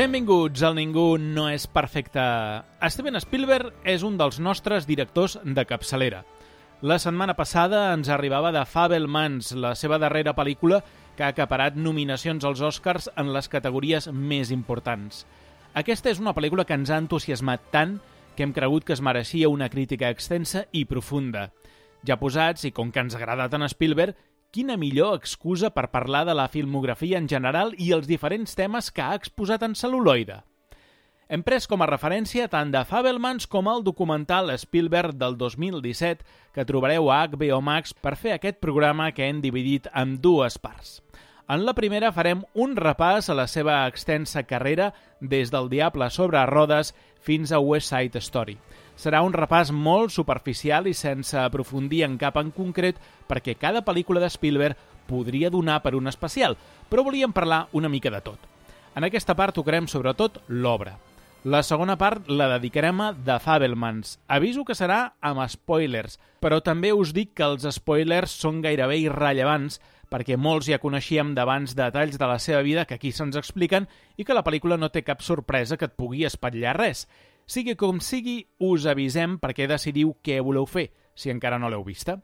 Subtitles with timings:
[0.00, 2.22] Benvinguts al Ningú no és perfecte.
[2.88, 6.22] Steven Spielberg és un dels nostres directors de capçalera.
[6.80, 10.78] La setmana passada ens arribava de Fabelmans, la seva darrera pel·lícula
[11.18, 15.26] que ha acaparat nominacions als Oscars en les categories més importants.
[15.76, 17.98] Aquesta és una pel·lícula que ens ha entusiasmat tant
[18.38, 21.50] que hem cregut que es mereixia una crítica extensa i profunda.
[22.08, 24.16] Ja posats, i com que ens agrada tant Spielberg,
[24.50, 29.02] quina millor excusa per parlar de la filmografia en general i els diferents temes que
[29.02, 30.40] ha exposat en celuloide.
[31.30, 36.64] Hem pres com a referència tant de Fabelmans com el documental Spielberg del 2017 que
[36.66, 40.98] trobareu a HBO Max per fer aquest programa que hem dividit en dues parts.
[41.50, 46.42] En la primera farem un repàs a la seva extensa carrera des del Diable sobre
[46.50, 48.58] rodes fins a West Side Story–
[49.00, 54.20] serà un repàs molt superficial i sense aprofundir en cap en concret perquè cada pel·lícula
[54.20, 56.56] de Spielberg podria donar per un especial,
[56.88, 58.38] però volíem parlar una mica de tot.
[58.94, 60.98] En aquesta part tocarem sobretot l'obra.
[61.40, 64.18] La segona part la dedicarem a The Fabelmans.
[64.28, 69.80] Aviso que serà amb spoilers, però també us dic que els spoilers són gairebé irrellevants
[70.10, 73.86] perquè molts ja coneixíem d'abans detalls de la seva vida que aquí se'ns expliquen
[74.18, 77.06] i que la pel·lícula no té cap sorpresa que et pugui espatllar res.
[77.50, 80.84] Sigui com sigui, us avisem perquè decidiu què voleu fer,
[81.18, 82.20] si encara no l'heu vista.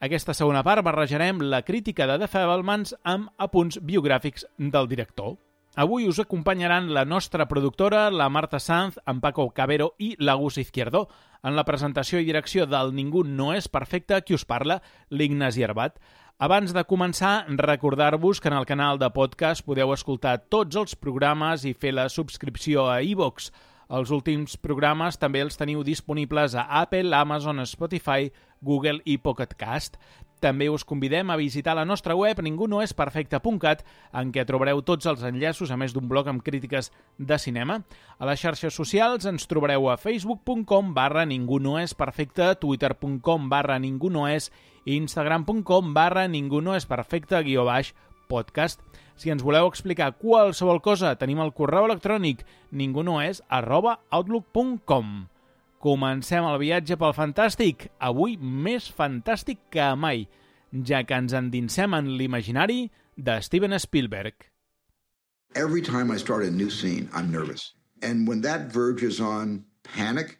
[0.00, 5.34] Aquesta segona part barrejarem la crítica de The Fabelmans amb apunts biogràfics del director.
[5.76, 11.10] Avui us acompanyaran la nostra productora, la Marta Sanz, en Paco Cabero i l'Agus Izquierdo.
[11.44, 16.00] En la presentació i direcció del Ningú no és perfecte, qui us parla, l'Ignasi Herbat.
[16.40, 21.68] Abans de començar, recordar-vos que en el canal de podcast podeu escoltar tots els programes
[21.68, 23.52] i fer la subscripció a iVox.
[23.52, 28.30] E els últims programes també els teniu disponibles a Apple, Amazon, Spotify,
[28.62, 29.98] Google i Pocket Cast.
[30.40, 33.82] També us convidem a visitar la nostra web ningunoesperfecte.cat
[34.16, 37.82] en què trobareu tots els enllaços, a més d'un blog amb crítiques de cinema.
[38.16, 44.48] A les xarxes socials ens trobareu a facebook.com barra ningunoesperfecte, twitter.com barra ningunoes
[44.86, 47.92] i instagram.com barra ningunoesperfecte guió baix
[48.30, 48.80] podcast.
[49.20, 52.40] Si ens voleu explicar qualsevol cosa, tenim el correu electrònic
[52.72, 55.10] ningunoes arroba outlook.com.
[55.84, 60.24] Comencem el viatge pel fantàstic, avui més fantàstic que mai,
[60.72, 62.86] ja que ens endinsem en l'imaginari
[63.16, 64.48] de Steven Spielberg.
[65.54, 67.74] Every time I start a new scene, I'm nervous.
[68.00, 70.38] And when that verges on panic,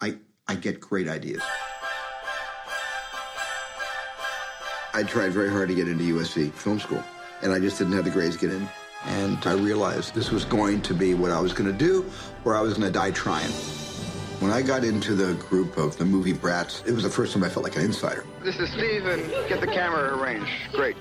[0.00, 1.42] I, I get great ideas.
[4.94, 7.02] I tried very hard to get into USC Film School.
[7.42, 8.68] And I just didn't have the grades to get in.
[9.06, 12.04] And I realized this was going to be what I was going to do,
[12.44, 13.50] or I was going to die trying.
[14.40, 17.44] When I got into the group of the movie brats, it was the first time
[17.44, 18.24] I felt like an insider.
[18.42, 20.50] This is Steve, and get the camera arranged.
[20.72, 20.96] Great.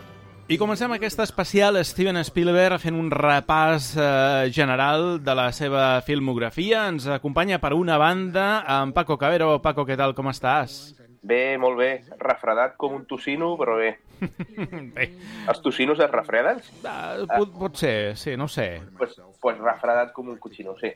[0.50, 6.88] I comencem aquesta especial Steven Spielberg fent un repàs eh, general de la seva filmografia.
[6.90, 9.52] Ens acompanya per una banda en Paco Cabero.
[9.62, 10.96] Paco, què tal, com estàs?
[11.22, 11.92] Bé, molt bé.
[12.18, 13.92] Refredat com un tocino, però bé.
[14.96, 15.10] bé.
[15.50, 16.62] Els tocinos es refreden?
[16.84, 18.82] Uh, pot, pot ser, sí, no sé.
[18.98, 20.92] Pues, pues refredat com un cochino, sí.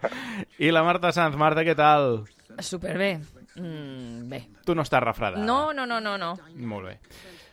[0.64, 1.36] I la Marta Sanz.
[1.40, 2.24] Marta, què tal?
[2.62, 3.18] Superbé.
[3.56, 4.42] Mm, bé.
[4.66, 5.44] Tu no estàs refredada?
[5.44, 6.34] No, no, no, no, no.
[6.56, 6.98] Molt bé.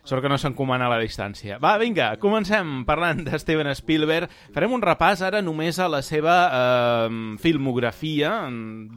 [0.03, 1.59] Sort que no s'encomana a la distància.
[1.61, 4.31] Va, vinga, comencem parlant de Steven Spielberg.
[4.55, 8.33] Farem un repàs ara només a la seva eh, filmografia.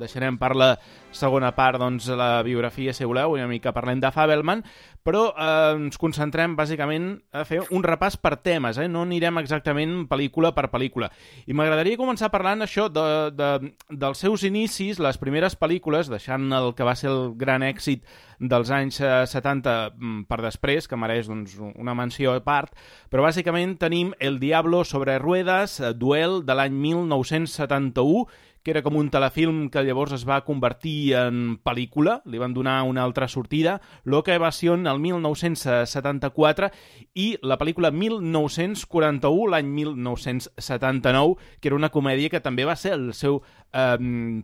[0.01, 0.71] Deixarem per la
[1.15, 4.65] segona part doncs, la biografia, si voleu, una mica parlem de Fabelman,
[5.05, 8.89] però eh, ens concentrem bàsicament a fer un repàs per temes, eh?
[8.89, 11.11] no anirem exactament pel·lícula per pel·lícula.
[11.47, 13.51] I m'agradaria començar parlant això de, de,
[13.91, 18.07] dels seus inicis, les primeres pel·lícules, deixant el que va ser el gran èxit
[18.41, 22.75] dels anys 70 eh, mm, per després, que mereix doncs, una menció a part,
[23.13, 28.27] però bàsicament tenim El Diablo sobre ruedas, eh, duel de l'any 1971,
[28.65, 32.79] que era com un telefilm que llavors es va convertir en pel·lícula, li van donar
[32.89, 36.71] una altra sortida, Loca Evasion el 1974
[37.15, 43.13] i la pel·lícula 1941, l'any 1979, que era una comèdia que també va ser el
[43.13, 43.99] seu eh,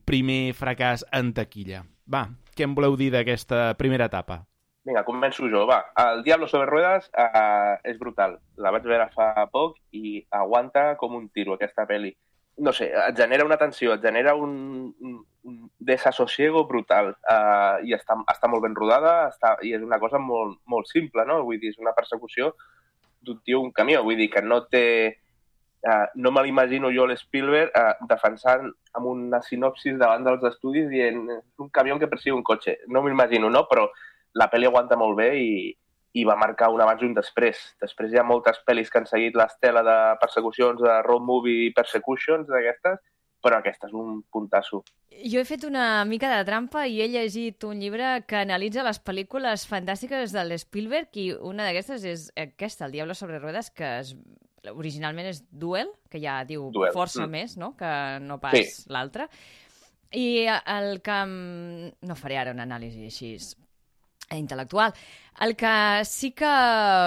[0.04, 1.86] primer fracàs en taquilla.
[2.04, 4.42] Va, què em voleu dir d'aquesta primera etapa?
[4.84, 5.82] Vinga, començo jo, va.
[6.00, 8.38] El Diablo sobre ruedas uh, és brutal.
[8.56, 12.14] La vaig veure fa poc i aguanta com un tiro, aquesta pel·li.
[12.60, 14.52] No sé, et genera una tensió, et genera un,
[15.00, 15.14] un,
[15.78, 17.14] desassosiego brutal.
[17.24, 21.24] Uh, I està, està molt ben rodada està, i és una cosa molt, molt simple,
[21.28, 21.40] no?
[21.46, 22.52] Vull dir, és una persecució
[23.24, 24.04] d'un tio un camió.
[24.04, 24.86] Vull dir que no té
[25.80, 28.66] Uh, no me l'imagino jo l'Spielberg uh, defensant
[28.98, 32.74] amb una sinopsis davant dels estudis dient un camió que persigue un cotxe.
[32.92, 33.62] No m'imagino, no?
[33.70, 33.86] Però
[34.36, 35.54] la pel·li aguanta molt bé i,
[36.12, 37.60] i va marcar un abans i un després.
[37.82, 42.50] Després hi ha moltes pel·lis que han seguit l'estela de persecucions, de road movie persecutions
[42.50, 42.98] d'aquestes,
[43.40, 44.82] però aquesta és un puntasso.
[45.10, 49.00] Jo he fet una mica de trampa i he llegit un llibre que analitza les
[49.04, 54.14] pel·lícules fantàstiques de l'Spielberg i una d'aquestes és aquesta, El Diablo sobre rodes, que es,
[54.74, 57.32] originalment és Duel, que ja diu Duel, força mm.
[57.32, 57.90] més, no?, que
[58.26, 58.90] no pas Sí.
[58.92, 59.30] l'altre.
[60.12, 61.18] I el que...
[62.02, 63.36] No faré ara una anàlisi així
[64.38, 64.94] intel·lectual.
[65.40, 65.72] El que
[66.04, 66.46] sí que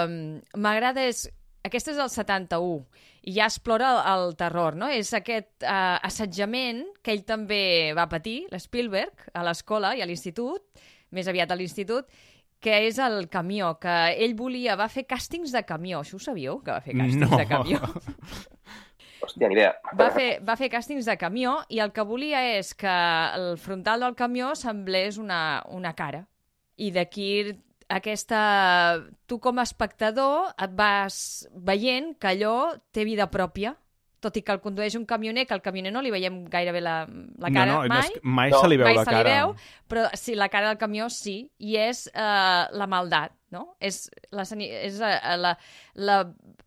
[0.07, 1.29] mm, m'agrada és...
[1.63, 2.81] Aquesta és el 71
[3.23, 4.89] i ja explora el, el terror, no?
[4.91, 10.59] És aquest eh, assetjament que ell també va patir, l'Spielberg, a l'escola i a l'institut,
[11.15, 12.09] més aviat a l'institut,
[12.59, 13.93] que és el camió, que
[14.25, 16.01] ell volia, va fer càstings de camió.
[16.03, 17.39] Això ho sabíeu, que va fer càstings No.
[17.39, 17.79] de camió?
[19.23, 19.71] Hòstia, ni idea.
[19.95, 22.91] Va fer, va fer càstings de camió i el que volia és que
[23.39, 26.25] el frontal del camió semblés una, una cara.
[26.77, 27.29] I d'aquí
[27.93, 28.41] aquesta...
[29.27, 31.15] Tu com a espectador et vas
[31.53, 33.75] veient que allò té vida pròpia,
[34.23, 36.95] tot i que el condueix un camioner, que al camioner no li veiem gairebé la,
[37.43, 38.61] la cara no, no, mai, que mai No.
[38.63, 39.33] se li veu mai la se li cara.
[39.35, 39.55] veu,
[39.91, 43.75] però sí, la cara del camió sí, i és eh, la maldat, no?
[43.83, 45.57] És, la, és eh, la,
[45.95, 46.17] la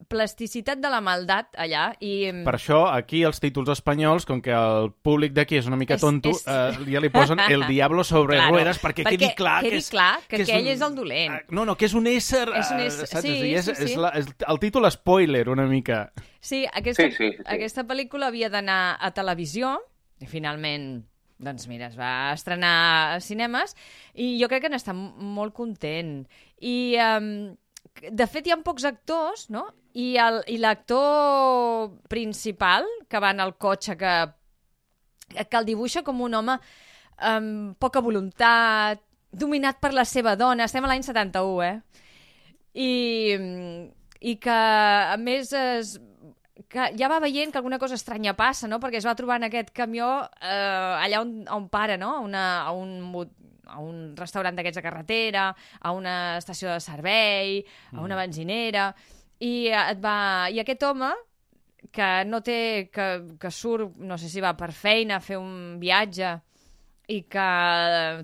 [0.08, 2.30] plasticitat de la maldat allà, i...
[2.46, 6.00] Per això, aquí, els títols espanyols, com que el públic d'aquí és una mica És-
[6.04, 9.58] tonto, és- eh, ja li posen El Diablo sobre Claro, ruedas perquè, perquè quedi clar
[9.62, 11.34] quedi que és, clar que és aquell és el dolent.
[11.40, 12.46] Eh, No, no, que és un ésser...
[12.54, 13.22] És un eh, ésser- saps?
[13.26, 13.84] sí, I és, sí, sí.
[13.90, 16.12] És, la, és el títol spoiler, una mica.
[16.40, 17.42] Sí, aquesta, Sí, sí, sí.
[17.46, 19.76] aquesta pel·lícula havia d'anar a televisió
[20.20, 21.04] i finalment
[21.38, 23.74] doncs mira, es va estrenar a cinemes
[24.14, 26.22] i jo crec que n'està molt content.
[26.64, 27.50] I, um,
[28.12, 29.66] de fet, hi ha pocs actors, no?
[29.96, 34.14] I l'actor principal, que va en el cotxe, que,
[35.36, 36.58] que el dibuixa com un home
[37.16, 39.00] amb poca voluntat,
[39.32, 40.66] dominat per la seva dona.
[40.68, 42.02] Estem a l'any 71, eh?
[42.76, 42.90] I,
[44.20, 45.96] i que, a més, es,
[46.68, 48.80] que ja va veient que alguna cosa estranya passa, no?
[48.82, 50.08] Perquè es va trobar en aquest camió
[50.40, 52.18] eh, allà on, on para, no?
[52.24, 53.00] Una, a, un,
[53.66, 55.46] a un restaurant d'aquests de carretera,
[55.80, 57.60] a una estació de servei,
[57.92, 58.94] a una benzinera...
[59.38, 60.48] I, eh, et va...
[60.48, 61.10] I aquest home,
[61.92, 62.88] que no té...
[62.92, 66.30] Que, que surt, no sé si va per feina, a fer un viatge,
[67.12, 67.42] i que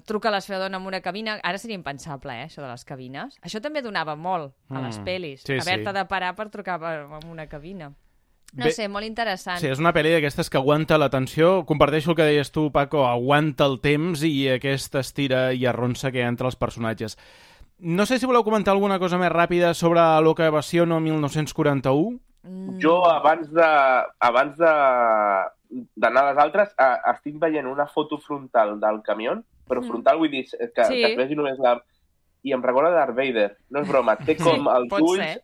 [0.09, 1.37] truca a la seva dona en una cabina.
[1.45, 3.37] Ara seria impensable, eh, això de les cabines.
[3.45, 5.45] Això també donava molt a les Mm, pel·lis.
[5.45, 5.97] sí, Haver-te sí.
[5.99, 7.93] de parar per trucar per, en una cabina.
[8.53, 9.59] No Bé- sé, molt interessant.
[9.59, 11.65] Sí, és una pel·li d'aquestes que aguanta l'atenció.
[11.65, 16.19] Comparteixo el que deies tu, Paco, aguanta el temps i aquesta estira i arronsa que
[16.21, 17.17] hi ha entre els personatges.
[17.79, 22.21] No sé si voleu comentar alguna cosa més ràpida sobre Loca Evasion o 1941.
[22.45, 22.79] Mm.
[22.83, 23.65] Jo, abans de
[24.21, 24.73] abans de
[25.97, 29.89] d'anar a les altres, eh, estic veient una foto frontal del camió, però Mm.
[29.89, 30.95] frontal vull dir que, Sí.
[31.01, 31.83] que es vegi només la...
[32.45, 33.57] I em recorda Darth Vader.
[33.71, 34.17] No és broma.
[34.17, 35.41] Té Sí, com els pot ulls, eh,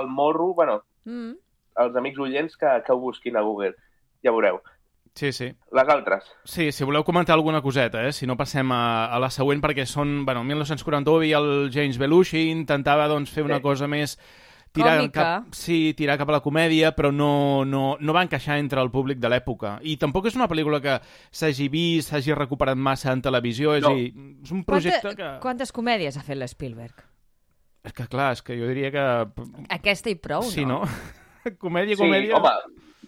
[0.00, 0.52] el morro...
[0.54, 1.32] Bueno, Mm.
[1.80, 3.74] Els amics oients que, que ho busquin a Google.
[4.24, 4.60] Ja veureu.
[5.14, 5.50] Sí, sí.
[5.76, 6.24] Les altres.
[6.48, 8.12] Sí, si voleu comentar alguna coseta, eh?
[8.16, 10.22] si no passem a, a la següent, perquè són...
[10.24, 13.62] Bueno, 1941 i el James Belushi intentava doncs, fer una Sí.
[13.62, 14.18] cosa més...
[14.72, 15.20] Tirar Còmica.
[15.20, 18.88] cap, sí, tirar cap a la comèdia, però no, no, no va encaixar entre el
[18.90, 19.74] públic de l'època.
[19.84, 20.94] I tampoc és una pel·lícula que
[21.28, 23.90] s'hagi vist, s'hagi recuperat massa en televisió, és, No.
[23.92, 25.40] dir, és un projecte Quanta, que...
[25.44, 27.04] Quantes comèdies ha fet l'Spielberg?
[27.84, 29.04] És que clar, és que jo diria que...
[29.76, 30.86] Aquesta i prou, sí, no?
[30.86, 31.20] no?
[31.58, 32.36] comèdia, Sí, comèdia...
[32.36, 32.50] home,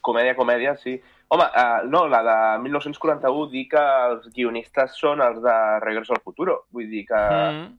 [0.02, 1.00] comèdia, comèdia, sí.
[1.28, 6.20] Home, uh, no, la de 1941 dir que els guionistes són els de Regreso al
[6.22, 6.66] Futuro.
[6.70, 7.22] Vull dir que
[7.54, 7.78] Mm.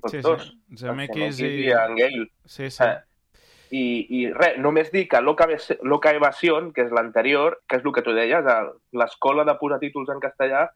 [0.00, 0.42] tots Sí, dos.
[0.70, 0.76] sí.
[0.80, 1.46] Zemeckis i...
[1.46, 1.66] i...
[1.66, 2.26] i en Gale.
[2.44, 2.84] Sí, sí.
[2.84, 2.96] Eh,
[3.74, 3.84] I,
[4.20, 5.46] i res, només dir que Loca,
[6.14, 8.44] Evasion, que és l'anterior, que és el que tu deies,
[8.94, 10.68] l'escola de posar títols en castellà,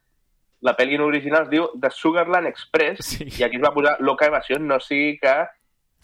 [0.67, 3.29] la pel·li en original es diu The Sugarland Express, Sí.
[3.39, 5.37] i aquí es va posar Loca Evasion, no sigui que...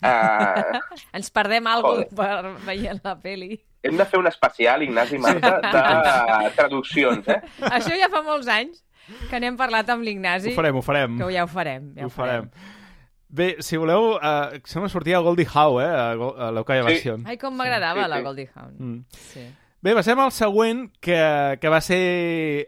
[0.02, 0.80] Uh,
[1.16, 2.16] Ens perdem alguna Joder.
[2.18, 3.60] per veient la peli.
[3.86, 7.38] hem de fer un especial, Ignasi Marta, de traduccions, eh?
[7.70, 8.82] Això ja fa molts anys
[9.30, 10.50] que n'hem parlat amb l'Ignasi.
[10.52, 11.14] Ho farem, ho farem.
[11.20, 11.92] Que ja ho farem.
[11.96, 12.48] Ja ho farem.
[13.28, 17.24] Bé, si voleu, uh, sembla sortir a Goldie Howe, eh, a, a l'Oca Evasion.
[17.26, 18.22] Ai, com m'agradava Sí, la sí.
[18.26, 18.74] Goldie Hawn.
[18.78, 19.00] Mm.
[19.32, 19.46] Sí.
[19.84, 21.16] Bé, passem al següent, que,
[21.60, 21.98] que va ser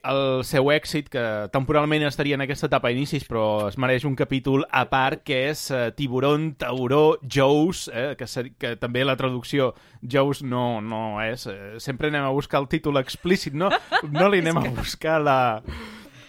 [0.06, 1.22] el seu èxit, que
[1.54, 5.62] temporalment estaria en aquesta etapa d'inicis, però es mereix un capítol a part, que és
[5.72, 9.72] uh, Tiburón, Tauró, Jous, eh, que, ser, que també la traducció
[10.04, 11.48] Jous no, no és.
[11.48, 13.72] Eh, sempre anem a buscar el títol explícit, no?
[14.12, 15.38] No li anem a buscar la...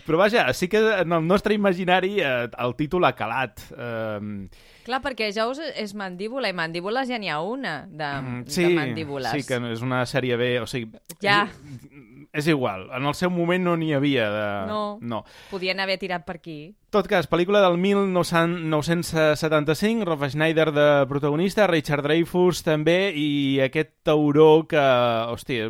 [0.10, 3.62] Però vaja, sí que en el nostre imaginari eh, el títol ha calat.
[3.78, 4.50] Eh,
[4.89, 9.32] Clar, perquè Jaws és mandíbula i mandíbules ja n'hi ha una de, Mm, de mandíbules.
[9.38, 10.89] Sí, que és una sèrie B, o sigui...
[11.22, 11.44] Ja.
[11.46, 14.44] és- és igual, en el seu moment no n'hi havia de...
[14.70, 14.98] No.
[15.01, 15.24] no.
[15.50, 16.75] Podien haver tirat per aquí.
[16.94, 24.66] Tot cas, pel·lícula del 1975, Rob Schneider de protagonista, Richard Dreyfuss també, i aquest tauró
[24.70, 25.70] que, hòstia,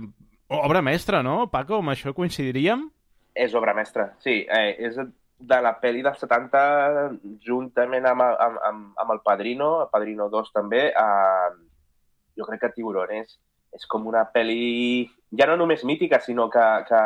[0.50, 1.78] obra mestra, no, Paco?
[1.80, 2.90] Amb això coincidiríem?
[3.40, 4.42] És obra mestra, sí.
[4.44, 6.64] Eh, és de la pel·li dels 70,
[7.46, 11.50] juntament amb, amb, amb, amb el Padrino, el Padrino 2 també, eh,
[12.36, 13.38] jo crec que Tiburón és,
[13.76, 15.08] és com una pel·li
[15.40, 17.02] ja no només mítica, sinó que, que,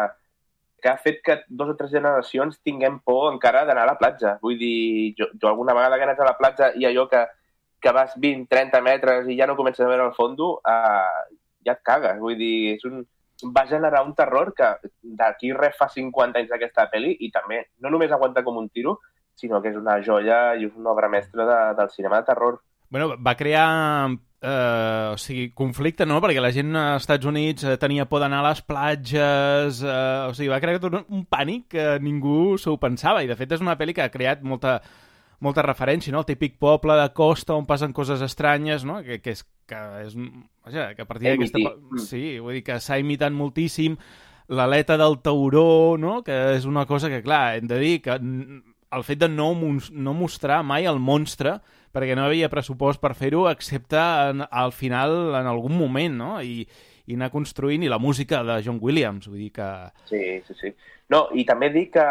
[0.81, 4.37] que ha fet que dos o tres generacions tinguem por encara d'anar a la platja.
[4.41, 7.23] Vull dir, jo, jo alguna vegada que anat a la platja i allò que,
[7.83, 11.83] que vas 20-30 metres i ja no comences a veure el fondo, eh, ja et
[11.85, 12.19] cagues.
[12.23, 13.03] Vull dir, és un,
[13.55, 14.69] va generar un terror que
[15.03, 18.99] d'aquí res fa 50 anys d'aquesta pel·li i també no només aguanta com un tiro,
[19.35, 22.61] sinó que és una joia i és una obra mestra de, del cinema de terror.
[22.93, 23.67] Bueno, va crear
[24.43, 26.19] eh, o sigui, conflicte, no?
[26.21, 30.35] Perquè la gent als Estats Units eh, tenia por d'anar a les platges, eh, o
[30.35, 33.95] sigui, va crear un pànic que ningú s'ho pensava, i de fet és una pel·li
[33.97, 34.77] que ha creat molta,
[35.43, 36.23] molta referència, no?
[36.23, 39.01] El típic poble de costa on passen coses estranyes, no?
[39.05, 40.15] Que, que és, que és,
[40.65, 41.75] vaja, que a partir d'aquesta...
[42.05, 43.97] Sí, vull dir que s'ha imitat moltíssim
[44.53, 46.21] l'aleta del tauró, no?
[46.23, 48.17] Que és una cosa que, clar, hem de dir que
[48.93, 51.57] el fet de no, no mostrar mai el monstre
[51.93, 56.31] perquè no havia pressupost per fer-ho, excepte en, al final, en algun moment, no?
[56.41, 56.63] I,
[57.05, 59.69] i anar construint, i la música de John Williams, vull dir que...
[60.09, 60.73] Sí, sí, sí.
[61.13, 62.05] No, i també dic que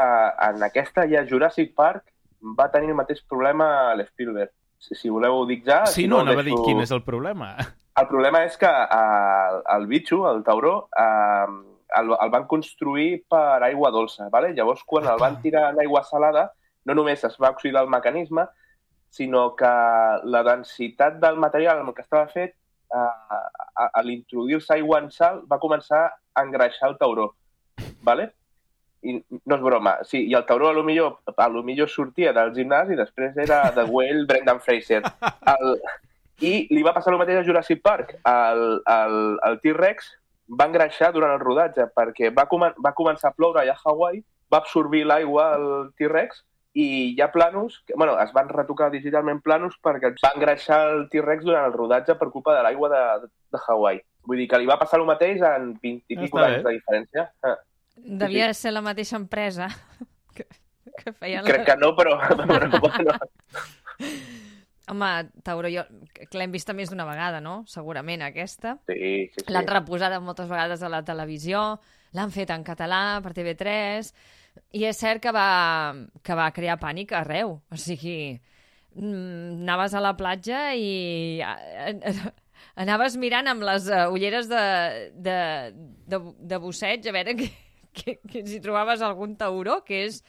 [0.46, 2.12] en aquesta ja Jurassic Park
[2.58, 4.52] va tenir el mateix problema a l'Spielberg.
[4.82, 5.84] Si, si voleu ho dic ja...
[5.87, 6.58] Sí, si no, no anava deixo...
[6.58, 7.54] a dir quin és el problema.
[8.00, 11.49] El problema és que el, el bitxo, el tauró, eh,
[12.00, 14.54] el, el van construir per aigua dolça, ¿vale?
[14.56, 16.46] llavors quan el van tirar en aigua salada,
[16.88, 18.46] no només es va oxidar el mecanisme,
[19.12, 19.70] sinó que
[20.25, 25.12] la densitat del material amb el que estava fet, eh, a, a l'introduir-se aigua en
[25.12, 27.34] sal, va començar a engreixar el tauró.
[28.02, 28.34] ¿vale?
[29.02, 29.97] I no és broma.
[30.06, 33.37] Sí, I el tauró a lo millor, a lo millor sortia del gimnàs i després
[33.37, 35.02] era de Well, Brendan Fraser.
[35.54, 35.76] El,
[36.42, 38.14] I li va passar el mateix a Jurassic Park.
[38.28, 38.62] El,
[38.94, 39.18] el,
[39.49, 40.12] el T-Rex
[40.59, 44.23] va engreixar durant el rodatge perquè va, comen va començar a ploure allà a Hawaii,
[44.52, 45.68] va absorbir l'aigua al
[45.99, 46.42] T-Rex
[46.75, 51.04] i hi ha planos, que, bueno, es van retocar digitalment planos perquè va engreixar el
[51.12, 53.02] T-Rex durant el rodatge per culpa de l'aigua de,
[53.52, 54.00] de Hawaii.
[54.28, 57.26] Vull dir que li va passar el mateix en 20 i pico anys de diferència.
[57.44, 57.59] Ah.
[57.96, 59.68] Devia sí, ser la mateixa empresa
[60.37, 60.46] que,
[60.99, 61.42] que feia...
[61.46, 61.66] Crec la...
[61.70, 62.18] que no, però,
[62.49, 63.18] però bueno.
[64.92, 65.08] Home,
[65.46, 67.62] Tauro, jo, que l'hem vista més d'una vegada, no?
[67.70, 68.75] Segurament, aquesta.
[68.90, 68.99] Sí,
[69.30, 69.52] sí, sí.
[69.54, 71.62] L'han reposada moltes vegades a la televisió,
[72.18, 74.11] l'han fet en català per TV3
[74.76, 75.94] i és cert que va,
[76.25, 77.61] que va crear pànic arreu.
[77.72, 78.34] O sigui,
[78.96, 81.40] mm, anaves a la platja i
[82.82, 84.64] anaves mirant amb les uh, ulleres de,
[85.14, 85.38] de,
[86.11, 86.20] de,
[86.52, 87.49] de busseig a veure que,
[87.92, 90.22] que, que si trobaves algun tauró, que és...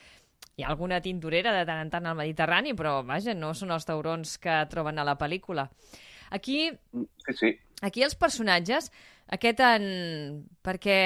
[0.53, 3.87] Hi ha alguna tintorera de tant en tant al Mediterrani, però, vaja, no són els
[3.89, 5.65] taurons que troben a la pel·lícula.
[6.29, 6.67] Aquí...
[7.25, 7.51] Sí, sí.
[7.83, 8.91] Aquí els personatges
[9.33, 9.83] aquest en...
[10.63, 10.97] Perquè,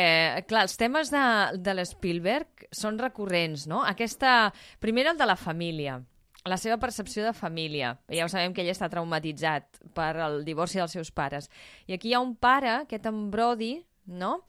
[0.50, 1.24] clar, els temes de,
[1.64, 3.84] de l'Spielberg són recurrents, no?
[3.88, 4.52] Aquesta...
[4.84, 6.00] Primer el de la família,
[6.48, 7.94] la seva percepció de família.
[8.12, 11.52] Ja ho sabem que ell està traumatitzat per el divorci dels seus pares.
[11.88, 14.42] I aquí hi ha un pare, aquest en Brody, no?,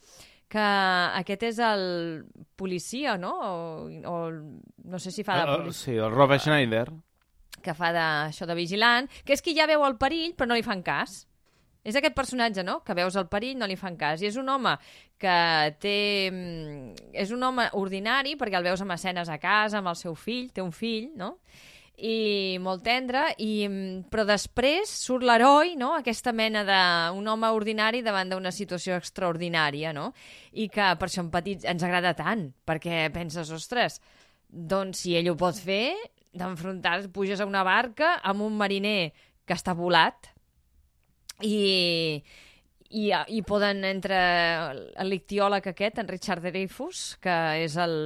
[0.48, 0.66] que
[1.20, 1.84] aquest és el
[2.56, 3.34] policia, no?
[3.44, 5.84] O, o no sé si fa de uh, policia.
[5.84, 6.86] Sí, el Robert Schneider.
[7.62, 10.58] Que fa de, això de vigilant, que és qui ja veu el perill però no
[10.58, 11.24] li fan cas.
[11.88, 14.20] És aquest personatge, no?, que veus el perill, no li fan cas.
[14.20, 14.74] I és un home
[15.20, 15.36] que
[15.80, 15.98] té...
[16.28, 20.16] Mm, és un home ordinari, perquè el veus amb escenes a casa, amb el seu
[20.18, 21.36] fill, té un fill, no?,
[21.98, 25.92] i molt tendre, i, mm, però després surt l'heroi, no?
[25.98, 30.12] aquesta mena d'un home ordinari davant d'una situació extraordinària, no?
[30.52, 33.98] i que per això en petits ens agrada tant, perquè penses, ostres,
[34.48, 35.96] doncs si ell ho pot fer,
[36.38, 39.10] d'enfrontar, puges a una barca amb un mariner
[39.48, 40.30] que està volat,
[41.42, 42.22] i,
[42.90, 44.20] i, i poden entre
[45.02, 47.96] l'ictiòleg aquest, en Richard Dreyfus, que és el,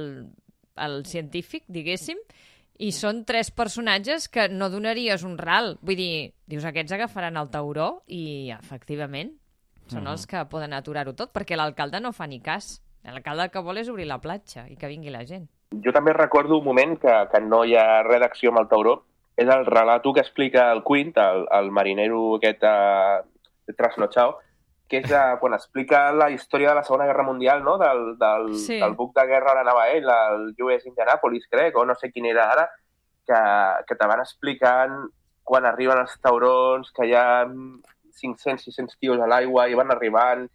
[0.81, 2.17] el científic, diguéssim,
[2.79, 5.77] i són tres personatges que no donaries un ral.
[5.81, 9.33] Vull dir, dius, aquests agafaran el tauró i, efectivament,
[9.87, 10.11] són -huh.
[10.11, 12.81] els que poden aturar-ho tot, perquè l'alcalde no fa ni cas.
[13.03, 15.47] L'alcalde el que vol és obrir la platja i que vingui la gent.
[15.83, 19.03] Jo també recordo un moment que, que no hi ha redacció amb el tauró,
[19.35, 24.35] és el relato que explica el Quint, el, el marinero aquest uh, trasnotxau,
[24.89, 27.77] que és uh, quan explica la història de la Segona Guerra Mundial, no?
[27.81, 28.79] del, del, sí.
[28.81, 32.27] del buc de guerra on anava ell, el US Indianapolis, crec, o no sé quin
[32.29, 32.67] era ara,
[33.27, 33.39] que,
[33.87, 34.99] que te van explicant
[35.43, 40.45] quan arriben els taurons, que hi ha 500-600 tios a l'aigua i van arribant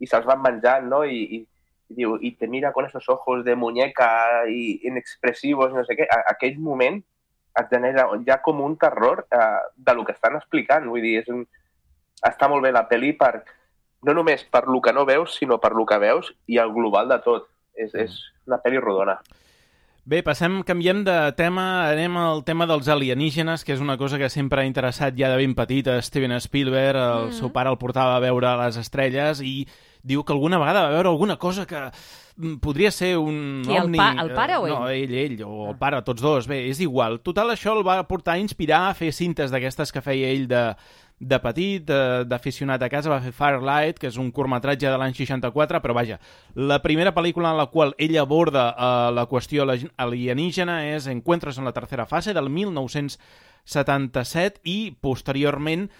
[0.00, 1.04] i se'ls van menjant, no?
[1.04, 1.40] I, i,
[1.90, 4.10] i diu, i te mira con esos ojos de muñeca
[4.48, 7.00] i inexpressivos, no sé què, a, aquell moment
[7.60, 10.86] et genera ja com un terror eh, de lo que estan explicant.
[10.88, 11.44] Vull dir, és un...
[12.26, 13.44] està molt bé la pel·li per,
[14.06, 17.08] no només per lo que no veus, sinó per lo que veus i el global
[17.08, 17.48] de tot.
[17.74, 18.16] És, és
[18.48, 19.20] una pel·li rodona.
[20.10, 24.30] Bé, passem, canviem de tema, anem al tema dels alienígenes, que és una cosa que
[24.32, 27.36] sempre ha interessat ja de ben petit a Steven Spielberg, el mm.
[27.36, 29.68] seu pare el portava a veure les estrelles i
[30.02, 31.80] diu que alguna vegada va veure alguna cosa que
[32.36, 33.98] mm, podria ser un Qui, ovni...
[33.98, 34.74] el, pa, el pare o ell?
[34.74, 36.46] No, ell, ell, o el pare, tots dos.
[36.50, 37.20] Bé, és igual.
[37.26, 40.64] Total, això el va portar a inspirar a fer cintes d'aquestes que feia ell de,
[41.20, 41.84] de petit,
[42.24, 46.18] d'aficionat a casa, va fer Firelight, que és un curtmetratge de l'any 64, però vaja,
[46.56, 51.68] la primera pel·lícula en la qual ell aborda uh, la qüestió alienígena és Encuentros en
[51.68, 55.92] la tercera fase, del 1977, i posteriorment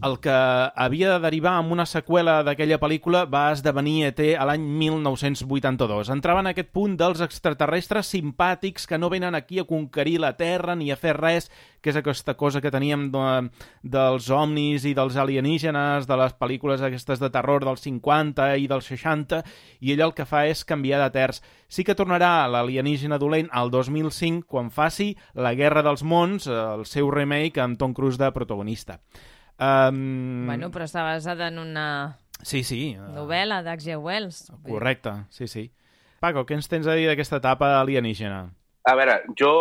[0.00, 4.62] el que havia de derivar amb una seqüela d'aquella pel·lícula va esdevenir ET a l'any
[4.78, 6.10] 1982.
[6.14, 10.76] Entrava en aquest punt dels extraterrestres simpàtics que no venen aquí a conquerir la Terra
[10.78, 11.50] ni a fer res,
[11.82, 13.48] que és aquesta cosa que teníem de,
[13.82, 18.90] dels omnis i dels alienígenes, de les pel·lícules aquestes de terror dels 50 i dels
[18.92, 19.42] 60,
[19.80, 21.40] i ell el que fa és canviar de terç.
[21.66, 27.10] Sí que tornarà l'alienígena dolent al 2005, quan faci La Guerra dels Mons, el seu
[27.10, 29.00] remake amb Tom Cruise de protagonista.
[29.58, 30.46] Um...
[30.46, 31.88] Bueno, però està basada en una
[32.42, 32.96] Sí, sí.
[33.14, 33.96] novel·la d'H.G.
[33.98, 34.46] Wells.
[34.66, 35.66] Correcte, sí, sí.
[36.22, 38.44] Paco, què ens tens a dir d'aquesta etapa alienígena?
[38.88, 39.52] A veure, jo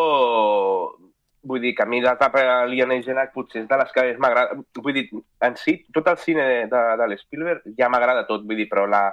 [1.47, 4.57] vull dir que a mi l'etapa alienígena potser és de les que més m'agrada.
[4.83, 5.05] Vull dir,
[5.45, 8.85] en si, tot el cine de, de, de l'Spielberg ja m'agrada tot, vull dir, però
[8.89, 9.03] la,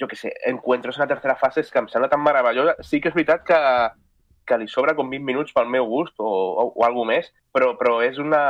[0.00, 2.76] jo què sé, Encuentros en la tercera fase és que em sembla tan meravellosa.
[2.82, 3.60] Sí que és veritat que,
[4.48, 7.74] que li sobra com 20 minuts pel meu gust o, o, o alguna més, però,
[7.78, 8.40] però és, una,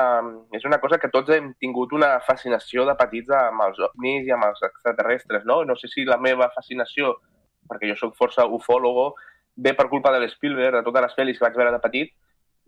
[0.55, 4.33] és una cosa que tots hem tingut una fascinació de petits amb els ovnis i
[4.35, 5.61] amb els extraterrestres, no?
[5.69, 7.17] No sé si la meva fascinació,
[7.69, 9.11] perquè jo sóc força ufòlogo,
[9.59, 12.15] ve per culpa de l'Spielberg, de totes les pel·lis que vaig veure de petit,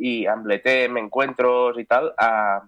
[0.00, 0.66] i amb l'ET,
[0.98, 2.58] Encuentros i tal, eh,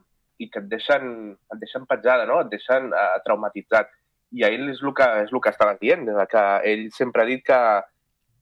[0.42, 2.40] i que et deixen, et deixen petjada, no?
[2.42, 3.90] et deixen eh, traumatitzat.
[4.32, 7.28] I a ell és el que, és el que estava dient, que ell sempre ha
[7.28, 7.58] dit que,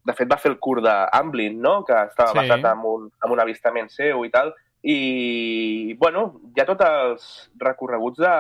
[0.06, 1.80] de fet va fer el curt d'Amblin, no?
[1.84, 2.40] que estava sí.
[2.40, 7.26] basat en un, en un avistament seu i tal, i, bueno, hi ha tots els
[7.60, 8.36] recorreguts de,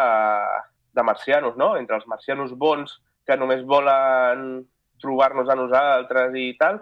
[0.96, 1.74] de marcianos, no?
[1.76, 2.96] Entre els marcianos bons,
[3.28, 4.64] que només volen
[5.02, 6.80] trobar-nos a nosaltres i tal,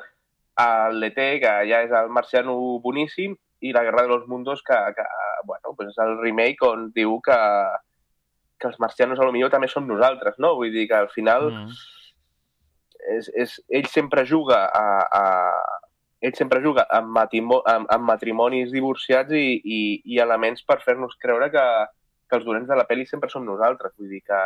[0.94, 3.34] l'ET, que ja és el marciano boníssim,
[3.66, 5.04] i la Guerra de los Mundos, que, que
[5.44, 7.38] bueno, pues és el remake on diu que,
[8.62, 10.54] que els marcianos a lo millor també som nosaltres, no?
[10.54, 11.50] Vull dir que al final...
[11.50, 11.96] Mm
[13.16, 14.86] és, és, ell sempre juga a,
[15.20, 15.22] a,
[16.20, 21.16] ell sempre juga amb, matimo, amb, amb matrimonis divorciats i, i, i elements per fer-nos
[21.22, 21.64] creure que,
[22.28, 23.94] que els dolents de la pel·li sempre som nosaltres.
[23.98, 24.42] Vull dir que,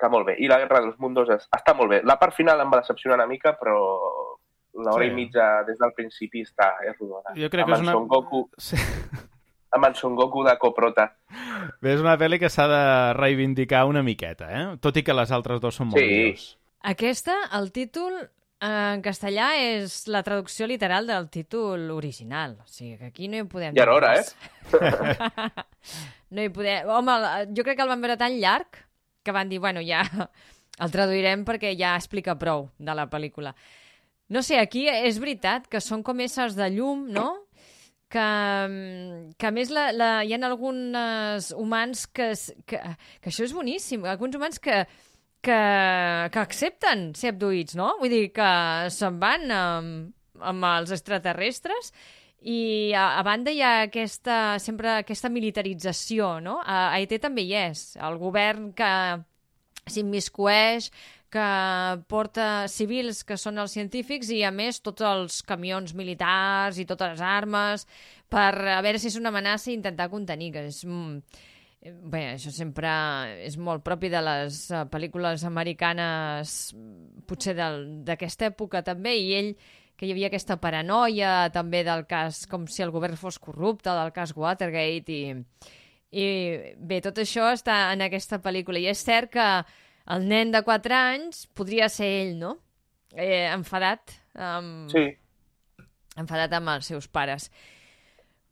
[0.00, 0.38] que molt bé.
[0.40, 2.02] I la Guerra dels Mundos és, està molt bé.
[2.08, 3.78] La part final em va decepcionar una mica, però
[4.76, 5.10] l'hora sí.
[5.10, 7.36] i mitja des del principi està és rodona.
[7.38, 7.96] Jo crec amb que és una...
[7.96, 8.80] Son Goku, sí.
[9.76, 11.10] amb en Son Goku de coprota.
[11.80, 12.84] Bé, és una pel·li que s'ha de
[13.20, 14.64] reivindicar una miqueta, eh?
[14.80, 16.06] Tot i que les altres dos són molt sí.
[16.08, 16.46] millors.
[16.86, 22.60] Aquesta, el títol eh, en castellà és la traducció literal del títol original.
[22.62, 23.74] O sigui, que aquí no hi podem...
[23.74, 24.26] Ja era hora, eh?
[26.34, 26.86] no hi podem...
[26.94, 27.16] Home,
[27.56, 28.78] jo crec que el van veure tan llarg
[29.26, 30.04] que van dir, bueno, ja
[30.84, 33.56] el traduirem perquè ja explica prou de la pel·lícula.
[34.30, 37.32] No sé, aquí és veritat que són com éssers de llum, no?
[38.10, 38.26] que,
[39.38, 42.30] que a més la, la, hi ha alguns humans que,
[42.66, 42.78] que,
[43.18, 44.84] que això és boníssim, alguns humans que,
[45.46, 45.62] que,
[46.34, 47.92] que accepten ser abduïts, no?
[48.00, 48.50] Vull dir que
[48.92, 51.92] se'n van amb, amb els extraterrestres
[52.46, 56.60] i a, a banda hi ha aquesta, sempre aquesta militarització, no?
[56.62, 57.88] A, a ET també hi és.
[57.96, 58.90] El govern que
[59.86, 60.90] s'immiscueix,
[61.32, 61.48] que
[62.10, 67.16] porta civils que són els científics i, a més, tots els camions militars i totes
[67.16, 67.86] les armes
[68.30, 70.82] per a veure si és una amenaça i intentar contenir, que és...
[70.86, 71.20] Mm,
[71.86, 72.90] Bé, això sempre
[73.46, 76.54] és molt propi de les uh, pel·lícules americanes,
[77.28, 79.50] potser d'aquesta època també, i ell,
[79.96, 84.12] que hi havia aquesta paranoia també del cas, com si el govern fos corrupte, del
[84.16, 85.36] cas Watergate, i,
[86.10, 86.26] i
[86.76, 88.82] bé, tot això està en aquesta pel·lícula.
[88.82, 89.46] I és cert que
[90.16, 92.56] el nen de 4 anys podria ser ell, no?
[93.14, 94.12] Eh, enfadat.
[94.34, 94.90] Amb...
[94.92, 95.06] Sí.
[96.16, 97.50] Enfadat amb els seus pares.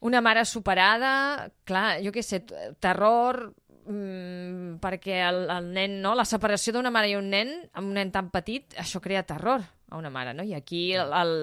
[0.04, 2.42] Una mare superada, clar, jo què sé,
[2.82, 3.46] terror,
[3.88, 6.14] mmm, perquè el, el nen, no?
[6.16, 9.64] La separació d'una mare i un nen, amb un nen tan petit, això crea terror
[9.64, 10.44] a una mare, no?
[10.44, 11.34] I aquí el, el,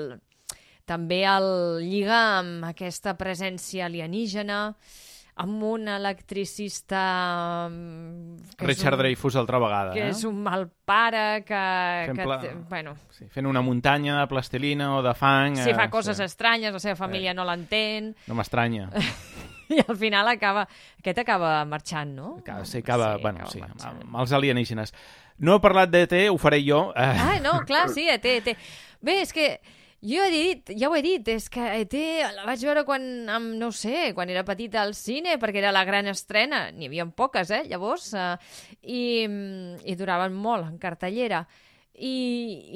[0.86, 1.48] també el
[1.86, 4.62] lliga amb aquesta presència alienígena,
[5.42, 7.68] amb un electricista...
[7.70, 10.10] mm, Richard un, Dreyfuss altra vegada, Que eh?
[10.14, 11.62] és un mal pare, que...
[12.08, 15.56] Fent que pla- bueno, Sí, fent una muntanya de plastilina o de fang...
[15.58, 16.24] sí, eh, fa coses sí.
[16.24, 18.90] estranyes, la seva família no l'entén, No m'estranya.
[19.72, 20.68] i al final acaba...
[21.00, 22.38] Aquest acaba marxant, no?
[22.42, 24.02] Acaba, sí, acaba, Sí, bueno, acaba sí, marxant.
[24.04, 24.94] amb els alienígenes.
[25.42, 26.92] No he parlat d'ET, ho faré jo.
[26.96, 28.52] Eh, Ah, no, clar, sí, ET, ET.
[29.02, 29.56] Bé, és que
[30.02, 31.94] jo he dit, ja ho he dit, és que ET
[32.34, 35.84] la vaig veure quan, amb, no sé, quan era petita al cine, perquè era la
[35.86, 36.64] gran estrena.
[36.74, 38.32] N'hi havia poques, eh, llavors, eh,
[38.82, 39.04] i,
[39.86, 41.44] i duraven molt en cartellera.
[41.94, 42.16] I,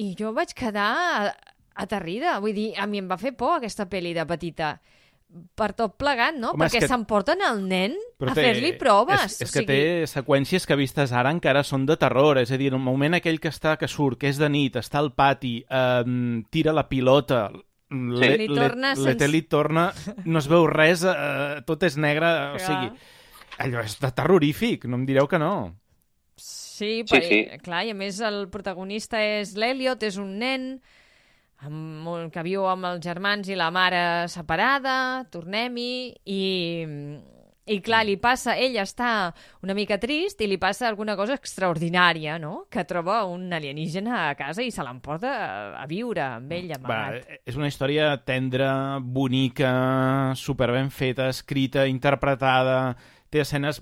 [0.05, 1.33] I jo vaig quedar
[1.75, 4.75] aterrida, vull dir, a mi em va fer por aquesta pel·li de petita
[5.55, 6.51] per tot plegat, no?
[6.51, 9.25] Home, Perquè que- s'emporten el nen però a té- fer-li proves.
[9.25, 12.37] És, és o que sigui, té seqüències que vistes ara encara són de terror.
[12.39, 14.99] És a dir, el moment aquell que està que surt, que és de nit, està
[14.99, 17.49] al pati, eh, tira la pilota,
[17.89, 19.93] le- Li le- torna l'ET sense- li torna,
[20.25, 22.91] no es veu res, eh, tot és negre, o sigui,
[23.59, 25.75] allò és de terrorífic, no em direu que no.
[26.37, 27.59] Sí, Sí, però, sí.
[27.63, 30.81] clar, i a més el protagonista és l'Eliot, és un nen
[31.63, 36.41] amb, un- que viu amb els germans i la mare separada, tornem-hi, i,
[37.65, 39.31] i clar, li passa, ella està
[39.65, 42.67] una mica trist i li passa alguna cosa extraordinària, no?
[42.69, 45.49] Que troba un alienígena a casa i se l'emporta a,
[45.81, 47.39] a viure amb ell, Va, amagat.
[47.45, 52.95] és una història tendra, bonica, super ben feta, escrita, interpretada,
[53.29, 53.81] té escenes...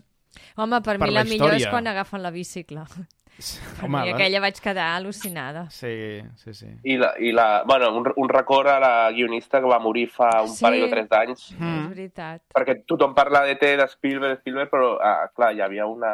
[0.55, 2.87] Home, per, per mi la la, millor és quan agafen la bicicla.
[3.83, 5.65] Home, I la- aquella vaig quedar al·lucinada.
[5.69, 6.67] Sí, sí, sí.
[6.83, 10.41] I, la, i la, bueno, un, un record a la guionista que va morir fa
[10.43, 10.63] un Sí.
[10.63, 11.83] parell o tres d'anys, Mm.
[11.83, 12.41] És veritat.
[12.53, 16.13] perquè tothom parla de T, de Spielberg, Spielberg, però, ah, clar, hi havia una,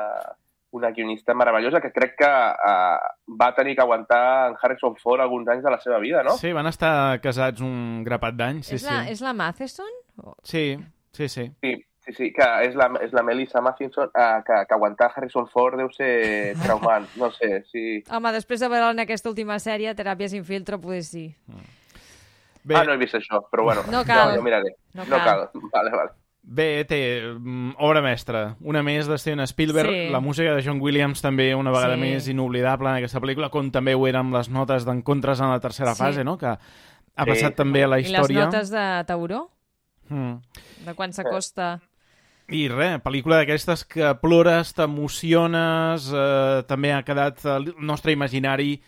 [0.72, 5.48] una guionista meravellosa que crec que ah, va tenir que aguantar en Harrison Ford alguns
[5.50, 6.38] anys de la seva vida, no?
[6.38, 9.12] Sí, van estar casats un grapat d'anys, sí, és, la, sí.
[9.12, 9.90] és la Matheson?
[10.24, 10.78] O- Sí,
[11.12, 11.52] sí, sí.
[11.62, 15.48] Sí, sí, sí, que és la, és la Melissa Matheson, ah, que, que aguantar Harrison
[15.48, 18.04] Ford deu ser traumant, no sé, sí.
[18.10, 21.28] Home, després de veure en aquesta última sèrie, Teràpies in filtro, poder sí.
[22.64, 24.32] Bé, Ah, no he vist això, però bueno, No cal.
[24.32, 24.76] jo, jo miraré.
[24.94, 25.48] No No cal.
[25.54, 25.62] cal.
[25.74, 26.12] Vale, vale.
[26.44, 28.56] bé té mm, obra mestra.
[28.62, 29.90] Una més de Steven Spielberg.
[29.90, 30.10] Sí.
[30.10, 32.02] La música de John Williams també una vegada Sí.
[32.02, 35.94] més inoblidable en aquesta pel·lícula, com també ho eren les notes d'encontres en la tercera
[35.96, 36.00] Sí.
[36.04, 36.38] fase, no?
[36.38, 36.58] que ha
[37.26, 37.30] Sí.
[37.30, 38.46] passat també a la I les història.
[38.46, 39.52] notes de Tauró?
[40.10, 40.36] Mm.
[40.86, 41.80] De quan s'acosta...
[42.52, 48.80] I res, pel·lícula d'aquestes que plores, t'emociones, eh, també ha quedat al nostre imaginari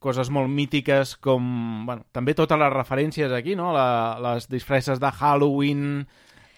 [0.00, 3.72] coses molt mítiques com, bueno, també totes les referències aquí, no?
[3.76, 6.06] La, les disfresses de Halloween...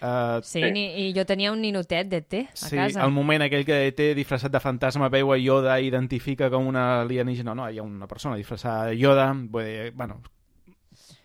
[0.01, 0.71] Eh, Sí, Sí.
[0.71, 3.03] Ni, i jo tenia un ninotet d'ET a sí, casa.
[3.05, 7.01] el moment aquell que té disfressat de fantasma veu a Yoda i identifica com una
[7.01, 7.53] alienígena.
[7.55, 9.29] No, hi ha una persona disfressada de Yoda.
[9.33, 10.21] Vull dir, bueno,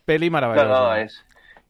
[0.07, 0.69] peli No, meravellosa.
[0.69, 1.25] no, és...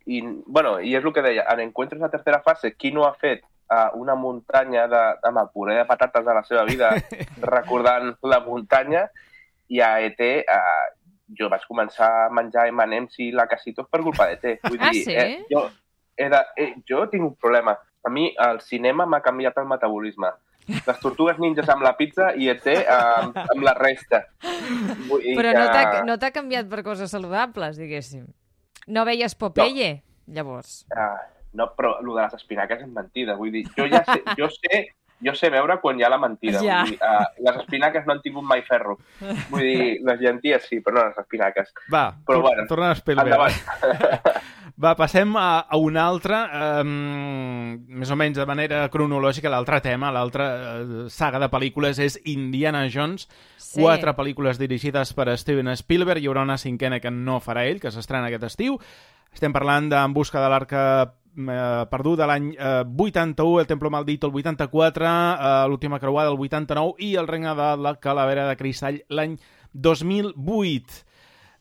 [0.08, 3.12] I, bueno, i és el que deia, en Encuentros la tercera fase, qui no ha
[3.14, 6.90] fet uh, una muntanya de, el puré de patates de la seva vida
[7.54, 9.08] recordant la muntanya
[9.68, 10.86] i a ET uh,
[11.38, 14.60] jo vaig començar a menjar M&M's i lacasitos per culpa d'ET.
[14.70, 15.14] Vull Ah, dir, sí?
[15.14, 15.66] eh, jo,
[16.16, 17.76] he de, eh, jo tinc un problema.
[18.04, 20.30] A mi el cinema m'ha canviat el metabolisme.
[20.68, 24.22] Les tortugues ninjas amb la pizza i ET amb, amb la resta.
[25.08, 28.26] Vull dir Però no t'ha no canviat per coses saludables, diguéssim.
[28.88, 30.82] No veies Popeye, llavors.
[30.96, 31.16] Ah,
[31.54, 33.36] no, però el de les espinaques és mentida.
[33.36, 34.82] Vull dir, jo ja sé, jo sé,
[35.24, 36.60] jo sé veure quan hi ha la mentida.
[36.62, 36.82] Ja.
[36.84, 38.98] Vull dir, uh, les espinaques no han tingut mai ferro.
[39.50, 41.72] Vull dir, les llenties sí, però no les espinaques.
[41.92, 43.32] Va, Però bueno, torna a Spielberg.
[43.32, 44.44] Endavant.
[44.78, 46.36] Va, passem a, a un altre,
[46.84, 50.44] um, més o menys de manera cronològica, l'altre tema, l'altra
[50.84, 53.26] uh, saga de pel·lícules és Indiana Jones,
[53.58, 53.82] Sí.
[53.82, 57.90] quatre pel·lícules dirigides per Steven Spielberg, hi haurà una cinquena que no farà ell, que
[57.90, 58.78] s'estrena aquest estiu.
[59.34, 60.84] Estem parlant d'En busca de l'arca
[61.38, 66.94] eh, perduda l'any eh, 81, El Templo Maldito el 84, eh, l'última creuada el 89
[66.98, 69.38] i El regne de la calavera de cristall l'any
[69.72, 71.04] 2008.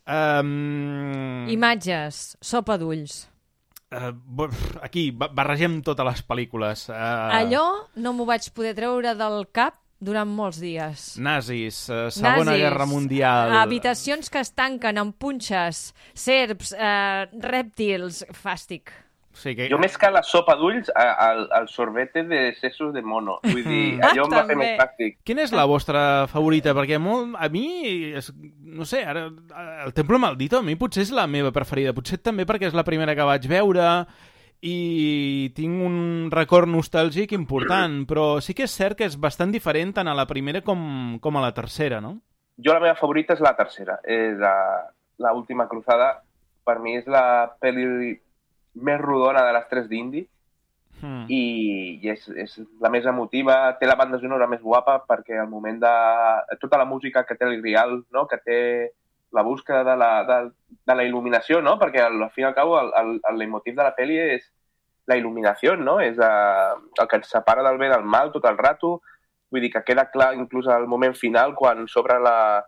[0.08, 3.26] Um, Imatges, sopa d'ulls.
[3.92, 4.48] Uh,
[4.84, 6.88] aquí, ba- barregem totes les pel·lícules.
[6.92, 7.66] Uh, Allò
[8.00, 11.16] no m'ho vaig poder treure del cap durant molts dies.
[11.24, 13.56] Nazis, uh, Segona Nazis, Guerra Mundial...
[13.62, 18.92] Habitacions que es tanquen amb punxes, serps, eh, rèptils, fàstic.
[19.38, 19.68] Sí, que...
[19.70, 23.36] Jo més que la sopa d'ulls, a- el, el sorbete de sesos de mono.
[23.46, 24.56] Vull dir, allò em va fer També.
[24.64, 25.18] més pràctic.
[25.28, 26.74] Quina és la vostra favorita?
[26.74, 27.68] Perquè molt, a mi,
[28.18, 28.32] és,
[28.66, 29.28] no sé, ara,
[29.86, 31.94] el Templo Maldito a mi potser és la meva preferida.
[31.94, 33.86] Potser també perquè és la primera que vaig veure
[34.66, 35.98] i tinc un
[36.34, 40.26] record nostàlgic important, però sí que és cert que és bastant diferent tant a la
[40.26, 42.18] primera com, com a la tercera, no?
[42.58, 44.00] Jo la meva favorita és la tercera.
[44.02, 44.56] És la,
[45.22, 46.16] la última cruzada.
[46.66, 48.18] Per mi és la pel·li
[48.82, 50.28] més rodona de les tres d'Indy.
[50.98, 51.28] Mm.
[51.30, 51.42] i,
[52.02, 55.78] i és, és la més emotiva, té la banda sonora més guapa perquè al moment
[55.84, 55.92] de
[56.58, 58.26] tota la música que té el Grial, no?
[58.26, 58.58] que té
[59.38, 60.38] la busca de la, de,
[60.90, 61.76] de la il·luminació, no?
[61.78, 64.48] perquè al, fin i al cabo el, el, el leitmotiv de la pel·li és
[65.08, 66.00] la il·luminació, no?
[66.02, 68.98] és uh, el que ens separa del bé del mal tot el rato,
[69.52, 72.66] vull dir que queda clar inclús al moment final quan s'obre la,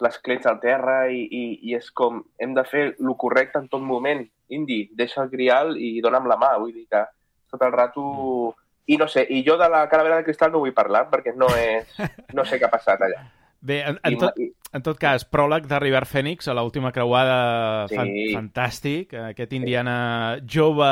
[0.00, 3.68] les clets al terra i, i, i és com hem de fer el correcte en
[3.68, 4.22] tot moment.
[4.54, 6.54] Indi, deixa el grial i dona'm la mà.
[6.60, 7.04] Vull dir que
[7.50, 8.54] tot el rato...
[8.88, 11.50] I no sé, i jo de la calavera de cristal no vull parlar perquè no
[11.58, 11.90] és...
[12.32, 13.26] No sé què ha passat allà.
[13.60, 17.98] Bé, en, en, tot, en tot cas, pròleg de River Phoenix a l'última creuada Sí.
[17.98, 19.12] fan, fantàstic.
[19.32, 20.88] Aquest indiana jove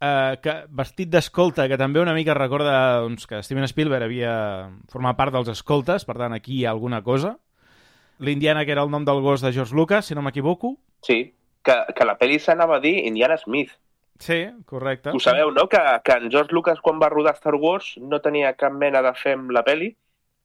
[0.00, 4.36] eh, que, vestit d'escolta, que també una mica recorda doncs, que Steven Spielberg havia
[4.92, 7.36] format part dels escoltes, per tant, aquí hi ha alguna cosa.
[8.18, 10.76] L'Indiana, que era el nom del gos de George Lucas, si no m'equivoco.
[11.02, 11.34] sí,
[11.66, 13.72] que, que la pel·li s'anava a dir Indiana Smith.
[14.22, 15.10] Sí, correcte.
[15.10, 15.66] Ho sabeu, no?
[15.68, 19.12] Que, que en George Lucas, quan va rodar Star Wars, no tenia cap mena de
[19.18, 19.90] fe amb la pel·li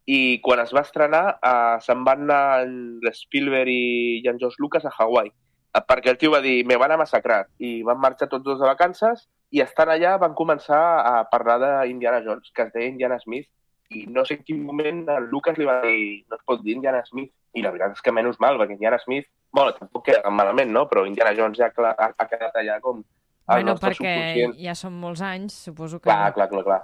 [0.09, 4.57] i quan es va estrenar eh, se'n van anar en Spielberg i, i en George
[4.59, 5.31] Lucas a Hawaii
[5.71, 8.59] Eh, perquè el tio va dir, me van a massacrar i van marxar tots dos
[8.59, 13.19] de vacances i estant allà van començar a parlar d'Indiana Jones, que es deia Indiana
[13.21, 13.47] Smith
[13.95, 16.75] i no sé en quin moment el Lucas li va dir no es pot dir
[16.75, 20.29] Indiana Smith i la veritat és que menys mal, perquè Indiana Smith bueno, tampoc queda
[20.31, 20.85] malament, no?
[20.87, 23.05] però Indiana Jones ja ha, ha, ha quedat allà com el
[23.51, 24.53] Bueno, nostre perquè subconscient.
[24.63, 26.07] ja són molts anys, suposo que...
[26.07, 26.81] Clar, clar, clar, clar.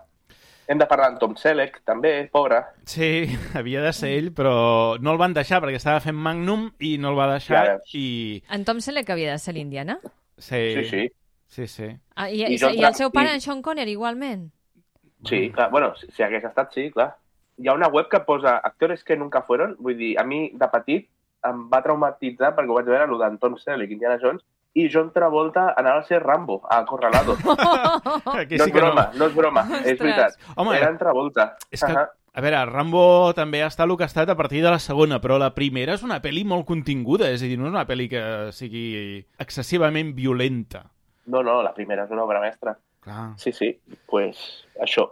[0.67, 2.58] Hem de parlar amb Tom Selleck, també, pobre.
[2.84, 3.23] Sí,
[3.56, 7.13] havia de ser ell, però no el van deixar perquè estava fent Magnum i no
[7.13, 8.41] el va deixar Ja i...
[8.51, 9.95] En Tom Selleck havia de ser l'Indiana?
[10.38, 11.06] Sí, Sí, sí.
[11.47, 11.88] Sí, sí.
[12.19, 14.49] Ah, i, I i, John i el seu pare, i- en Sean Connery, igualment?
[15.23, 15.69] Sí, clar.
[15.71, 17.13] Bueno, si, si hagués estat, sí, clar.
[17.57, 19.75] Hi ha una web que posa actores que nunca fueron.
[19.79, 21.07] Vull dir, a mi, de petit,
[21.47, 24.43] em va traumatitzar perquè ho vaig veure allò d'en Tom Selleck, Indiana Jones,
[24.77, 27.33] i John Travolta anava a ser Rambo, a Acorralado.
[28.37, 29.99] Aquí no sí és broma, no, és broma, és Ostres.
[30.03, 30.37] veritat.
[30.55, 31.47] Home, Era en Travolta.
[31.71, 32.03] és que, Ahà.
[32.33, 35.39] a veure, Rambo també està el que ha estat a partir de la segona, però
[35.41, 38.23] la primera és una pel·li molt continguda, és a dir, no és una pel·li que
[38.53, 40.85] sigui excessivament violenta.
[41.25, 42.77] No, no, la primera és una obra mestra.
[43.01, 43.31] Clar.
[43.41, 44.37] Sí, sí, pues
[44.79, 45.09] això.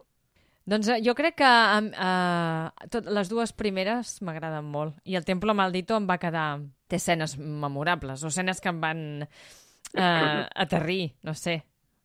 [0.65, 4.95] Doncs eh, jo crec que eh, eh, tot, les dues primeres m'agraden molt.
[5.06, 6.47] I el Templo Maldito em va quedar...
[6.86, 11.63] Té escenes memorables, o escenes que em van eh, aterrir, no sé.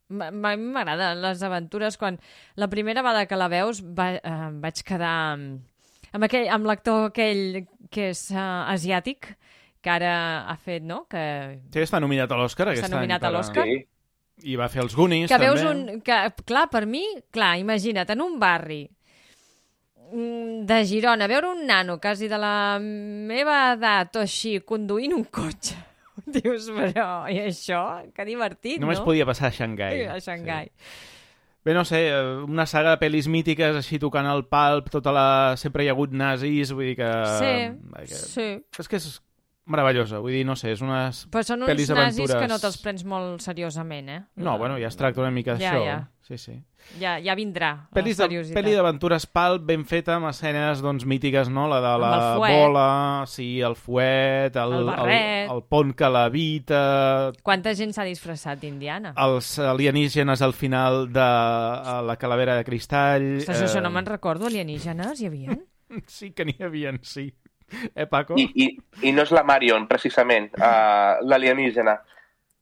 [0.08, 1.98] M- m- A mi m'agraden les aventures.
[2.00, 2.16] Quan
[2.56, 5.60] la primera vegada que la veus va, eh, vaig quedar amb,
[6.14, 8.40] amb, aquell, amb l'actor aquell que és uh,
[8.72, 9.34] asiàtic,
[9.84, 10.14] que ara
[10.48, 11.20] ha fet, no?, que,
[11.72, 13.28] Sí, està nominat a l'Oscar aquest Està nominat any.
[13.28, 13.64] a l'Oscar.
[13.68, 13.78] Sí,
[14.44, 15.50] I va fer els Goonies, que també.
[15.50, 16.00] veus un...
[16.06, 18.82] Que, clar, per mi, clar, imagina't, en un barri
[20.12, 25.24] mm, de Girona, veure un nano quasi de la meva edat o així, conduint un
[25.30, 25.78] cotxe.
[26.40, 27.84] Dius, però, i això?
[28.14, 29.06] Que divertit, Només no?
[29.08, 29.96] podia passar a Xangai.
[29.96, 30.70] Sí, a Xangai.
[31.64, 35.26] Bé, no sé, eh, una saga de pel·lis mítiques així tocant el palp, tota la...
[35.60, 37.10] sempre hi ha hagut nazis, vull dir que...
[37.36, 37.50] Sí,
[37.98, 38.20] que...
[38.20, 38.46] sí.
[38.80, 39.08] És que és
[39.70, 41.24] meravellosa, vull dir, no sé, és unes...
[41.30, 41.96] Però són uns nazis que
[42.36, 42.48] aventures.
[42.50, 44.20] no te'ls prens molt seriosament, eh?
[44.42, 45.84] No, bueno, ja es tracta una mica Ja, d'això.
[45.86, 46.00] ja.
[46.30, 46.52] Sí, sí.
[47.00, 48.64] Ja, ja vindrà Pel·lis la de, seriositat.
[48.70, 51.64] d'aventures palp ben feta amb escenes doncs, mítiques, no?
[51.68, 55.50] La de la bola, sí, el fuet, el, El barret.
[55.50, 59.12] el, el pont que l'evita, Quanta gent s'ha disfressat d'Indiana?
[59.18, 63.28] els alienígenes al final de eh, la calavera de cristall...
[63.42, 65.58] Ostres, això no me'n recordo, alienígenes hi havia?
[66.06, 67.32] Sí que n'hi havia, sí.
[67.94, 68.34] Eh, Paco?
[68.38, 68.66] I, i,
[69.08, 71.96] I no és la Marion, precisament, uh, l'alienígena,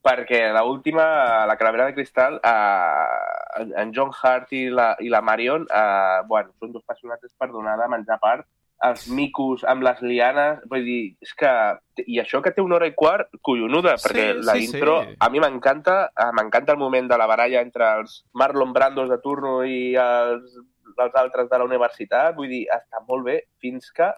[0.05, 1.09] perquè la última,
[1.49, 6.55] la calavera de cristal, uh, en John Hart i la, i la Marion, uh, bueno,
[6.61, 8.47] són dos personatges per donar de menjar part,
[8.87, 11.51] els micos amb les lianes, vull dir, és que...
[11.99, 15.17] I això que té una hora i quart, collonuda, Sí, perquè la sí, intro, sí.
[15.19, 15.97] a mi m'encanta,
[16.37, 20.55] m'encanta el moment de la baralla entre els Marlon Brandos de turno i els,
[20.95, 24.13] els altres de la universitat, vull dir, està molt bé fins que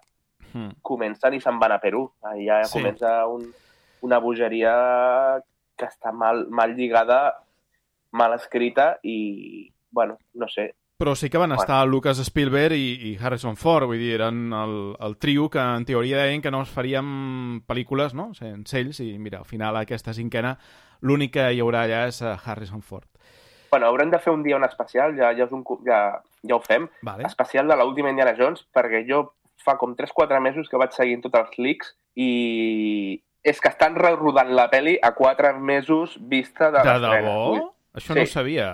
[0.52, 0.70] Mm.
[0.82, 2.10] comencen i se'n van a Perú.
[2.22, 2.72] Allà Sí.
[2.72, 2.78] sí.
[2.78, 3.46] comença un,
[4.02, 5.40] una bogeria
[5.76, 7.42] que està mal, mal lligada,
[8.12, 10.74] mal escrita i, bueno, no sé.
[11.00, 11.62] Però sí que van Bueno.
[11.62, 15.86] estar Lucas Spielberg i, i Harrison Ford, vull dir, eren el, el trio que en
[15.88, 20.12] teoria deien que no es farien pel·lícules, no?, sense ells, i mira, al final aquesta
[20.12, 20.58] cinquena
[21.00, 23.08] l'únic que hi haurà allà és eh, Harrison Ford.
[23.70, 26.60] Bueno, haurem de fer un dia un especial, ja, ja, és un, ja, ja ho
[26.60, 27.24] fem, Vale.
[27.24, 29.32] especial de l'última Indiana Jones, perquè jo
[29.64, 34.50] fa com 3-4 mesos que vaig seguint tots els leaks i és que estan rodant
[34.56, 37.36] la peli a 4 mesos vista de, De debò?
[37.54, 37.60] Ui,
[37.94, 38.18] Això Sí.
[38.18, 38.68] no ho sabia.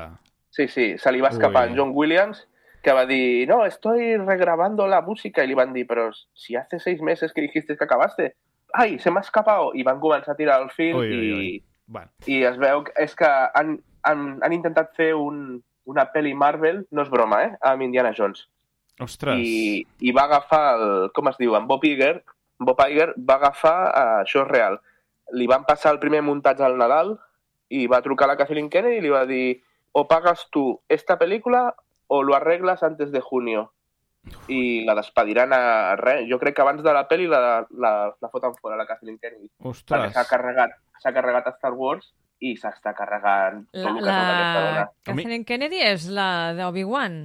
[0.50, 1.70] Sí, sí, se li va escapar Ui.
[1.72, 2.48] en John Williams,
[2.82, 6.78] que va dir, no, estoy regrabando la música, i li van dir, però si hace
[6.80, 8.34] seis meses que dijiste que acabaste,
[8.74, 11.64] ai, se m'ha escapado, i van començar a tirar el fil Ui, ui, i, ui.
[11.86, 16.34] Bueno, i es veu que és que han, han, han intentat fer un, una pel·li
[16.34, 17.52] Marvel, no és broma, eh?
[17.62, 18.46] Amb Indiana Jones.
[19.00, 19.40] Ostres.
[19.42, 22.22] I, I va agafar, el, com es diu, en Bob Iger,
[22.58, 24.78] Bob Iger va agafar, uh, això és real,
[25.36, 27.16] li van passar el primer muntatge al Nadal
[27.68, 29.60] i va trucar a la Kathleen Kennedy i li va dir
[29.96, 31.74] o pagas tu esta película
[32.06, 33.72] o lo arreglas antes de junio.
[34.50, 36.24] I la despediran a res.
[36.30, 39.48] Jo crec que abans de la pel·li la, la, la foten fora, la Kathleen Kennedy.
[39.54, 40.12] Perquè Ostres.
[40.14, 42.10] s'ha carregat, s'ha carregat a Star Wars
[42.42, 46.28] i s'està carregant tot La, el que la Kathleen Kennedy és la
[46.58, 47.20] d'Obi-Wan.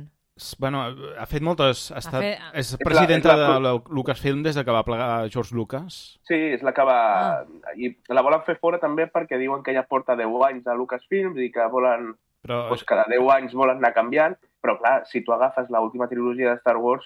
[0.57, 0.81] Bueno,
[1.19, 1.89] ha fet moltes...
[1.91, 4.83] Ha estat, fet- És la- presidenta és la- de la Lucasfilm des de que va
[4.87, 5.97] plegar George Lucas.
[6.27, 6.97] Sí, és la que va...
[7.41, 7.73] Ah.
[7.75, 11.37] I la volen fer fora també perquè diuen que ja porta 10 anys a Lucasfilms
[11.43, 12.13] i que volen...
[12.41, 16.55] Però Doncs cada 10 anys volen anar canviant, però clar, si tu agafes l'última trilogia
[16.55, 17.05] de Star Wars,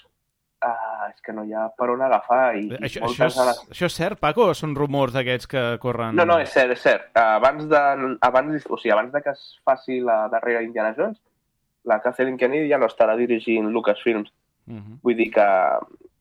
[0.63, 2.53] uh, és que no hi ha per on agafar.
[2.55, 3.59] I, i això, això, moltes és, de les...
[3.75, 6.15] això és cert, Paco, o són rumors d'aquests que corren...
[6.15, 7.09] No, no, és cert, és cert.
[7.19, 7.81] Abans de,
[8.23, 11.19] abans, o sigui, abans de que es faci la darrera Indiana Jones,
[11.85, 14.31] la Kathleen Kennedy ja no estarà dirigint Lucasfilms.
[14.67, 14.97] Uh -huh.
[15.03, 15.45] Vull dir que...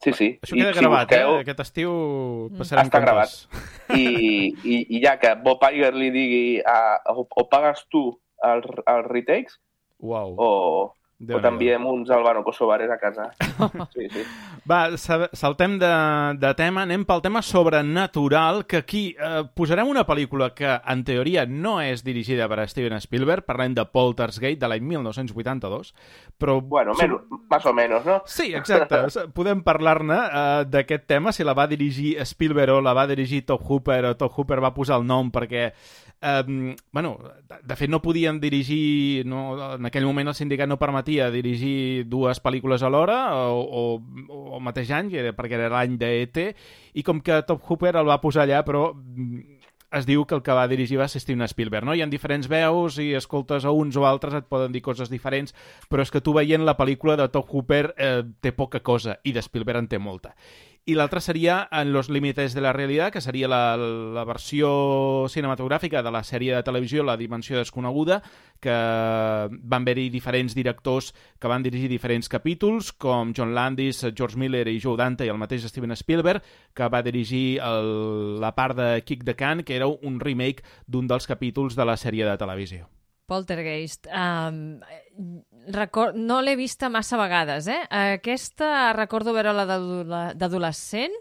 [0.04, 0.38] Sí, sí.
[0.42, 1.40] Això queda I si gravat, busqueu- eh?
[1.40, 3.48] Aquest estiu passarem Està comptes.
[3.96, 8.02] i, i, i ja que Bob Iger li digui uh, o, o pagues tu
[8.44, 9.58] els, els retakes
[10.00, 10.34] Uau.
[10.36, 13.30] o, Déu o t'enviem uns albano kosovares a casa.
[13.94, 14.24] Sí, sí.
[14.68, 15.90] Va, sa- saltem de,
[16.40, 21.44] de tema, anem pel tema sobrenatural, que aquí eh, posarem una pel·lícula que, en teoria,
[21.46, 25.92] no és dirigida per Steven Spielberg, parlem de Poltergeist, de l'any 1982,
[26.40, 26.58] però...
[26.60, 28.22] Bueno, menos, más o menos, no?
[28.26, 29.04] Sí, exacte.
[29.36, 33.62] Podem parlar-ne uh, d'aquest tema, si la va dirigir Spielberg o la va dirigir Top
[33.68, 35.70] Hooper, o Top Hooper va posar el nom perquè...
[36.24, 39.26] Um, bueno, de, de fet no podien dirigir...
[39.28, 43.82] No, en aquell moment el sindicat no permetia dirigir dues pel·lícules alhora o, o,
[44.56, 46.46] o mateix any, perquè era l'any d'E.T.,
[46.96, 49.60] i com que Top Hooper el va posar allà, però mm,
[49.94, 51.94] es diu que el que va dirigir va ser Steven Spielberg, no?
[51.94, 55.54] Hi ha diferents veus i escoltes a uns o altres et poden dir coses diferents,
[55.92, 59.36] però és que tu veient la pel·lícula de Top Hooper eh, té poca cosa i
[59.36, 60.34] de Spielberg en té molta.
[60.86, 66.02] I l'altra seria En los límites de la realitat, que seria la, la versió cinematogràfica
[66.04, 68.18] de la sèrie de televisió La dimensió desconeguda,
[68.60, 74.66] que van haver-hi diferents directors que van dirigir diferents capítols, com John Landis, George Miller
[74.68, 76.44] i Joe Dante i el mateix Steven Spielberg,
[76.74, 81.08] que va dirigir el, la part de Kick the Can, que era un remake d'un
[81.08, 82.90] dels capítols de la sèrie de televisió.
[83.26, 84.08] Poltergeist.
[84.08, 84.80] Um,
[85.72, 86.16] record...
[86.16, 87.80] No l'he vista massa vegades, eh?
[87.88, 91.14] Aquesta recordo veure-la d'adole- d'adolescent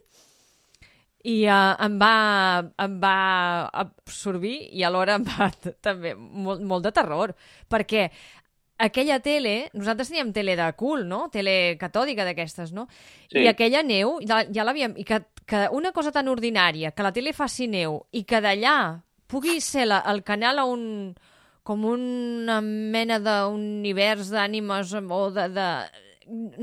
[1.24, 2.14] i uh, em, va,
[2.84, 3.18] em va
[3.86, 5.48] absorbir i alhora em va
[5.80, 7.32] també molt, molt de terror,
[7.72, 8.10] perquè
[8.84, 11.30] aquella tele, nosaltres teníem tele de cul, no?
[11.32, 12.90] Tele catòdica d'aquestes, no?
[13.30, 13.40] Sí.
[13.40, 14.98] I aquella neu, ja, ja l'havíem...
[15.00, 18.76] I que, que una cosa tan ordinària, que la tele faci neu i que d'allà
[19.32, 20.84] pugui ser la, el canal a un
[21.64, 25.68] com una mena d'univers d'ànimes o de, de...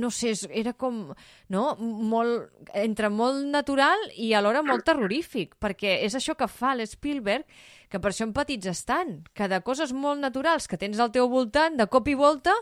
[0.00, 1.10] No sé, era com...
[1.52, 1.64] No?
[1.80, 7.48] Molt, entre molt natural i alhora molt terrorífic, perquè és això que fa l'Spielberg,
[7.90, 11.76] que per això empatitzes tant, que de coses molt naturals que tens al teu voltant,
[11.80, 12.54] de cop i volta,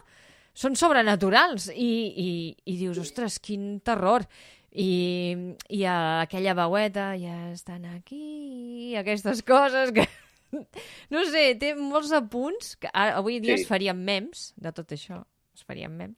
[0.58, 2.30] són sobrenaturals i, i,
[2.66, 4.24] i dius, ostres, quin terror
[4.72, 5.34] i,
[5.70, 10.06] i aquella veueta ja estan aquí aquestes coses que
[11.14, 13.62] no sé, té molts apunts que ara, avui dia Sí.
[13.62, 15.22] es farien mems de tot això,
[15.54, 16.16] es farien mems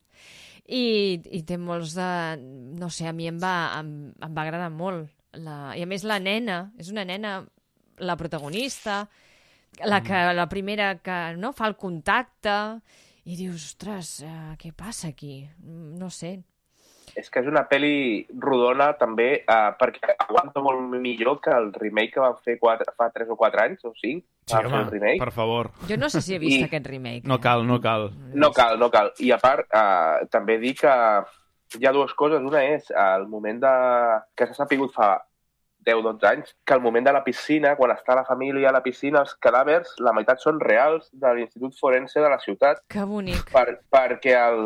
[0.70, 2.10] i, i té molts de
[2.78, 6.04] no sé, a mi em va, em, em va agradar molt la, i a més
[6.04, 7.40] la nena és una nena,
[7.98, 9.04] la protagonista
[9.86, 12.54] la, que, la primera que no fa el contacte
[13.30, 15.44] i dius, ostres, uh, què passa aquí?
[15.62, 16.40] Mm, No sé.
[17.20, 22.14] És que és una pel·li rodona també uh, perquè aguanta molt millor que el remake
[22.14, 24.24] que van fer quatre, fa 3 o 4 anys o 5.
[24.50, 25.20] Sí, home, el remake.
[25.20, 25.70] per favor.
[25.90, 27.28] Jo no sé si he vist I- aquest remake.
[27.28, 27.44] No eh?
[27.44, 28.08] cal, no cal.
[28.32, 29.12] No cal, no cal.
[29.20, 30.94] I a part, uh, també dir que
[31.78, 32.42] hi ha dues coses.
[32.42, 33.74] Una és el moment de...
[34.34, 35.12] que s'ha sapigut fa
[35.86, 39.24] 10-12 anys, que al moment de la piscina, quan està la família a la piscina,
[39.24, 43.50] els cadàvers, la meitat són reals de l'Institut Forense de la ciutat, Que bonic.
[43.52, 44.64] per, perquè el,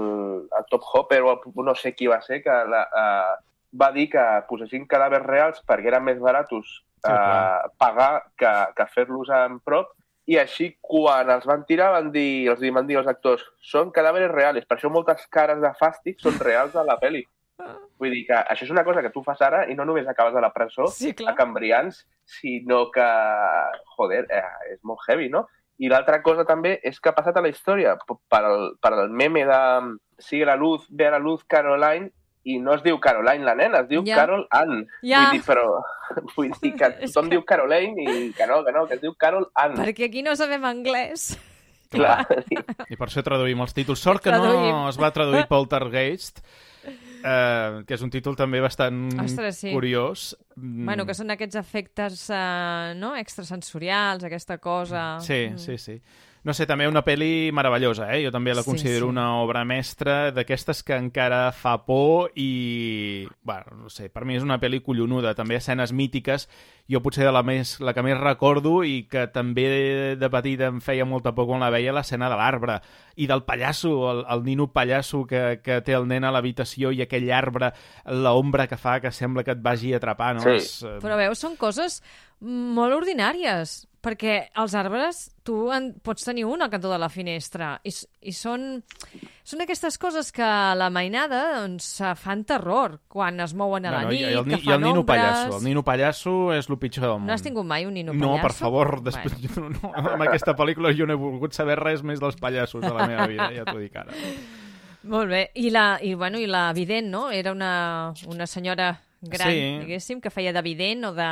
[0.49, 3.35] el Top Hopper, o el, no sé qui va ser, que la, uh,
[3.81, 9.31] va dir que posessin cadàvers reals perquè eren més baratos uh, pagar que, que fer-los
[9.35, 9.95] en prop,
[10.27, 14.31] i així, quan els van tirar, van dir, els van dir els actors, són cadàveres
[14.33, 17.27] reals, per això moltes cares de fàstic són reals a la pel·li.
[18.01, 20.35] Vull dir que això és una cosa que tu fas ara i no només acabes
[20.35, 21.33] a la presó, Sí, clar.
[21.33, 23.05] a Cambrians, sinó que,
[23.97, 24.43] joder, eh,
[24.75, 25.47] és molt heavy, no?
[25.79, 27.97] I l'altra cosa també és que ha passat a la història
[28.31, 29.61] per al, per al meme de
[30.19, 32.11] sigue la luz, ve a la luz Caroline,
[32.45, 34.17] i no es diu Caroline la nena, es diu Ja.
[34.21, 34.85] Carol Ann.
[35.03, 35.23] Ja.
[35.31, 35.65] Vull dir, però,
[36.37, 39.15] vull dir que tothom que- diu Caroline i que no, que no, que es diu
[39.17, 39.79] Carol Ann.
[39.81, 41.39] Perquè aquí no sabem anglès.
[41.95, 42.27] Clar,
[42.91, 44.01] I per això traduïm els títols.
[44.03, 44.89] Sort que no Traduïm.
[44.91, 46.41] es va traduir Poltergeist,
[47.25, 49.73] eh, que és un títol també bastant Ostres, sí.
[49.73, 50.35] curiós.
[50.57, 53.15] Mm, Bueno, que són aquests efectes eh, no?
[53.17, 55.19] extrasensorials, aquesta cosa...
[55.25, 55.59] Sí, Mm.
[55.59, 55.97] sí, sí.
[56.45, 58.21] No sé, també una pel·li meravellosa, eh?
[58.27, 59.11] Jo també la Sí, considero sí.
[59.15, 63.27] una obra mestra d'aquestes que encara fa por i...
[63.43, 65.33] Bueno, no sé, per mi és una pel·li collonuda.
[65.35, 66.45] També escenes mítiques.
[66.85, 69.65] Jo potser de la, més, la que més recordo i que també
[70.21, 72.77] de petita em feia molta por quan la veia, l'escena de l'arbre
[73.17, 77.01] i del pallasso, el, el nino pallasso que, que té el nen a l'habitació i
[77.07, 77.73] aquell arbre,
[78.05, 80.45] l'ombra que fa que sembla que et vagi a atrapar, no?
[80.45, 80.59] Sí.
[80.61, 82.03] És, eh, Però veus, són coses
[82.41, 87.71] molt ordinàries, perquè els arbres, tu en, pots tenir un al cantó de la finestra,
[87.89, 87.93] i,
[88.29, 88.83] i són,
[89.47, 91.89] són aquestes coses que a la mainada doncs,
[92.21, 94.75] fan terror quan es mouen a la No, no, nit, i el, que i el
[94.75, 95.09] fan nino ombres...
[95.15, 95.57] pallasso.
[95.57, 97.31] El nino pallasso és el pitjor del món.
[97.31, 98.35] No has tingut mai un nino pallasso?
[98.37, 102.05] No, per favor, després, no, no, amb aquesta pel·lícula jo no he volgut saber res
[102.05, 104.13] més dels pallassos de la meva vida, ja t'ho dic ara.
[105.05, 105.43] Molt bé.
[105.61, 107.27] I la, i, bueno, i la vident, no?
[107.31, 108.95] Era una, una senyora
[109.29, 109.79] gran, Sí.
[109.85, 111.27] diguéssim, que feia de vident o de,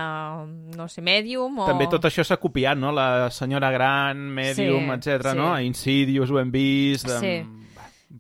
[0.76, 1.66] no sé, mèdium o...
[1.66, 2.93] També tot això s'ha copiat, no?
[2.93, 5.30] La senyora gran, medium, Sí, etc.
[5.32, 5.36] sí.
[5.38, 5.61] no?
[5.61, 7.09] Insidious ho hem vist.
[7.11, 7.20] Amb...
[7.20, 7.34] Sí.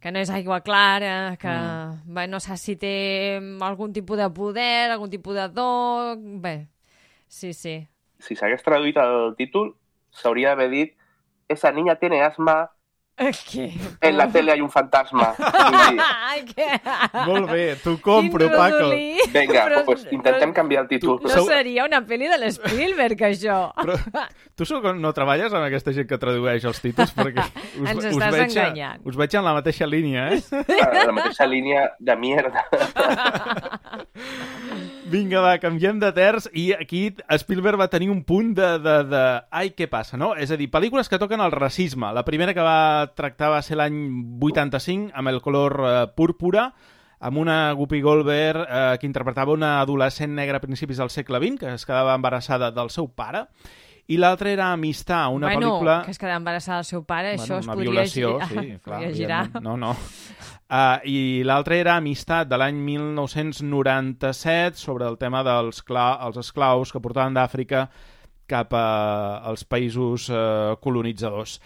[0.00, 2.14] que no és aigua clara, que Mm.
[2.14, 6.16] bé, no sé si té algun tipus de poder, algun tipus de do...
[6.40, 6.66] Bé,
[7.28, 7.86] sí, sí.
[8.18, 9.74] si s'hagués traduït el títol,
[10.10, 10.92] s'hauria d'haver dit
[11.48, 12.70] Esa niña tiene asma,
[13.22, 13.66] Què?
[14.00, 15.34] en la tele hay un fantasma.
[17.28, 18.88] Molt bé, t'ho compro, Paco.
[18.90, 21.20] Vinga, Però- pues intentem però canviar el títol.
[21.22, 23.58] No seria una pel·li de l'Spielberg, això.
[23.76, 23.98] Però
[24.56, 27.12] tu sóc, no treballes amb aquesta gent que tradueix els títols?
[27.14, 27.44] Perquè
[27.82, 29.04] us, Ens us estàs veig, a- enganyant.
[29.06, 30.42] Us veig en la mateixa línia, eh?
[31.06, 32.64] La mateixa línia de mierda.
[35.12, 37.02] Vinga, va, canviem de terç i aquí
[37.42, 39.20] Spielberg va tenir un punt de, de, de...
[39.52, 40.30] Ai, què passa, no?
[40.40, 42.08] És a dir, pel·lícules que toquen el racisme.
[42.16, 43.98] La primera que va tractar va ser l'any
[44.40, 46.70] 85, amb el color eh, púrpura,
[47.20, 51.60] amb una Whoopi Goldberg eh, que interpretava una adolescent negra a principis del segle XX,
[51.60, 53.44] que es quedava embarassada del seu pare,
[54.10, 56.00] i l'altra era Amistà, una bueno, pel·lícula...
[56.04, 58.48] que es quedava embarassada del seu pare, això es podria violació, girar.
[58.48, 58.98] sí, clar.
[58.98, 59.62] podria girar.
[59.62, 59.92] No, no.
[60.72, 66.92] Uh, I l'altre era Amistat, de l'any 1997, sobre el tema dels cla els esclaus
[66.92, 67.86] que portaven d'Àfrica
[68.48, 68.86] cap a,
[69.48, 71.60] als països uh, colonitzadors.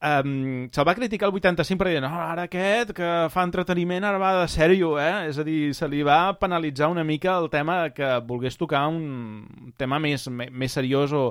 [0.00, 4.20] Um, Se'l va criticar el 85 per dir no, ara aquest que fa entreteniment ara
[4.20, 5.28] va de sèrio, eh?
[5.28, 9.74] És a dir, se li va penalitzar una mica el tema que volgués tocar un
[9.76, 11.26] tema més, més seriós o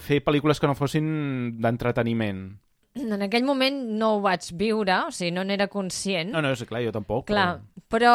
[0.00, 1.06] fer pel·lícules que no fossin
[1.62, 2.46] d'entreteniment.
[2.94, 6.30] En aquell moment no ho vaig viure, o sigui, no n'era conscient.
[6.30, 7.26] No, no, és clar, jo tampoc.
[7.30, 7.58] Clar,
[7.90, 8.12] però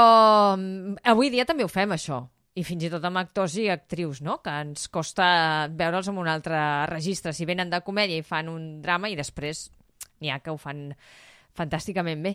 [0.55, 2.21] mm, avui dia també ho fem, això.
[2.55, 4.39] I fins i tot amb actors i actrius, no?
[4.43, 7.35] Que ens costa veure'ls en un altre registre.
[7.35, 9.67] Si venen de comèdia i fan un drama i després
[10.19, 10.89] n'hi ha que ho fan
[11.55, 12.33] fantàsticament bé.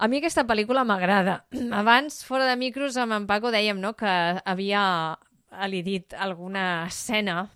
[0.00, 1.42] A mi aquesta pel·lícula m'agrada.
[1.82, 4.82] Abans, fora de micros, amb en Paco dèiem no, que havia
[5.60, 7.50] elidit alguna escena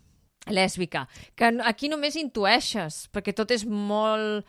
[0.50, 4.44] lèsbica, que aquí només intueixes, perquè tot és molt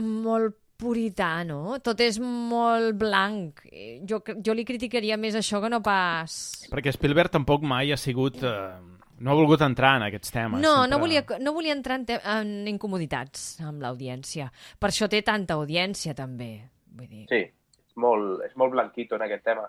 [0.00, 1.78] molt purità, no?
[1.84, 3.60] Tot és molt blanc.
[4.08, 6.66] Jo, jo li criticaria més això que no pas...
[6.72, 8.40] Perquè Spielberg tampoc mai ha sigut...
[8.42, 8.80] Eh,
[9.22, 10.58] no ha volgut entrar en aquests temes.
[10.58, 10.90] No, sempre...
[10.90, 14.48] no volia, no volia entrar en, en incomoditats amb l'audiència.
[14.82, 16.50] Per això té tanta audiència, també.
[16.96, 17.24] Vull dir...
[17.30, 19.68] Sí, és molt, és molt blanquito en aquest tema.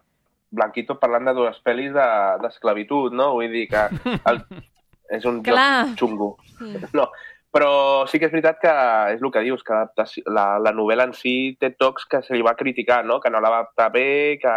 [0.54, 3.36] Blanquito parlant de dues pel·lis de- d'esclavitud, de, no?
[3.38, 3.86] Vull dir que
[4.32, 4.42] el,
[5.10, 5.94] és un Clar.
[5.94, 6.34] joc xungo.
[6.98, 7.10] No,
[7.54, 8.74] però sí que és veritat que
[9.14, 9.76] és el que dius, que
[10.32, 13.20] la, la novel·la en si té tocs que se li va criticar, no?
[13.22, 14.54] que no la va adaptar bé, que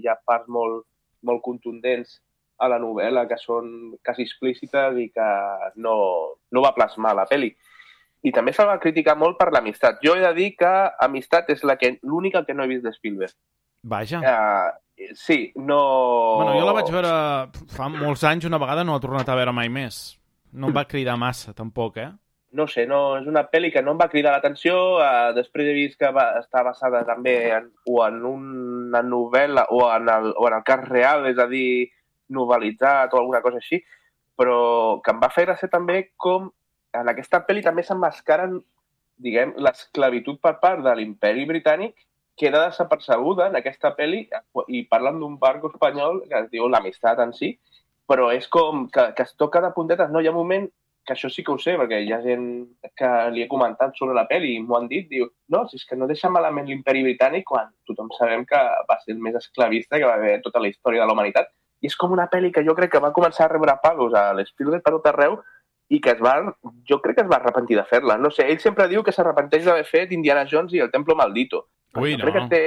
[0.00, 0.86] hi ha parts molt,
[1.22, 2.18] molt contundents
[2.60, 5.28] a la novel·la que són quasi explícites i que
[5.80, 5.94] no,
[6.50, 7.52] no va plasmar la pel·li.
[8.26, 10.02] I també se'l va criticar molt per l'amistat.
[10.04, 10.72] Jo he de dir que
[11.06, 13.32] Amistat és la que l'única que no he vist de Spielberg.
[13.88, 14.20] Vaja.
[14.20, 14.74] Uh,
[15.14, 15.80] sí, no...
[16.40, 17.12] Bueno, jo la vaig veure
[17.74, 20.00] fa molts anys, una vegada no he tornat a veure mai més.
[20.52, 22.10] No em va cridar massa, tampoc, eh?
[22.52, 24.74] no sé, no, és una pel·li que no em va cridar l'atenció.
[24.98, 29.84] Uh, després he vist que va estar basada també en, o en una novel·la o
[29.86, 31.90] en, el, o en el cas real, és a dir,
[32.34, 33.80] novelitzat o alguna cosa així,
[34.38, 36.50] però que em va fer gràcia també com
[36.96, 38.58] en aquesta pel·li també s'emmascaren,
[39.20, 41.94] diguem, l'esclavitud per part de l'imperi britànic
[42.40, 44.24] queda desapercebuda en aquesta pel·li
[44.68, 47.52] i parlen d'un barco espanyol que es diu l'amistat en si,
[48.10, 50.10] però és com que, que es toca de puntetes.
[50.10, 50.66] No, hi ha moment
[51.06, 52.46] que això sí que ho sé, perquè hi ha gent
[52.98, 55.86] que li he comentat sobre la pel·li i m'ho han dit, diu, no, si és
[55.88, 58.60] que no deixa malament l'imperi britànic quan tothom sabem que
[58.90, 61.50] va ser el més esclavista que va haver tota la història de la humanitat.
[61.80, 64.30] I és com una pel·li que jo crec que va començar a rebre pagos a
[64.36, 65.40] l'Spielberg per tot arreu
[65.90, 66.36] i que es va,
[66.86, 68.18] jo crec que es va arrepentir de fer-la.
[68.20, 71.64] No sé, ell sempre diu que s'arrepenteix d'haver fet Indiana Jones i el Templo Maldito.
[71.98, 72.24] Ui, no.
[72.24, 72.64] crec que té...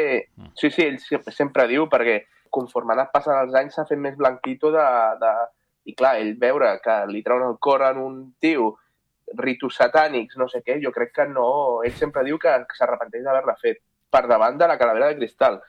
[0.59, 0.99] Sí, sí, ell
[1.31, 2.19] sempre, diu, perquè
[2.53, 4.87] conforme ha anat passant els anys s'ha fet més blanquito de,
[5.21, 5.33] de...
[5.89, 8.73] I clar, ell veure que li treuen el cor en un tio,
[9.39, 11.47] ritus satànics, no sé què, jo crec que no...
[11.87, 13.81] Ell sempre diu que, que s'arrepenteix d'haver-la fet
[14.13, 15.61] per davant de la calavera de cristal.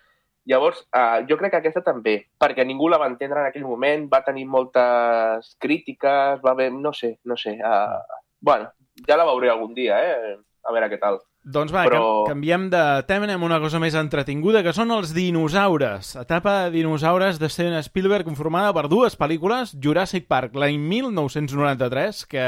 [0.51, 4.09] Llavors, uh, jo crec que aquesta també, perquè ningú la va entendre en aquell moment,
[4.13, 6.73] va tenir moltes crítiques, va haver...
[6.75, 7.57] no sé, no sé.
[7.57, 8.69] Uh, bueno,
[9.09, 10.35] ja la veuré algun dia, eh?
[10.65, 11.23] A veure què tal.
[11.45, 16.15] Doncs va, Però- canviem de tema, anem una cosa més entretinguda, que són els dinosaures.
[16.17, 22.47] Etapa de dinosaures de Steven Spielberg conformada per dues pel·lícules, Jurassic Park l'any 1993, que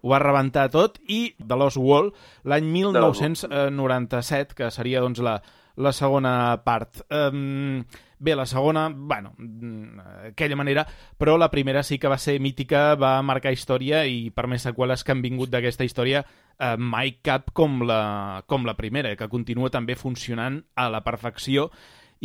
[0.00, 2.14] ho va rebentar tot, i The Lost World
[2.44, 5.42] l'any 1997, que seria doncs, la,
[5.76, 7.04] la segona part.
[7.10, 7.84] Um,
[8.18, 10.00] bé, la segona, bueno, mm,
[10.30, 10.86] aquella manera,
[11.18, 15.04] però la primera sí que va ser mítica, va marcar història i per més seqüeles
[15.04, 16.24] que han vingut d'aquesta història,
[16.58, 21.70] eh, mai cap com la, com la primera, que continua també funcionant a la perfecció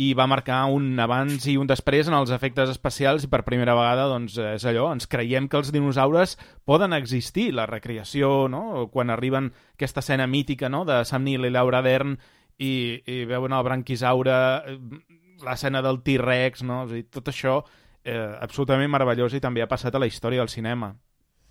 [0.00, 3.74] i va marcar un abans i un després en els efectes especials i per primera
[3.76, 8.88] vegada doncs, és allò, ens creiem que els dinosaures poden existir, la recreació, no?
[8.92, 10.86] quan arriben aquesta escena mítica no?
[10.88, 12.16] de Sam Neill i Laura Dern
[12.58, 14.78] i, i veuen el branquisaure, eh,
[15.46, 16.82] l'escena del T-Rex, no?
[16.86, 17.60] És a dir, tot això
[18.04, 20.92] eh, absolutament meravellós i també ha passat a la història del cinema.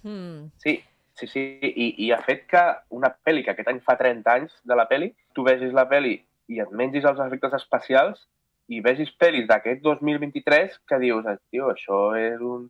[0.03, 0.49] Hmm.
[0.63, 0.79] Sí,
[1.19, 2.63] sí, sí, i, i ha fet que
[2.97, 6.17] una pel·li que aquest any fa 30 anys de la pel·li, tu vegis la pel·li
[6.51, 8.25] i et mengis els efectes especials
[8.71, 12.69] i vegis pel·lis d'aquest 2023 que dius, "Ah, tio, això és un,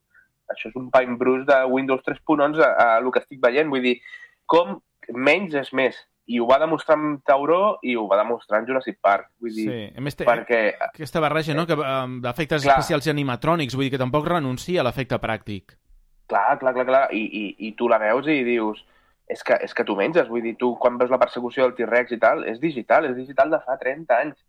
[0.52, 3.70] això és un Pine Bruce de Windows 3.11 a, a el que estic veient.
[3.70, 3.98] Vull dir,
[4.46, 5.98] com menys és més.
[6.32, 9.32] I ho va demostrar amb Tauró i ho va demostrar en Jurassic Park.
[9.44, 11.76] Vull dir, Sí, a més, té, perquè aquesta barreja, no?, que,
[12.24, 15.76] d'efectes especials i animatrònics, vull dir que tampoc renuncia a l'efecte pràctic.
[16.32, 17.04] Clar, clar, clar, clar.
[17.12, 18.86] I, i, i tu la veus i dius
[19.32, 22.16] és que, és que tu menges, vull dir, tu quan veus la persecució del T-Rex
[22.16, 24.40] i tal, és digital, és digital de fa 30 anys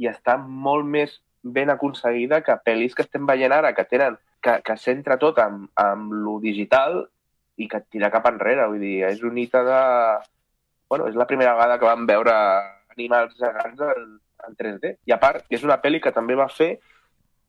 [0.00, 4.58] i està molt més ben aconseguida que pel·lis que estem veient ara, que tenen, que,
[4.64, 7.02] que centra tot amb, amb lo digital
[7.60, 9.80] i que et tira cap enrere, vull dir, és un hita de...
[10.90, 12.34] Bueno, és la primera vegada que vam veure
[12.96, 14.06] animals gegants en,
[14.48, 14.96] en 3D.
[15.06, 16.74] I a part, és una pel·li que també va fer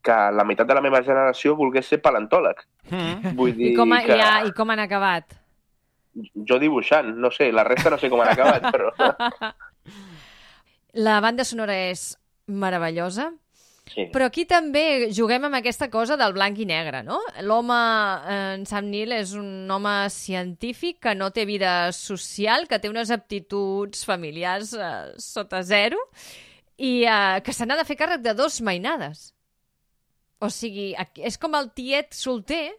[0.02, 2.64] que la meitat de la meva generació volgués ser paleontòleg.
[2.90, 3.36] Mm.
[3.38, 4.16] Vull dir I com, ha, que...
[4.16, 5.42] i, ha, I com han acabat?
[6.48, 8.92] jo dibuixant, no sé, la resta no sé com han acabat, però...
[10.92, 12.18] La banda sonora és
[12.52, 13.30] meravellosa,
[13.82, 14.06] Sí.
[14.14, 17.18] però aquí també juguem amb aquesta cosa del blanc i negre, no?
[17.42, 17.78] L'home,
[18.30, 22.88] eh, en Sam Neill, és un home científic que no té vida social, que té
[22.88, 25.98] unes aptituds familiars eh, sota zero
[26.78, 29.32] i eh, que se n'ha de fer càrrec de dos mainades.
[30.40, 32.70] O sigui, és com el tiet solter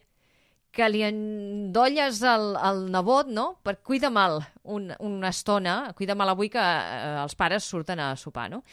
[0.74, 6.34] que li endolles el, el nebot, no?, per cuida mal un, una estona, cuida mal
[6.34, 8.64] avui que eh, els pares surten a sopar, no?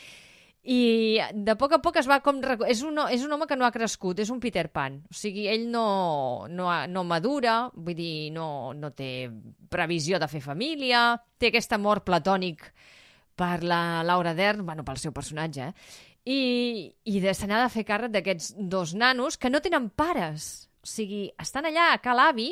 [0.63, 2.41] I de poc a poc es va com...
[2.69, 4.99] És un, és un home que no ha crescut, és un Peter Pan.
[5.09, 9.31] O sigui, ell no, no, ha, no madura, vull dir, no, no té
[9.73, 12.69] previsió de fer família, té aquest amor platònic
[13.41, 16.09] per la Laura Dern, bueno, pel seu personatge, eh?
[16.29, 16.41] I,
[17.09, 20.69] i de, se n'ha de fer càrrec d'aquests dos nanos que no tenen pares.
[20.85, 22.51] O sigui, estan allà a Ca l'Avi,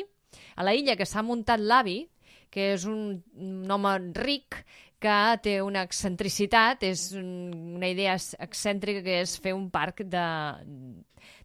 [0.57, 2.01] a la illa que s'ha muntat l'avi,
[2.49, 4.63] que és un, un home ric
[4.99, 10.27] que té una excentricitat, és un- una idea excèntrica que és fer un parc de,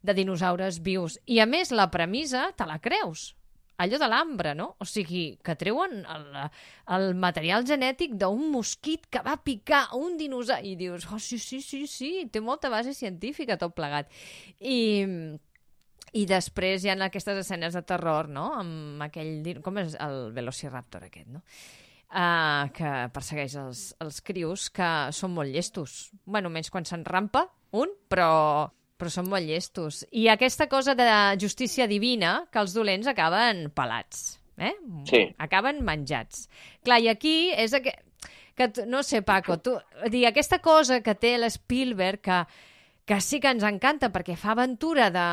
[0.02, 1.20] de dinosaures vius.
[1.26, 3.34] I a més, la premissa te la creus.
[3.76, 4.76] Allò de l'ambre, no?
[4.78, 6.26] O sigui, que treuen el,
[6.94, 10.62] el material genètic d'un mosquit que va picar un dinosaure.
[10.62, 14.10] I dius, oh, sí, sí, sí, sí, té molta base científica tot plegat.
[14.60, 14.78] I,
[16.14, 18.52] i després hi ha aquestes escenes de terror, no?
[18.60, 19.42] Amb aquell...
[19.62, 21.42] Com és el Velociraptor aquest, no?
[22.14, 26.12] Uh, que persegueix els, els crios, que són molt llestos.
[26.24, 30.04] bueno, menys quan s'enrampa, un, però, però són molt llestos.
[30.14, 31.08] I aquesta cosa de
[31.42, 34.38] justícia divina, que els dolents acaben pelats.
[34.62, 34.70] Eh?
[35.10, 35.24] Sí.
[35.42, 36.46] Acaben menjats.
[36.86, 37.74] Clar, i aquí és...
[37.74, 37.90] Aqu...
[38.54, 39.72] Que, no sé, Paco, tu,
[40.06, 42.36] dir, aquesta cosa que té l'Spielberg, que,
[43.10, 45.24] que sí que ens encanta perquè fa aventura de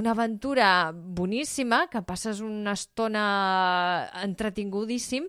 [0.00, 3.26] una aventura boníssima, que passes una estona
[4.24, 5.28] entretingudíssim,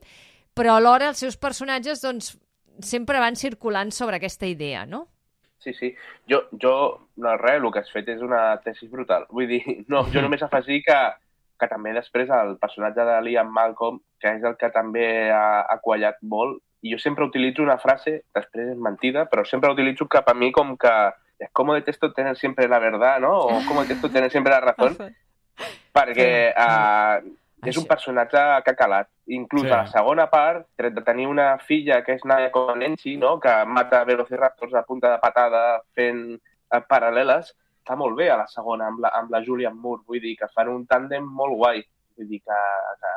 [0.58, 2.36] però alhora els seus personatges doncs,
[2.82, 5.08] sempre van circulant sobre aquesta idea, no?
[5.62, 5.92] Sí, sí.
[6.30, 6.74] Jo, jo
[7.18, 9.28] no, res, el que has fet és una tesis brutal.
[9.30, 11.00] Vull dir, no, jo només afegir que,
[11.62, 15.78] que també després el personatge de Liam Malcolm, que és el que també ha, ha
[15.84, 20.32] quallat molt, i jo sempre utilitzo una frase, després és mentida, però sempre utilitzo cap
[20.32, 20.94] a mi com que
[21.42, 23.38] es como detesto tener siempre la verdad, ¿no?
[23.40, 24.98] O como detesto tener siempre la razón,
[25.94, 27.22] perquè uh,
[27.62, 29.08] És Això- un personatge que ha calat.
[29.28, 29.72] Inclús Sí.
[29.72, 33.40] a la segona part, tret de tenir una filla que és Nadia Comaneci, no?
[33.40, 36.34] que mata velociraptors a punta de patada fent
[36.74, 37.54] eh, paral·leles,
[37.84, 40.04] està molt bé a la segona amb la, amb la Julianne Moore.
[40.08, 41.84] Vull dir que fan un tàndem molt guai.
[42.18, 42.60] Vull dir que,
[43.02, 43.14] que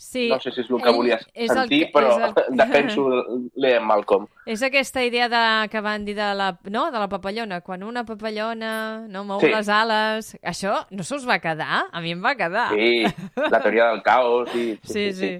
[0.00, 3.02] Sí, no sé si és el que és el sentir, que- però el- defenso
[3.60, 4.24] Liam Malcolm.
[4.48, 6.86] És aquesta idea de, que van dir de la, no?
[6.90, 7.60] de la papallona.
[7.60, 9.50] Quan una papallona no mou Sí.
[9.52, 10.32] les ales...
[10.42, 11.82] Això no se us va quedar?
[11.92, 12.70] A mi em va quedar.
[12.72, 13.04] Sí,
[13.36, 14.48] la teoria del caos.
[14.56, 15.12] I, sí.
[15.20, 15.32] sí.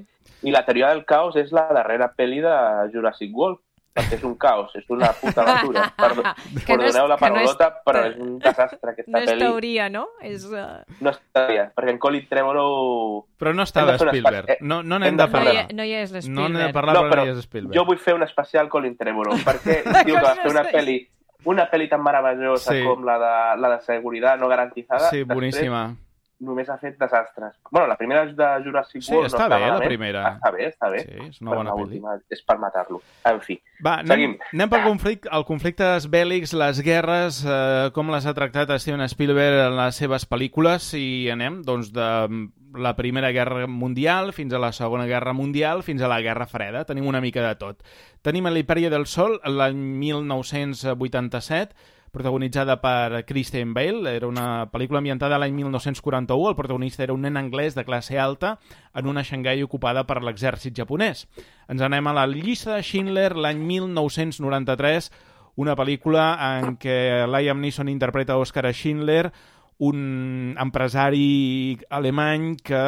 [0.42, 2.54] I la teoria del caos és la darrera pel·li de
[2.92, 3.58] Jurassic World,
[3.94, 5.92] perquè és un caos, és una puta aventura.
[5.98, 6.22] Perdó,
[6.66, 9.18] Que no és- perdoneu la que no és- paraulota, però és un desastre aquesta No
[9.18, 9.38] és pel·li.
[9.40, 10.08] teoria, no?
[10.22, 10.82] És, uh...
[11.00, 13.26] No és teoria, perquè en Colin Trevorrow...
[13.38, 14.48] Però no estava Spielberg.
[14.48, 15.66] espai- No no hem n'hem de de fer- no, parlar.
[15.70, 16.52] hi, no hi és No l'Spielberg.
[16.52, 17.74] n'hem de parlar, No, però però no hi és Spielberg.
[17.78, 20.98] jo vull fer un especial Colin Trevorrow, perquè diu que va fer una pel·li
[21.46, 22.82] una pel·li tan meravellosa Sí.
[22.84, 25.08] com la de, la de Seguretat no garantizada.
[25.08, 25.96] Sí, després boníssima.
[26.40, 27.54] Només ha fet desastres.
[27.70, 29.28] Bueno, la primera és de Jurassic Sí, World.
[29.28, 29.88] està no bé, la malament.
[29.90, 30.22] primera.
[30.38, 31.00] Està bé, està bé.
[31.04, 32.00] Sí, és una Però bona pel·li.
[32.30, 33.02] és per matar-lo.
[33.28, 33.60] En fi.
[33.84, 34.38] Va, anem, Seguim.
[34.54, 39.66] anem pel conflicte, el conflictes bèl·lics, les guerres, eh, com les ha tractat Steven Spielberg
[39.68, 44.72] en les seves pel·lícules i anem doncs, de la Primera Guerra Mundial fins a la
[44.72, 46.84] Segona Guerra Mundial fins a la Guerra Freda.
[46.86, 47.82] Tenim una mica de tot.
[48.22, 51.74] Tenim l'Imperia del Sol l'any 1987
[52.10, 54.14] protagonitzada per Christian Bale.
[54.16, 56.50] Era una pel·lícula ambientada l'any 1941.
[56.50, 58.58] El protagonista era un nen anglès de classe alta
[58.94, 61.26] en una Xangai ocupada per l'exèrcit japonès.
[61.70, 65.10] Ens anem a la llista de Schindler l'any 1993,
[65.60, 69.30] una pel·lícula en què Liam Neeson interpreta Oscar Schindler,
[69.80, 72.80] un empresari alemany que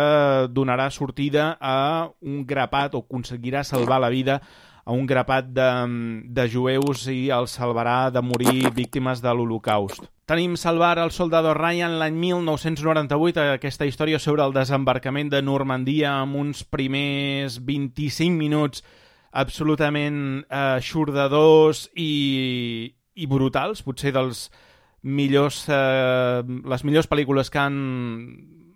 [0.53, 4.43] donarà sortida a un grapat o aconseguirà salvar la vida
[4.85, 5.68] a un grapat de,
[6.26, 10.03] de jueus i els salvarà de morir víctimes de l'Holocaust.
[10.26, 16.41] Tenim Salvar el soldado Ryan l'any 1998, aquesta història sobre el desembarcament de Normandia amb
[16.41, 18.83] uns primers 25 minuts
[19.33, 24.49] absolutament eh, xordadors i, i brutals, potser dels
[25.03, 27.78] millors, eh, les millors pel·lícules que han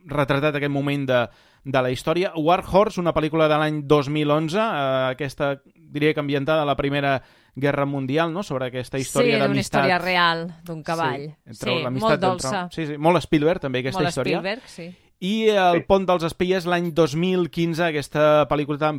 [0.07, 1.21] retratat aquest moment de,
[1.67, 2.31] de la història.
[2.39, 7.23] War Horse, una pel·lícula de l'any 2011, eh, aquesta diria que ambientada a la Primera
[7.57, 8.43] Guerra Mundial, no?
[8.43, 9.81] sobre aquesta història sí, d'una d'amistat.
[9.81, 11.25] història real, d'un cavall.
[11.25, 12.61] Sí, Sí, entre l'amistat molt dolça.
[12.67, 12.77] Entre...
[12.77, 14.39] Sí, sí, molt Spielberg, també, aquesta molt història.
[14.39, 14.89] Spielberg, sí.
[15.27, 18.93] I El pont dels espies l'any 2015, aquesta pel·lícula,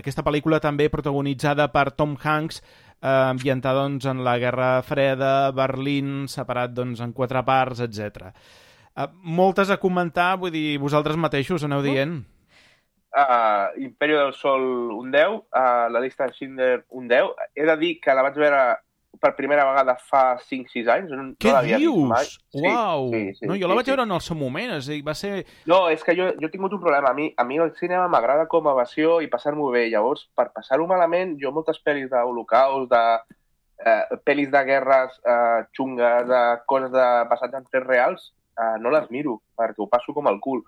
[0.00, 2.62] aquesta pel·lícula també protagonitzada per Tom Hanks,
[3.02, 8.32] eh, ambientada doncs, en la Guerra Freda, Berlín, separat doncs, en quatre parts, etc.
[8.96, 12.20] Eh, moltes a comentar, vull dir, vosaltres mateixos aneu dient.
[13.12, 14.62] Uh, Imperio del Sol,
[14.96, 15.42] un 10.
[15.52, 17.34] Uh, la llista de Schindler, un 10.
[17.54, 18.62] He de dir que la vaig veure
[19.20, 21.12] per primera vegada fa 5-6 anys.
[21.12, 22.38] No, Què no dius?
[22.56, 23.10] Uau!
[23.12, 23.92] Sí, sí, no, jo sí, la vaig sí.
[23.92, 25.32] veure en el seu moment, és a dir, va ser...
[25.68, 27.12] No, és que jo, jo he tingut un problema.
[27.12, 29.86] A mi, a mi el cinema m'agrada com a evasió i passar-m'ho bé.
[29.92, 33.04] Llavors, per passar-ho malament, jo moltes pel·lis d'holocaust, de
[33.84, 38.92] eh, pel·lis de guerres eh, xungues, de coses de passats en fets reals, eh, no
[38.94, 40.62] les miro, perquè ho passo com el cul.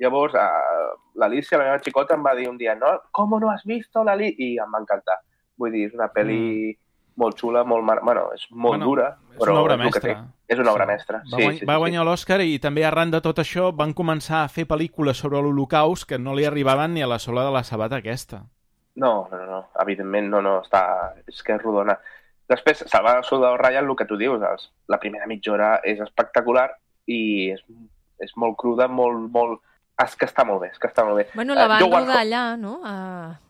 [0.00, 3.66] Llavors, eh, l'Alicia, la meva xicota, em va dir un dia, no, com no has
[3.68, 4.32] vist l'Ali?
[4.38, 5.20] I em va encantar.
[5.60, 6.76] Vull dir, és una pel·li
[7.20, 7.84] molt xula, molt...
[7.84, 7.98] Mar...
[8.02, 10.14] Bueno, és molt Bueno, dura, És però una obra és el que mestra.
[10.50, 13.12] És una obra mestra, Va, sí, guany, sí, va sí, guanyar l'Oscar i també arran
[13.12, 17.04] de tot això van començar a fer pel·lícules sobre l'Holocaust que no li arribaven ni
[17.04, 18.40] a la sola de la sabata aquesta.
[19.00, 20.82] No, no, no, evidentment no, no, està...
[21.28, 21.98] és que és rodona.
[22.50, 24.42] Després, Soldado Ryan, el que tu dius,
[24.90, 26.66] la primera mitja hora és espectacular
[27.06, 27.60] i és,
[28.20, 29.60] és molt cruda, molt, molt...
[30.02, 31.26] És que està molt bé, és que està molt bé.
[31.34, 32.80] Bueno, la van quan- rodar allà, no?
[32.84, 32.94] A,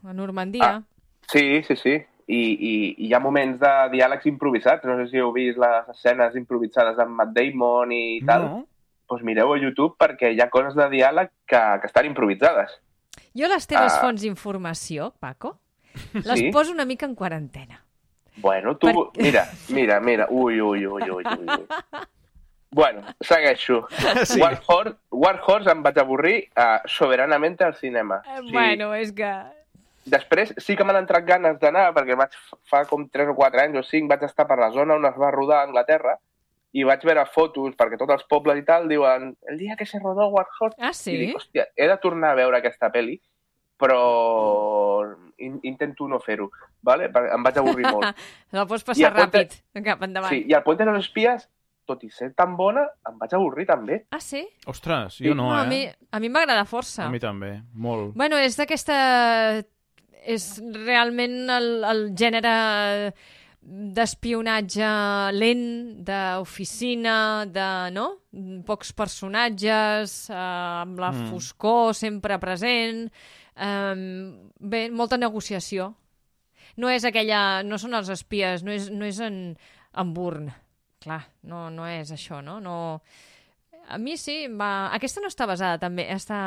[0.05, 0.67] a Normandia.
[0.67, 0.83] Ah.
[1.31, 1.93] Sí, sí, sí.
[2.27, 4.85] I, i, I hi ha moments de diàlegs improvisats.
[4.87, 8.43] No sé si heu vist les escenes improvisades amb Matt Damon i tal.
[8.49, 8.61] No?
[9.11, 12.75] Doncs mireu a YouTube perquè hi ha coses de diàleg que, que estan improvisades.
[13.35, 14.01] Jo les teves Ah.
[14.03, 15.57] fonts d'informació, Paco,
[16.15, 16.51] les Sí?
[16.51, 17.85] poso una mica en quarantena.
[18.37, 18.87] Bueno, tu...
[18.87, 20.27] Per- Mira, mira, mira.
[20.31, 21.25] Ui, ui, ui, ui, ui.
[21.25, 21.67] ui.
[22.71, 23.87] Bueno, segueixo.
[24.25, 24.41] Sí.
[24.41, 28.21] War, Horse, War Horse em vaig avorrir uh, soberanament al cinema.
[28.27, 29.31] Eh, O sigui, Bueno, és que...
[30.11, 32.33] Després sí que m'han entrat ganes d'anar, perquè vaig,
[32.71, 35.19] fa com 3 o 4 anys o 5 vaig estar per la zona on es
[35.21, 36.15] va rodar a Anglaterra
[36.73, 39.99] i vaig veure fotos, perquè tots els pobles i tal diuen el dia que se
[40.01, 40.79] rodó War Horse.
[40.81, 41.13] Ah, sí?
[41.15, 43.19] I dic, hòstia, he de tornar a veure aquesta pel·li,
[43.81, 45.05] però
[45.39, 46.51] in, intento no fer-ho,
[46.83, 47.11] vale?
[47.11, 48.17] em vaig avorrir molt.
[48.57, 50.31] La pots I passar Puente- ràpid, cap endavant.
[50.33, 51.49] Sí, i el Puente de los Espías,
[51.91, 54.01] tot i ser tan bona, em vaig avorrir també.
[54.15, 54.45] Ah, sí?
[54.71, 55.69] Ostres, jo no, a eh?
[55.71, 57.05] mi, a mi m'agrada força.
[57.07, 58.15] A mi també, molt.
[58.19, 58.97] Bueno, és d'aquesta...
[60.21, 62.51] És realment el, el gènere
[63.61, 64.89] d'espionatge
[65.37, 65.65] lent,
[66.05, 68.07] d'oficina, de, no?
[68.67, 71.29] Pocs personatges, eh, amb la mm.
[71.33, 73.07] foscor sempre present,
[73.57, 73.95] eh,
[74.61, 75.93] bé, molta negociació.
[76.81, 77.63] No és aquella...
[77.67, 79.43] No són els espies, no és, no és en,
[79.93, 80.49] en Burn.
[81.01, 82.59] Clar, no, no és això, no?
[82.61, 83.01] no...
[83.91, 84.91] A mi sí, va...
[84.95, 86.41] Aquesta no està basada també, està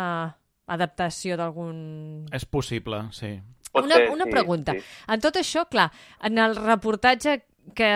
[0.72, 2.28] adaptació d'algun...
[2.32, 3.34] És possible, sí.
[3.74, 4.76] Pot Una, ser, una sí, pregunta.
[4.78, 4.86] sí.
[5.12, 5.90] En tot això, clar,
[6.24, 7.40] en el reportatge
[7.76, 7.90] que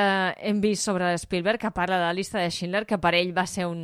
[0.49, 3.45] hem vist sobre Spielberg, que parla de la llista de Schindler, que per ell va
[3.47, 3.83] ser un,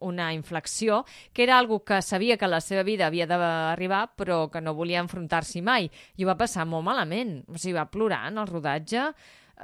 [0.00, 4.62] una inflexió, que era algo que sabia que la seva vida havia d'arribar, però que
[4.64, 5.90] no volia enfrontar-s'hi mai.
[6.16, 7.42] I ho va passar molt malament.
[7.50, 9.10] O sigui, va plorar en el rodatge,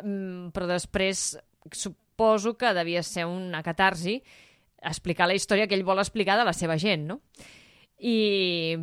[0.03, 1.41] mm, però després
[2.23, 4.23] suposo que devia ser una catarsi
[4.83, 7.21] explicar la història que ell vol explicar de la seva gent, no?
[8.03, 8.75] I,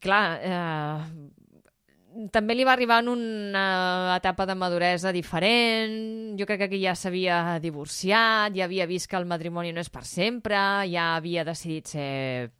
[0.00, 6.68] clar, eh, també li va arribar en una etapa de maduresa diferent, jo crec que
[6.68, 10.58] aquí ja s'havia divorciat, ja havia vist que el matrimoni no és per sempre,
[10.92, 12.50] ja havia decidit ser,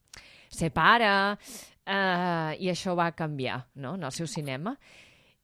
[0.48, 1.12] ser pare,
[1.84, 3.96] eh, i això va canviar no?
[3.96, 4.76] en el seu cinema.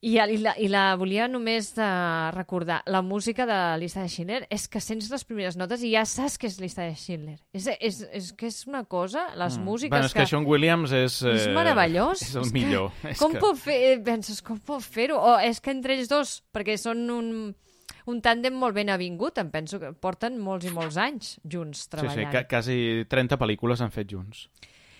[0.03, 1.85] I, i, la, I la volia només de
[2.35, 2.81] recordar.
[2.91, 6.03] La música de la llista de Schindler és que sents les primeres notes i ja
[6.09, 7.37] saps que és llista de Schindler.
[7.55, 9.63] És, és, és que és una cosa, les mm.
[9.63, 11.21] músiques Bueno, és que, Sean Williams és...
[11.31, 12.25] és meravellós.
[12.27, 12.91] És el És que millor.
[13.13, 13.43] És Com que...
[13.45, 13.79] pot fer...
[14.03, 15.21] Penses, com pot fer-ho?
[15.23, 17.31] O és que entre ells dos, perquè són un,
[18.11, 21.93] un tàndem molt ben avingut, em penso que porten molts i molts anys junts Sí,
[21.95, 22.27] treballant.
[22.27, 22.77] sí, ca quasi
[23.07, 24.49] 30 pel·lícules han fet junts.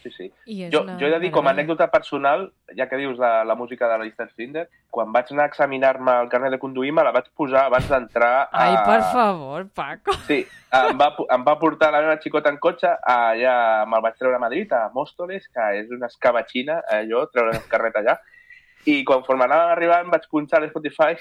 [0.04, 0.26] Sí, sí.
[0.70, 3.56] Jo, una jo he de dir, com a anècdota personal, ja que dius de la
[3.56, 6.91] música de la llista de Schindler, quan vaig anar a examinar-me el carnet de conduir,
[6.91, 8.66] me la vaig posar abans d'entrar a...
[8.66, 10.18] Ai, per favor, Paco.
[10.28, 10.41] Sí,
[10.76, 13.56] em va, em va portar la meva xicota en cotxe, allà
[13.88, 18.04] me'l vaig treure a Madrid, a Móstoles, que és una escabatxina, allò, treure el carnet
[18.04, 18.20] allà.
[18.91, 21.16] I conforme anàvem arribant vaig punxar a Spotify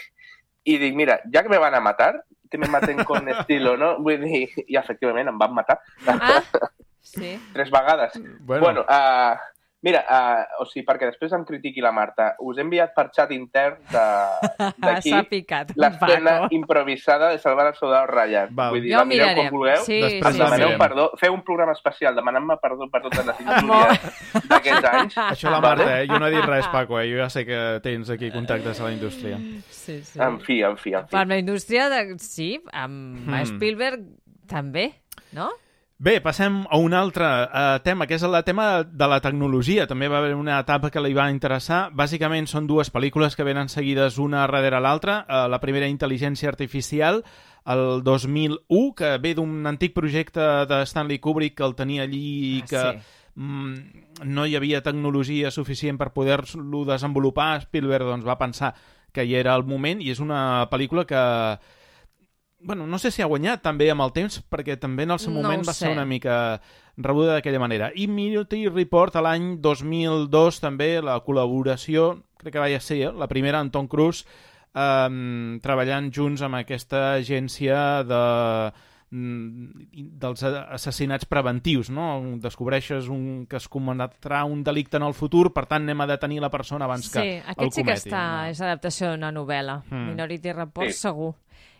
[0.66, 3.94] i dic, mira, ja que me van a matar, que me maten con estilo, no?
[4.02, 6.42] Vull dir, i efectivament em van matar Ah,
[7.02, 7.38] sí.
[7.52, 8.12] tres vegades.
[8.40, 8.62] Bueno.
[8.64, 9.36] Bueno, uh,
[9.82, 13.32] mira, uh, o sigui, perquè després em critiqui la Marta, us he enviat per xat
[13.34, 15.10] intern de- d'aquí
[15.74, 18.48] l'escena improvisada de salvar el soldado Ryan.
[18.54, 18.70] Val.
[18.76, 19.48] Vull dir, Ja ho la mireu mirarem.
[19.50, 19.82] com vulgueu.
[19.84, 20.52] Sí, Després sí, la sí.
[20.52, 20.78] demaneu mirem.
[20.84, 25.18] perdó, feu un programa especial demanant-me perdó per totes les injúries d'aquests anys.
[25.34, 26.06] Això la Marta, eh?
[26.06, 27.08] Jo no he dit res, Paco, eh?
[27.10, 29.36] Jo ja sé que tens aquí contactes a la indústria.
[29.68, 30.20] Sí, sí.
[30.22, 31.16] En fi, en fi, en fi.
[31.16, 32.04] Per la indústria, de...
[32.22, 33.42] sí, amb Hmm.
[33.50, 34.06] Spielberg
[34.46, 34.92] també,
[35.32, 35.50] no?
[36.02, 39.84] Bé, passem a un altre uh, tema, que és el tema de la tecnologia.
[39.86, 41.92] També va haver una etapa que li va interessar.
[41.94, 45.20] Bàsicament són dues pel·lícules que venen seguides una darrere l'altra.
[45.28, 47.22] Uh, la primera, Intel·ligència Artificial,
[47.70, 52.64] el 2001, que ve d'un antic projecte de Stanley Kubrick que el tenia allí i
[52.64, 53.14] Ah, que sí.
[53.36, 57.60] mm, no hi havia tecnologia suficient per poder-lo desenvolupar.
[57.68, 58.72] Spielberg doncs, va pensar
[59.12, 61.22] que hi era el moment i és una pel·lícula que
[62.64, 65.32] bueno, no sé si ha guanyat també amb el temps, perquè també en el seu
[65.32, 65.86] No moment ho va sé.
[65.86, 66.60] ser una mica
[66.96, 67.90] rebuda d'aquella manera.
[67.94, 73.28] I Minority Report a l'any 2002 també, la col·laboració, crec que va ser eh, la
[73.28, 74.24] primera amb Tom Cruise,
[74.74, 78.22] eh, treballant junts amb aquesta agència de
[79.10, 79.88] mm,
[80.20, 82.20] dels assassinats preventius, no?
[82.40, 86.40] Descobreixes un, que es cometrà un delicte en el futur, per tant anem a detenir
[86.40, 88.08] la persona abans Sí, que el aquest sí que cometi.
[88.10, 88.50] està, no?
[88.50, 89.82] és adaptació d'una novel·la.
[89.90, 90.08] Hmm.
[90.12, 91.00] Minority Report, Sí.
[91.08, 91.34] segur.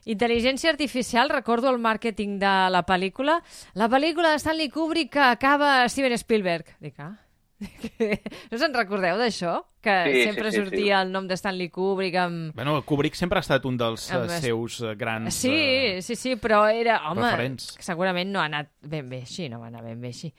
[0.05, 3.41] Intel·ligència artificial, recordo el màrqueting de la pel·lícula.
[3.79, 6.73] La pel·lícula de Stanley Kubrick que acaba Steven Spielberg.
[6.83, 7.15] Dic, ah,
[8.51, 9.61] no se'n recordeu d'això?
[9.83, 10.63] Que Sí, sí, sempre sí, sí.
[10.63, 12.55] sortia el nom de Stanley Kubrick amb...
[12.55, 15.35] Bueno, Kubrick sempre ha estat un dels Amb eh, seus eh, grans...
[15.35, 17.01] Sí, eh, sí, sí, però era...
[17.11, 17.73] Home, referents.
[17.83, 20.33] segurament no ha anat ben bé així, no va anar ben bé així.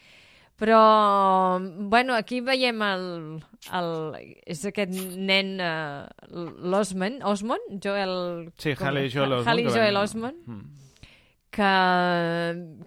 [0.59, 3.05] Però, bueno, aquí veiem el...
[3.73, 3.89] el
[4.45, 7.73] és aquest nen uh, l'Osmond, Osmond?
[7.83, 8.51] Joel...
[8.61, 9.49] Sí, Haley Joel Osment.
[9.49, 10.61] Haley que Joel Osment, Mm.
[11.53, 11.67] que,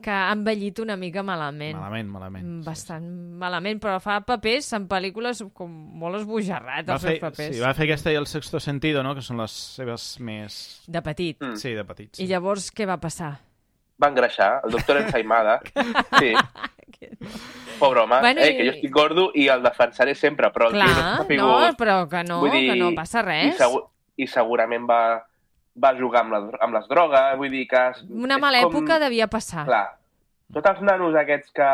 [0.02, 1.76] que ha envellit una mica malament.
[1.78, 2.44] Malament, malament.
[2.46, 3.06] Mm, sí, Bastant
[3.38, 7.54] malament, però fa papers en pel·lícules com molt esbojarrat, Va els fer, seus papers.
[7.54, 9.14] sí, va fer aquesta i el sexto sentido, no?
[9.14, 10.56] que són les seves més...
[10.86, 11.38] De petit.
[11.42, 11.54] Mm.
[11.62, 12.18] Sí, de petits.
[12.22, 13.36] I llavors què va passar?
[14.02, 15.60] Va engreixar, el doctor Ensaimada.
[16.20, 16.32] Sí,
[17.80, 20.76] pobre home, Bueno, eh, i- que jo estic gordo i el defensaré sempre, però el
[20.78, 21.78] tio no Clar, està no, figut.
[21.78, 23.56] però que no, Vull dir, que no passa I, res.
[23.60, 23.82] segur,
[24.16, 25.00] I segurament va,
[25.84, 27.82] va jugar amb, la, amb les drogues, vull dir que...
[27.92, 29.66] És, Una és mala com- època devia passar.
[29.68, 29.84] Clar,
[30.54, 31.68] tots els nanos aquests que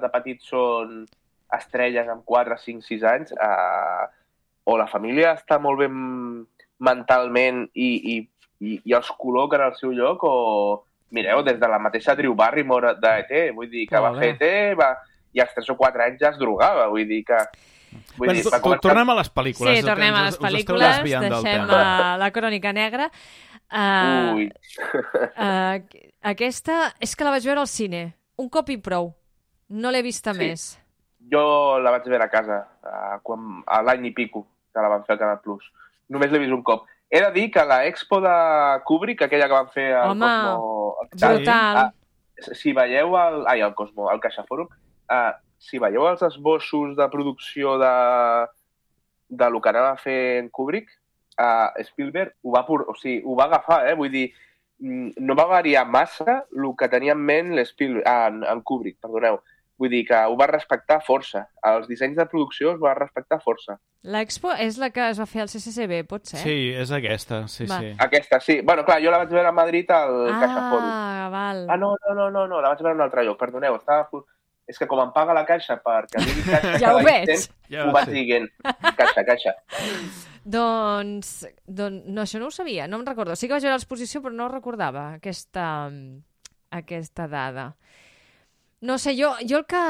[0.00, 1.02] de petits són
[1.52, 4.06] estrelles amb 4, 5, 6 anys, eh,
[4.64, 6.46] o la família està molt ben
[6.80, 8.16] mentalment i, i,
[8.62, 12.94] i, i els col·loquen al seu lloc, o mireu, des de la mateixa Drew Barrymore
[13.00, 14.32] d'ET, vull dir que va Pobre.
[14.38, 14.90] fer ET, va,
[15.32, 17.38] i als 3 o 4 anys ja es drogava, vull dir que...
[18.16, 19.76] Vull Bueno, dir, va començar- tornem a les pel·lícules.
[19.76, 23.10] Sí, tornem a les us pel·lícules, deixem a la crònica negra.
[23.72, 24.46] Uh, Ui.
[25.36, 25.76] uh,
[26.32, 28.02] aquesta és que la vaig veure al cine.
[28.40, 29.12] Un cop i prou.
[29.68, 30.38] No l'he vista Sí.
[30.40, 30.64] més.
[31.32, 35.04] Jo la vaig veure a casa, a, quan, a l'any i pico, que la van
[35.04, 35.64] fer al Canal Plus.
[36.08, 36.86] Només l'he vist un cop.
[37.12, 38.30] He de dir que la expo de
[38.88, 40.96] Kubrick, aquella que van fer al Home, Cosmo...
[41.12, 41.76] Brutal.
[41.76, 41.90] Ah,
[42.56, 43.42] si veieu el...
[43.52, 44.70] Ai, el Cosmo, el CaixaForum,
[45.12, 47.92] uh, si veieu els esbossos de producció de,
[49.28, 50.88] de lo que anava a fer en Kubrick,
[51.36, 52.86] uh, Spielberg ho va, por...
[52.88, 53.94] o sigui, ho va agafar, eh?
[54.00, 54.30] Vull dir,
[54.80, 58.96] mm, no va variar massa el que tenia en ment l'Spielberg, ah, en, en Kubrick,
[59.04, 59.42] perdoneu.
[59.82, 61.40] Vull dir que ho va respectar força.
[61.66, 63.74] Els dissenys de producció es va respectar força.
[64.06, 66.38] L'Expo és la que es va fer al CCCB, pot ser?
[66.44, 67.80] Sí, és aquesta, sí, Va.
[67.82, 67.90] sí.
[68.06, 68.60] Aquesta, sí.
[68.62, 70.86] Bueno, clar, jo la vaig veure a Madrid al CaixaForum.
[70.86, 71.64] Ah, val.
[71.68, 73.74] Ah, no, no, no, no, no, la vaig veure a un altre lloc, perdoneu.
[73.82, 74.06] Estava...
[74.70, 77.32] És que com em paga la caixa perquè em digui caixa Ja ho cada veig.
[77.34, 78.12] instant, Ja ho ho vaig sé.
[78.14, 78.46] dient.
[78.96, 79.54] Caixa, caixa.
[80.44, 81.32] Doncs,
[81.66, 83.34] doncs, no, això no ho sabia, no em recordo.
[83.38, 85.66] Sí que vaig veure l'exposició, però no recordava aquesta,
[86.70, 87.68] aquesta dada.
[88.82, 89.80] No sé, jo, jo el que...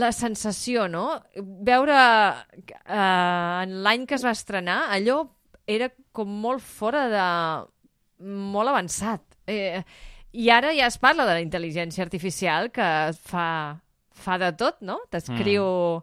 [0.00, 1.04] La sensació, no?
[1.38, 5.20] Veure eh, en l'any que es va estrenar, allò
[5.70, 7.28] era com molt fora de...
[8.26, 9.22] molt avançat.
[9.46, 9.82] Eh,
[10.34, 12.88] I ara ja es parla de la intel·ligència artificial que
[13.28, 13.46] fa,
[14.10, 14.98] fa de tot, no?
[15.14, 16.02] T'escriu...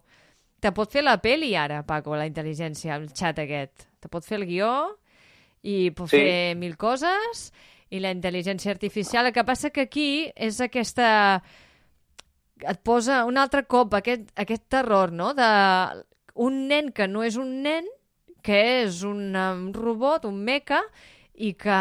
[0.62, 3.88] Te pot fer la peli ara, Paco, la intel·ligència, el xat aquest.
[4.00, 4.70] Te pot fer el guió
[5.66, 6.20] i pot Sí.
[6.22, 7.48] fer mil coses
[7.90, 9.26] i la intel·ligència artificial.
[9.28, 11.42] El que passa que aquí és aquesta...
[12.68, 15.48] Et posa un altre cop aquest, aquest terror, no?, de
[16.42, 17.88] un nen que no és un nen,
[18.42, 20.82] que és un um, robot, un meca,
[21.42, 21.78] i que,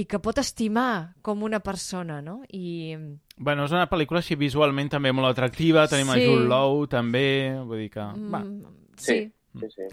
[0.00, 2.40] i que pot estimar com una persona, no?
[2.56, 2.96] I...
[3.36, 6.22] Bueno, és una pel·lícula així visualment també molt atractiva, tenim Sí.
[6.22, 7.26] a Jude Law també,
[7.60, 8.06] vull dir que...
[8.32, 8.40] Va.
[8.40, 9.18] Mm, sí.
[9.60, 9.88] Sí, sí.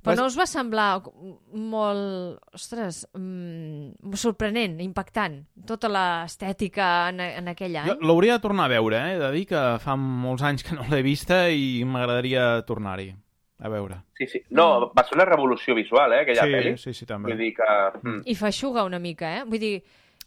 [0.00, 1.02] Però Vas- no us va semblar
[1.52, 7.88] molt, ostres, mm, sorprenent, impactant, tota l'estètica en, en aquell any?
[7.90, 9.14] Jo l'hauria de tornar a veure, eh?
[9.16, 13.10] He de dir que fa molts anys que no l'he vista i m'agradaria tornar-hi
[13.60, 13.98] a veure.
[14.16, 14.40] Sí, sí.
[14.56, 16.76] No, va ser una revolució visual, eh, aquella sí, pel·li.
[16.80, 17.32] sí, sí, també.
[17.34, 17.68] Vull dir que...
[18.02, 18.22] Mm.
[18.24, 19.44] I feixuga una mica, eh?
[19.44, 19.74] Vull dir,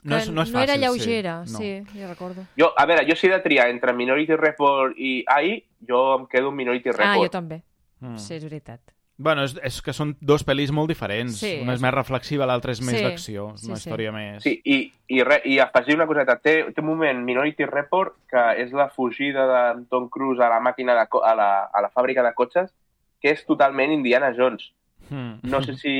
[0.03, 0.84] No és- no és no era fàcil, sí.
[0.84, 1.57] lleugera, No.
[1.57, 2.43] sí, ja recordo.
[2.59, 6.26] Jo, a veure, jo si he de triar entre Minority Report i AI, jo em
[6.28, 7.21] quedo amb Minority Ah, Report.
[7.24, 7.61] jo també.
[8.01, 8.17] Mm.
[8.19, 8.82] Sí, és veritat.
[9.18, 11.36] Bueno, és, és que són dos pel·lis molt diferents.
[11.38, 13.51] Sí, una és és- més reflexiva, l'altra és més Sí, d'acció.
[13.53, 13.88] És sí, una sí.
[13.88, 14.41] història més...
[14.43, 16.36] Sí, i, i, re, i afegir una coseta.
[16.41, 20.59] Té, té un moment Minority Report que és la fugida de Tom Cruise a la
[20.59, 22.74] màquina de, a, la, a la fàbrica de cotxes,
[23.22, 24.72] que és totalment Indiana Jones.
[25.09, 25.45] Mm.
[25.51, 25.95] No sé si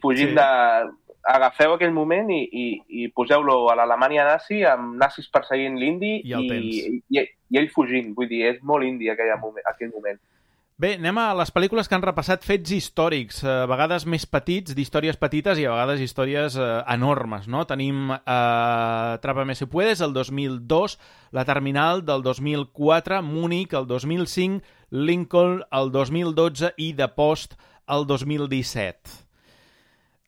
[0.00, 0.34] fugint Sí.
[0.36, 0.40] sí.
[0.40, 0.94] de...
[1.28, 2.66] Agafeu aquell moment i, i,
[3.02, 8.14] i poseu-lo a l'Alemanya nazi amb nazis perseguint l'indi I i, i, i ell fugint.
[8.16, 9.66] Vull dir, és molt indi aquell moment.
[9.68, 10.16] Aquell moment.
[10.78, 14.76] Bé, anem a les pel·lícules que han repassat fets històrics, eh, a vegades més petits,
[14.78, 17.64] d'històries petites i a vegades històries eh, enormes, no?
[17.66, 20.94] Tenim eh, Trápame si puedes, el 2002,
[21.34, 24.62] La Terminal del 2004, Múnich el 2005,
[24.94, 27.58] Lincoln el 2012 i The Post
[27.88, 29.27] el 2017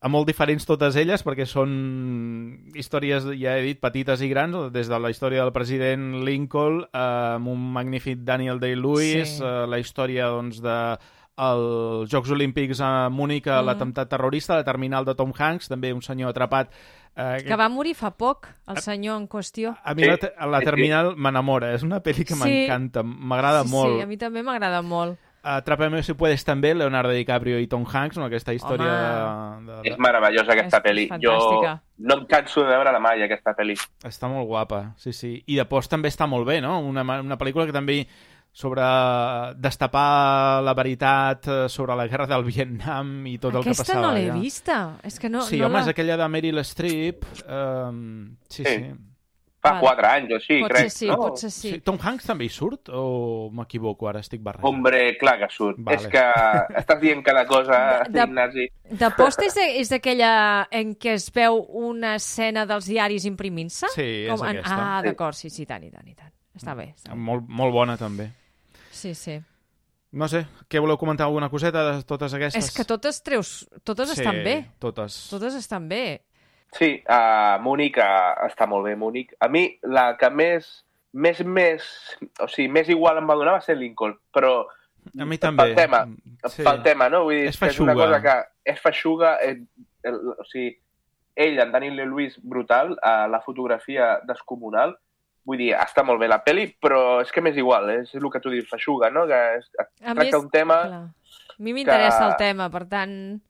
[0.00, 4.88] a molt diferents totes elles, perquè són històries, ja he dit, petites i grans, des
[4.88, 6.98] de la història del president Lincoln, eh,
[7.36, 9.44] amb un magnífic Daniel Day-Lewis, Sí.
[9.44, 10.78] eh, la història doncs, de
[11.40, 13.64] els Jocs Olímpics a Múnich, mm.
[13.64, 16.72] l'atemptat terrorista, la terminal de Tom Hanks, també un senyor atrapat.
[17.16, 19.76] Eh, Que va morir fa poc, el senyor en qüestió.
[19.82, 22.40] A mi Sí, la, la terminal m'enamora, és una pel·li que Sí.
[22.42, 23.96] m'encanta, m'agrada sí, molt.
[23.96, 25.18] Sí, a mi també m'agrada molt.
[25.42, 28.26] Atrapa'm si puedes també, Leonardo DiCaprio i Tom Hanks, no?
[28.26, 31.06] aquesta història de, de, És meravellosa aquesta És pel·li.
[31.22, 31.76] Jo fantàstica.
[31.98, 33.78] no em canso de veure-la mai, aquesta pel·li.
[34.04, 35.38] Està molt guapa, sí, sí.
[35.46, 36.80] I de post també està molt bé, no?
[36.80, 38.02] Una, una pel·lícula que també
[38.52, 38.82] sobre
[39.56, 44.08] destapar la veritat eh, sobre la guerra del Vietnam i tot el que Aquesta passava
[44.08, 44.80] no l'he vista.
[45.06, 45.84] És que no, sí, no home, la...
[45.86, 47.24] és aquella de Meryl Streep.
[47.46, 48.74] Um, sí, Sí.
[48.74, 48.90] sí.
[49.60, 49.80] Fa Vale.
[49.84, 50.86] quatre anys o així, Pot crec.
[50.88, 51.16] ser sí, no?
[51.20, 51.70] pot ser sí.
[51.74, 51.78] sí.
[51.84, 54.64] Tom Hanks també hi surt o m'equivoco, ara estic barrejant?
[54.70, 55.76] Hombre, clar que surt.
[55.84, 55.98] Vale.
[55.98, 56.22] És que
[56.80, 58.64] estàs dient cada cosa, De- Ignasi.
[58.88, 63.92] De post és, és aquella en què es veu una escena dels diaris imprimint-se?
[63.94, 64.80] Sí, és en- aquesta.
[64.96, 66.32] Ah, d'acord, sí, sí, tant i tant i tant.
[66.56, 66.94] Està bé.
[66.96, 67.18] Està bé.
[67.20, 68.30] Molt, molt bona, també.
[68.90, 69.36] Sí, sí.
[70.12, 72.64] No sé, què voleu comentar alguna coseta de totes aquestes?
[72.64, 73.68] És que totes treus...
[73.84, 74.56] Totes sí, estan bé.
[74.82, 75.28] Totes.
[75.30, 76.22] Totes estan bé.
[76.72, 79.32] Sí, a Múnich uh, està molt bé, Múnich.
[79.40, 80.68] A mi, la que més,
[81.12, 81.82] més, més,
[82.38, 84.66] o sigui, més igual em va donar va ser Lincoln, però
[85.18, 85.64] A mi també.
[85.64, 86.04] pel tema,
[86.46, 86.62] Sí.
[86.62, 87.24] pel tema, no?
[87.24, 88.36] Vull dir, És és una cosa que
[88.72, 89.58] és feixuga, eh,
[90.04, 90.76] el, o sigui,
[91.34, 94.94] ell, en Daniel Lewis, brutal, a la fotografia descomunal,
[95.44, 98.00] vull dir, està molt bé la peli, però és que m'és igual, eh?
[98.02, 99.26] és el que tu dius, feixuga, no?
[99.26, 99.58] Que
[100.06, 100.82] A tracta un tema...
[100.86, 101.02] Clar.
[101.50, 103.40] A mi m'interessa que- el tema, per tant,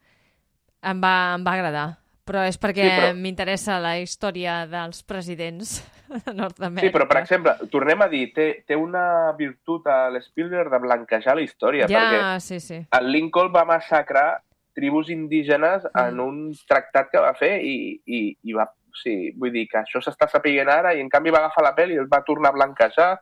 [0.83, 1.89] em va, em va agradar.
[2.25, 5.81] Però és perquè Sí, però- m'interessa la història dels presidents
[6.27, 6.87] de Nord-Amèrica.
[6.87, 11.35] Sí, però, per exemple, tornem a dir, té, té una virtut a l'Spielberg de blanquejar
[11.37, 12.81] la història, Ja, perquè sí, sí.
[12.99, 14.43] el Lincoln va massacrar
[14.75, 16.05] tribus indígenes Mm.
[16.09, 16.37] en un
[16.69, 18.69] tractat que va fer i, i, i va...
[19.03, 21.95] Sí, vull dir que això s'està sapient ara i en canvi va agafar la pel·li
[21.95, 23.21] i el va tornar a blanquejar.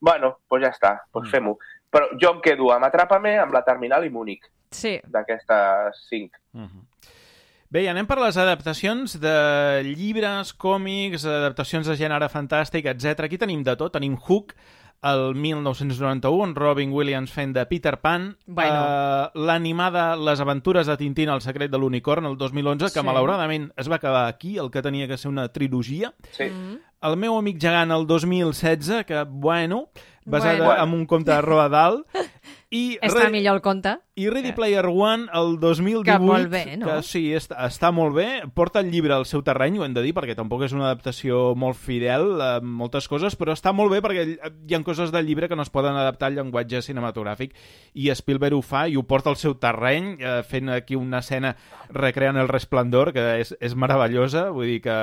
[0.00, 1.30] Bueno, doncs ja està, doncs Mm.
[1.32, 1.58] fem-ho.
[1.92, 6.32] Però jo em quedo amb Atrapa-me, amb la Terminal i Múnich, Sí, d'aquestes cinc.
[6.54, 6.84] Uh -huh.
[7.72, 9.32] Bé, i anem per les adaptacions de
[9.86, 13.24] llibres, còmics, adaptacions de gènere fantàstic, etc.
[13.24, 13.94] Aquí tenim de tot.
[13.94, 14.52] Tenim Hook,
[15.08, 18.34] el 1991, on Robin Williams fent de Peter Pan.
[18.44, 18.82] Bueno.
[18.84, 23.06] Eh, L'animada Les aventures de Tintín, el secret de l'unicorn, el 2011, que Sí.
[23.06, 26.12] malauradament es va quedar aquí, el que tenia que ser una trilogia.
[26.32, 26.50] Sí.
[26.52, 26.76] Mm.
[27.08, 29.88] El meu amic gegant, el 2016, que, bueno,
[30.24, 30.84] basada Bueno.
[30.84, 32.04] en un conte de Dahl.
[32.70, 33.98] I està Re- millor el conte.
[34.14, 36.04] i Ready Player One, el 2018...
[36.04, 36.86] Que molt bé, no?
[36.86, 38.42] Que sí, està, està molt bé.
[38.54, 41.54] Porta el llibre al seu terreny, ho hem de dir, perquè tampoc és una adaptació
[41.54, 45.48] molt fidel a moltes coses, però està molt bé perquè hi ha coses del llibre
[45.48, 47.52] que no es poden adaptar al llenguatge cinematogràfic
[47.94, 51.56] i Spielberg ho fa i ho porta al seu terreny, eh, fent aquí una escena
[51.90, 54.96] recreant el resplendor, que és, és meravellosa, vull dir que...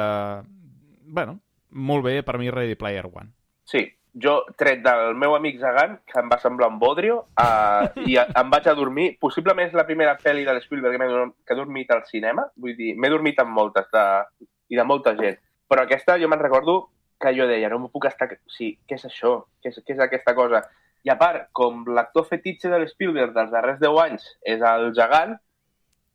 [1.09, 1.39] Bueno,
[1.71, 3.31] molt bé per mi Ready Player One.
[3.63, 8.17] Sí, jo, tret del meu amic gegant, que em va semblar un bodrio, uh, i
[8.17, 9.11] a, em vaig a dormir.
[9.21, 11.09] Possiblement és la primera pel·li de l'Spielberg que,
[11.45, 12.47] que he dormit al cinema.
[12.57, 14.05] Vull dir, m'he dormit amb moltes de,
[14.69, 15.37] i de molta gent.
[15.69, 16.79] Però aquesta jo me'n recordo
[17.19, 18.29] que jo deia, no m'ho puc estar...
[18.47, 19.35] Sí, què és això?
[19.61, 20.63] Què és, què és aquesta cosa?
[21.03, 25.37] I a part, com l'actor fetitxe de l'Spielberg dels darrers 10 anys és el gegant,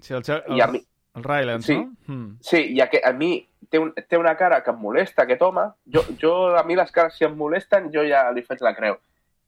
[0.04, 0.80] Sí, el, el, i a mi,
[1.16, 1.76] el Rylance, Sí.
[1.78, 1.94] no?
[2.12, 2.30] Mm.
[2.44, 3.30] Sí, i a, que, a mi
[3.70, 5.64] té, un, té una cara que em molesta, aquest home.
[5.86, 8.96] Jo, jo, a mi les cares, si em molesten, jo ja li faig la creu.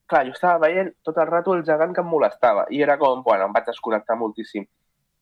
[0.06, 3.22] Clar, jo estava veient tot el rato el gegant que em molestava i era com,
[3.26, 4.66] bueno, em vaig desconnectar moltíssim.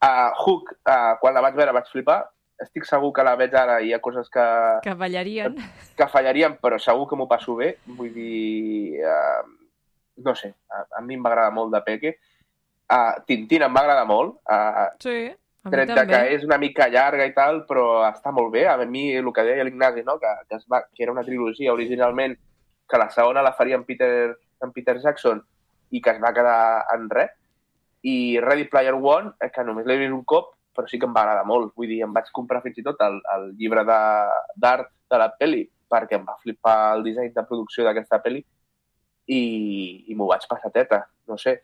[0.04, 2.20] A Hook, uh, quan la vaig veure, vaig flipar.
[2.60, 4.44] Estic segur que la veig ara i hi ha coses que,
[4.84, 5.56] Que ballarien.
[5.96, 7.76] que fallarien, però segur que m'ho passo bé.
[7.86, 9.00] Vull dir...
[9.02, 9.42] Uh,
[10.24, 12.12] no sé, a, a mi m'agrada molt de Peque.
[12.92, 14.36] Uh, Tintín em va agradar molt.
[14.46, 15.16] Uh, Sí,
[15.94, 16.06] també.
[16.12, 18.66] que és una mica llarga i tal, però està molt bé.
[18.68, 20.18] A mi, el que deia l'Ignasi, no?
[20.20, 22.36] que, que, es va, que era una trilogia originalment,
[22.88, 25.40] que la segona la faria en Peter, en Peter Jackson
[25.90, 27.32] i que es va quedar en res.
[28.04, 31.14] I Ready Player One, eh, que només l'he vist un cop, però sí que em
[31.16, 31.72] va agradar molt.
[31.78, 35.30] Vull dir, em vaig comprar fins i tot el, el llibre d'art de, de la
[35.38, 35.62] peli
[35.94, 38.40] perquè em va flipar el disseny de producció d'aquesta peli
[39.30, 39.40] i,
[40.10, 41.04] i m'ho vaig passar teta.
[41.30, 41.60] No sé,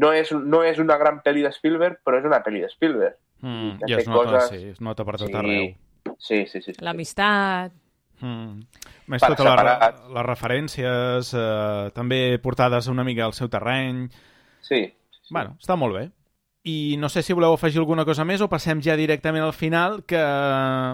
[0.00, 3.18] no és, no és una gran pel·li de Spielberg, però és una pel·li de Spielberg.
[3.42, 5.34] Mm, I es nota, coses- sí, es nota per tot Sí.
[5.34, 5.74] arreu.
[6.18, 6.72] Sí, sí, sí.
[6.72, 6.80] sí.
[6.80, 7.72] L'amistat.
[8.22, 8.60] Mm.
[9.10, 14.08] Més Per totes les, les referències, eh, també portades una mica al seu terreny...
[14.62, 14.84] Sí.
[15.10, 15.28] sí.
[15.34, 16.10] Bueno, està molt bé.
[16.64, 20.04] I no sé si voleu afegir alguna cosa més o passem ja directament al final,
[20.06, 20.20] que,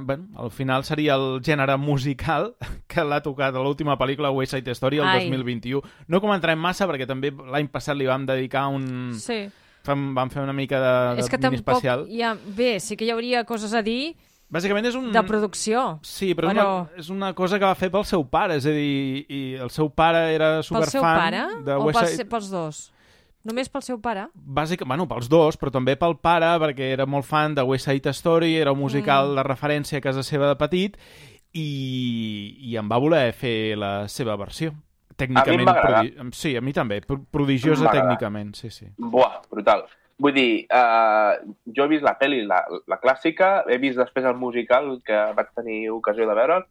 [0.09, 2.55] bueno, al final seria el gènere musical
[2.89, 5.27] que l'ha tocat a l'última pel·lícula West Side Story el Ai.
[5.29, 5.83] 2021.
[6.09, 9.13] No comentarem massa perquè també l'any passat li vam dedicar un...
[9.21, 9.43] Sí.
[9.87, 12.07] Vam, vam fer una mica de, de és que mini especial.
[12.09, 12.35] hi ha...
[12.35, 14.15] Bé, sí que hi hauria coses a dir
[14.51, 15.11] Bàsicament és un...
[15.13, 15.99] de producció.
[16.03, 18.65] Sí, però, Però- És, una, és una cosa que va fer pel seu pare, és
[18.65, 22.11] a dir, i el seu pare era Pel superfan seu pare de o West pels,
[22.17, 22.25] Side...
[22.33, 22.79] pels dos?
[23.45, 24.27] Només pel seu pare?
[24.35, 28.11] Bàsic, bueno, pels dos, però també pel pare, perquè era molt fan de West Side
[28.17, 29.37] Story, era un musical Mm.
[29.37, 30.97] de referència a casa seva de petit,
[31.53, 34.73] i, i em va voler fer la seva versió.
[35.19, 36.03] Tècnicament, agradar.
[36.05, 38.87] prodi- sí, a mi també, pro- prodigiosa tècnicament, sí, sí.
[38.97, 39.85] Buah, brutal.
[40.19, 41.37] Vull dir, uh,
[41.75, 45.53] jo he vist la pel·li, la, la clàssica, he vist després el musical, que vaig
[45.55, 46.65] tenir ocasió de veure'l,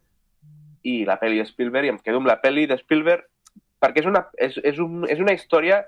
[0.83, 3.23] i la pel·li de Spielberg, i em quedo amb la pel·li de Spielberg,
[3.79, 5.85] perquè és una, és, és, un, és una història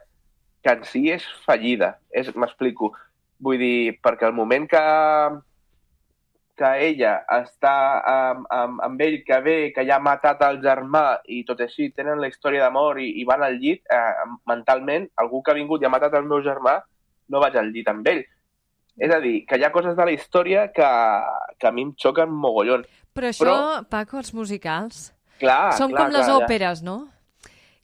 [0.63, 1.97] que en si és fallida.
[2.35, 2.93] M'explico.
[3.39, 4.81] Vull dir, perquè el moment que,
[6.59, 7.73] que ella està
[8.11, 11.87] amb, amb, amb ell, que ve, que ja ha matat el germà i tot així,
[11.95, 15.81] tenen la història d'amor i, i van al llit, eh, mentalment, algú que ha vingut
[15.81, 16.81] i ha matat el meu germà,
[17.29, 18.25] no vaig al llit amb ell.
[18.99, 20.89] És a dir, que hi ha coses de la història que,
[21.59, 22.83] que a mi em xoquen mogollon.
[23.15, 26.43] Però això, Però- Paco, els musicals, Clar, són clar, com les clar, ja.
[26.43, 26.97] òperes, no?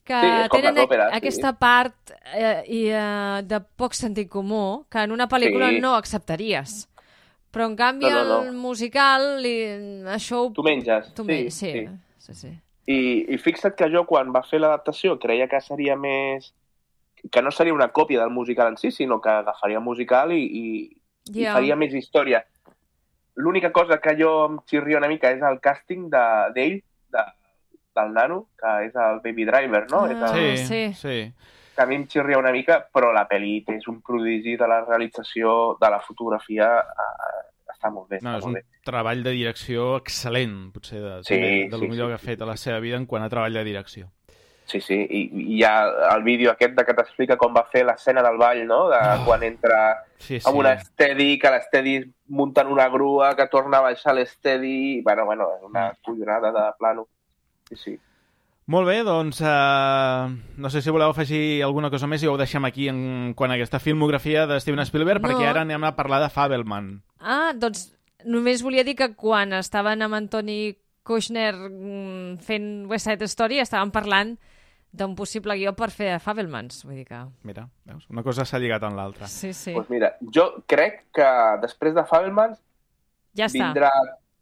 [0.06, 1.16] Que Sí, tenen les òperes, sí.
[1.16, 5.80] aquesta part eh, i, eh, de poc sentit comú que en una pel·lícula Sí.
[5.80, 6.84] no acceptaries.
[7.56, 8.50] Però, en canvi, No, no, no.
[8.50, 9.54] el musical, li,
[10.12, 10.52] això ho...
[10.52, 11.08] Tu menges.
[11.16, 11.86] Tu sí, men- sí, sí.
[12.26, 12.50] sí, sí.
[12.86, 12.98] I,
[13.34, 16.52] I fixa't que jo, quan va fer l'adaptació, creia que seria més...
[17.32, 20.42] que no seria una còpia del musical en si, sinó que agafaria el musical i,
[20.44, 20.66] i,
[21.32, 21.54] i Ja.
[21.56, 22.44] faria més història.
[23.36, 26.76] L'única cosa que jo em xirria una mica és el càsting de- d'ell,
[27.12, 27.24] de,
[27.96, 30.04] del nano, que és el Baby Driver, no?
[30.04, 30.12] Ah.
[30.12, 30.82] és el, Sí, sí.
[31.00, 31.32] sí.
[31.76, 34.80] Que a mi em xirria una mica, però la pel·li és un prodigi de la
[34.86, 38.18] realització, de la fotografia, eh, està molt bé.
[38.22, 38.64] No, està és molt un bé.
[38.84, 42.42] treball de direcció excel·lent, potser de, Sí, de lo sí, millor sí, que ha fet
[42.42, 44.08] a la seva vida en quant a treball de direcció.
[44.66, 45.84] Sí, sí, i, i hi ha
[46.16, 48.88] el vídeo aquest de que t'explica com va fer l'escena del ball, no?
[48.90, 49.24] De Oh.
[49.24, 50.48] quan entra Sí, sí.
[50.48, 52.00] amb una estedi, que l'estedi
[52.34, 55.02] munta en una grua, que torna a baixar l'estedi...
[55.02, 56.02] Bueno, bueno, és una Mm.
[56.02, 57.06] collonada de plano.
[57.68, 58.00] Sí, sí.
[58.66, 60.22] Molt bé, doncs eh,
[60.58, 63.54] no sé si voleu afegir alguna cosa més i ho deixem aquí en quant a
[63.54, 65.28] aquesta filmografia de Steven Spielberg, No.
[65.28, 66.88] perquè ara anem a parlar de Fabelman.
[67.20, 67.92] Ah, doncs
[68.24, 70.74] només volia dir que quan estaven amb Antoni
[71.06, 74.34] Kushner mm, fent West Side Story estaven parlant
[74.96, 76.80] d'un possible guió per fer Fabelmans.
[76.88, 77.20] Vull dir que...
[77.46, 78.06] Mira, veus?
[78.10, 79.28] Una cosa s'ha lligat amb l'altra.
[79.30, 79.74] Sí, sí.
[79.76, 81.30] Pues mira, jo crec que
[81.62, 82.58] després de Fabelmans
[83.36, 83.68] Ja està.
[83.70, 83.92] vindrà...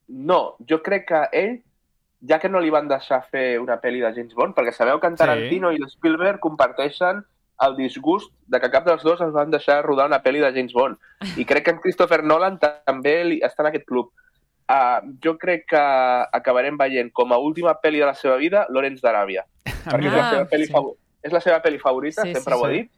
[0.09, 1.55] No, jo crec que ell,
[2.29, 5.07] ja que no li van deixar fer una pel·li de James Bond, perquè sabeu que
[5.11, 7.23] en Tarantino i Spielberg comparteixen
[7.65, 10.73] el disgust de que cap dels dos els van deixar rodar una pel·li de James
[10.75, 10.97] Bond.
[11.37, 14.11] I crec que en Christopher Nolan també li, està en aquest club.
[14.65, 15.83] Uh, jo crec que
[16.33, 19.45] acabarem veient com a última pel·li de la seva vida Lawrence d'Aràbia.
[19.91, 20.85] perquè és la Ah, seva pel·li, sí.
[21.29, 22.79] és la seva pel·li favorita, Sí, sempre sí, ho ha sí.
[22.81, 22.91] dit,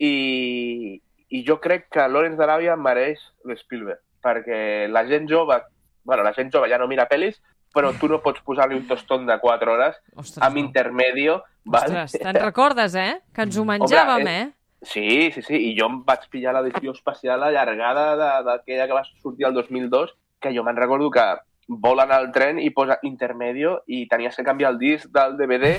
[0.00, 1.00] i,
[1.38, 5.60] i jo crec que Lawrence d'Aràbia mereix l'Spielberg, perquè la gent jove,
[6.08, 7.36] bueno, la gent jove ja no mira pel·lis,
[7.74, 10.60] però tu no pots posar-li un tostón de 4 hores Ostres, amb no.
[10.64, 11.84] intermedio, val?
[11.90, 13.22] Ostres, te'n recordes, eh?
[13.34, 14.50] Que ens ho menjàvem, Home, eh?
[14.84, 19.04] Sí, sí, sí, i jo em vaig pillar l'edició especial allargada de- d'aquella que va
[19.04, 21.24] sortir el 2002, que jo me'n recordo que
[21.68, 25.78] volen al tren i posa intermedio i tenies que canviar el disc del DVD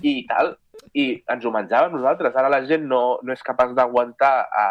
[0.00, 0.54] i tal.
[0.96, 2.34] I ens ho menjàvem nosaltres.
[2.34, 4.64] Ara la gent no, no és capaç d'aguantar a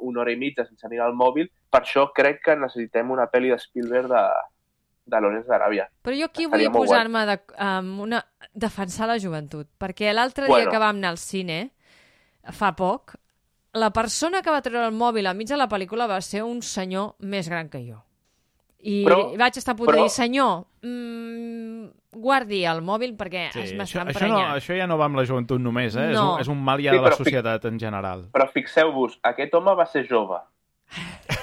[0.00, 1.50] una hora i mitja sense mirar el mòbil.
[1.68, 4.22] Per això crec que necessitem una pel·li de Spielberg de,
[5.08, 5.86] de Lawrence d'Aràbia.
[6.04, 8.20] Però jo aquí Estaria vull posar-me de, amb una...
[8.54, 10.70] defensar la joventut, perquè l'altre dia Bueno.
[10.70, 11.70] que vam anar al cine,
[12.52, 13.14] fa poc,
[13.78, 16.60] la persona que va treure el mòbil a mig de la pel·lícula va ser un
[16.62, 18.02] senyor més gran que jo.
[18.80, 21.88] I Però- vaig estar a punt de però- dir, senyor, mm,
[22.18, 24.52] guardi el mòbil perquè sí, m'està això, no, emprenyant.
[24.56, 26.10] això ja no va amb la joventut només, eh?
[26.12, 26.34] És, No.
[26.36, 28.28] un, és un mal ja Sí, de la però fi- societat en general.
[28.32, 30.38] Però fixeu-vos, aquest home va ser jove.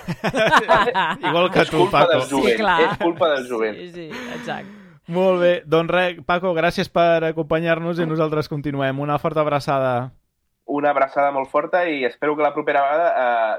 [1.30, 2.12] Igual que és tu, culpa Paco.
[2.20, 2.58] del jovent.
[2.60, 2.80] clar.
[2.90, 3.78] És culpa del jovent.
[3.78, 4.82] Sí, sí, exacte.
[5.08, 9.00] Molt bé, doncs res, Paco, gràcies per acompanyar-nos i nosaltres continuem.
[9.00, 10.12] Una forta abraçada.
[10.68, 13.10] una abraçada molt forta i espero que la propera vegada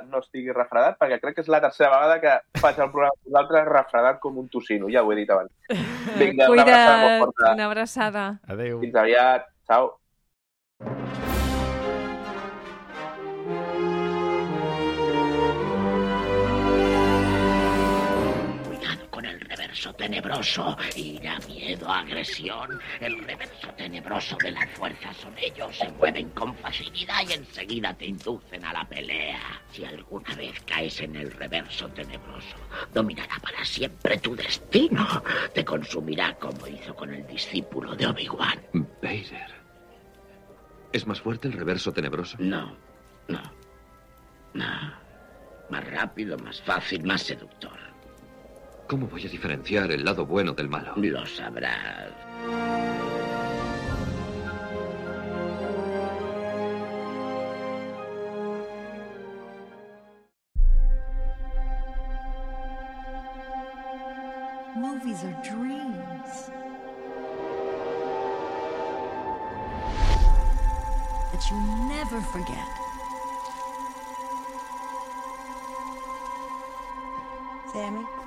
[0.01, 3.14] eh, no estigui refredat, perquè crec que és la tercera vegada que faig el programa
[3.14, 5.53] amb vosaltres refredat com un tocino, ja ho he dit abans.
[6.18, 7.53] Vinga, una abraçada molt Cuida't, forta.
[7.55, 8.24] una abraçada.
[8.49, 8.80] Adéu.
[8.82, 9.47] Fins aviat.
[9.70, 9.92] Ciao.
[19.77, 20.77] Reverso tenebroso.
[20.97, 22.81] Ira, miedo, agresión.
[22.99, 25.77] El reverso tenebroso de la fuerza son ellos.
[25.77, 29.61] Se mueven con facilidad y enseguida te inducen a la pelea.
[29.72, 32.57] Si alguna vez caes en el reverso tenebroso,
[32.95, 35.22] dominará para siempre tu destino.
[35.53, 38.59] Te consumirá como hizo con el discípulo de Obi-Wan.
[39.03, 39.57] Vader.
[40.93, 42.39] ¿Es más fuerte el reverso tenebroso?
[42.41, 42.74] No,
[43.29, 43.43] no,
[44.55, 45.07] no.
[45.68, 47.86] Más rápido, más fácil, más seductor.
[48.89, 50.93] ¿Cómo voy a diferenciar el lado bueno del malo?
[50.97, 52.12] Lo sabrás.
[64.76, 66.51] Movies are dreams
[71.32, 71.56] that you
[71.89, 72.69] never forget.
[77.73, 78.26] Sammy?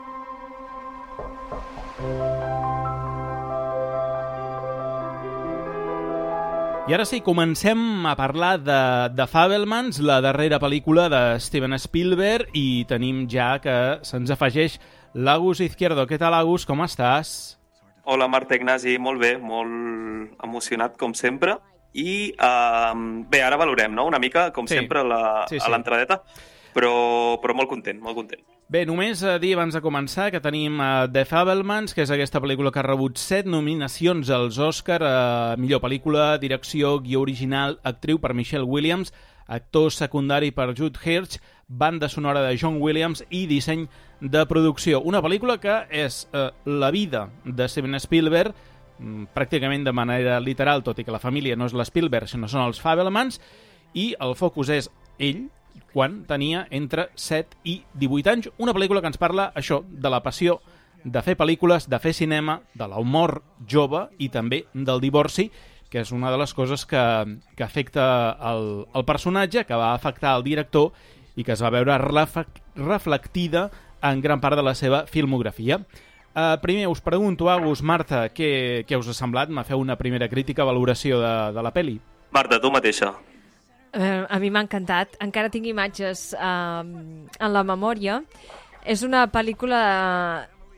[6.89, 8.79] I ara sí, comencem a parlar de,
[9.13, 14.79] de Fabelmans, la darrera pel·lícula de Steven Spielberg, i tenim ja que se'ns afegeix
[15.13, 16.07] l'Agus Izquierdo.
[16.09, 16.65] Què tal, Agus?
[16.65, 17.59] Com estàs?
[18.09, 21.59] Hola, Marta Ignasi, molt bé, molt emocionat com sempre.
[21.93, 22.97] I uh,
[23.29, 24.79] bé, ara valorem, no?, una mica, com Sí.
[24.79, 25.65] sempre, la, Sí, sí.
[26.73, 28.41] Però, però molt content, molt content.
[28.69, 32.41] Bé, només a dir abans de començar que tenim uh, The Fabelmans, que és aquesta
[32.43, 38.21] pel·lícula que ha rebut set nominacions als Oscar, a millor pel·lícula, direcció, guió original, actriu
[38.21, 39.09] per Michelle Williams,
[39.49, 43.87] actor secundari per Jude Hirsch, banda sonora de John Williams i disseny
[44.21, 45.01] de producció.
[45.01, 48.53] Una pel·lícula que és uh, la vida de Steven Spielberg,
[48.99, 52.67] mm, pràcticament de manera literal, tot i que la família no és l'Spielberg, sinó són
[52.67, 53.41] els Fabelmans,
[53.97, 55.47] i el focus és ell,
[55.93, 58.49] quan tenia entre 7 i 18 anys.
[58.57, 60.59] Una pel·lícula que ens parla, això, de la passió
[61.03, 65.49] de fer pel·lícules, de fer cinema, de l'humor jove i també del divorci,
[65.89, 67.01] que és una de les coses que,
[67.55, 70.91] que afecta el, el personatge, que va afectar el director
[71.39, 72.45] i que es va veure refle-
[72.75, 73.69] reflectida
[74.03, 75.79] en gran part de la seva filmografia.
[76.29, 79.49] Uh, primer us pregunto, Agus, Marta, què, què us ha semblat?
[79.49, 81.97] Me feu una primera crítica, valoració de, de la peli.
[82.31, 83.15] Marta, tu mateixa.
[83.93, 85.17] Eh, a mi m'ha encantat.
[85.23, 88.21] Encara tinc imatges eh, en la memòria.
[88.85, 89.81] És una pel·lícula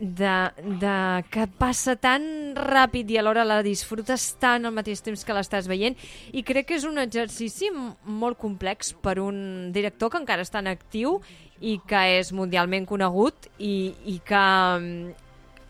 [0.02, 0.52] de,
[0.82, 2.24] de, que passa tan
[2.58, 5.94] ràpid i alhora la disfrutes tant al mateix temps que l'estàs veient
[6.34, 10.72] i crec que és un exercici molt complex per un director que encara està en
[10.74, 11.20] actiu
[11.62, 14.42] i que és mundialment conegut i, i que
[14.82, 15.14] mm,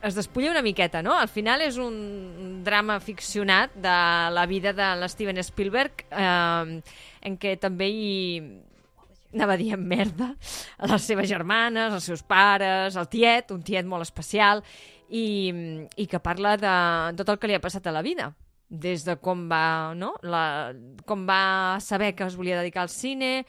[0.07, 1.13] es despulla una miqueta, no?
[1.19, 3.97] Al final és un drama ficcionat de
[4.31, 6.79] la vida de l'Steven Spielberg eh,
[7.21, 8.11] en què també hi
[9.31, 10.33] anava a dir merda,
[10.77, 14.63] a les seves germanes, als seus pares, al tiet, un tiet molt especial,
[15.07, 15.51] i,
[15.95, 16.75] i que parla de
[17.19, 18.31] tot el que li ha passat a la vida
[18.71, 20.13] des de com va, no?
[20.23, 20.71] la,
[21.05, 23.41] com va saber que es volia dedicar al cine,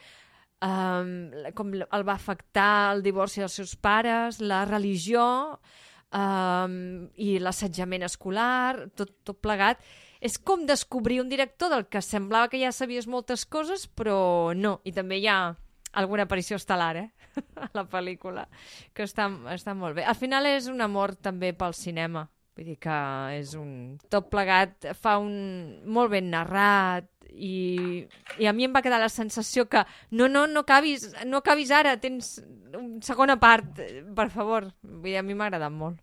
[0.59, 5.23] um, com el va afectar el divorci dels seus pares, la religió
[6.11, 6.75] um,
[7.15, 9.79] i l'assetjament escolar, tot, tot plegat.
[10.23, 14.77] És com descobrir un director del que semblava que ja sabies moltes coses, però no.
[14.87, 15.55] I també hi ha
[15.99, 17.09] alguna aparició estel·lar, eh?
[17.65, 18.45] a la pel·lícula,
[18.95, 20.05] que està, està molt bé.
[20.07, 22.29] Al final és un amor també pel cinema.
[22.55, 22.95] Vull dir que
[23.33, 23.97] és un...
[24.13, 25.33] Tot plegat fa un...
[25.89, 28.05] molt ben narrat i,
[28.37, 29.81] i a mi em va quedar la sensació que
[30.11, 32.37] no, no, no acabis, no acabis ara, tens
[32.77, 33.81] una segona part,
[34.15, 34.69] per favor.
[34.85, 35.97] Vull dir, a mi m'ha agradat molt.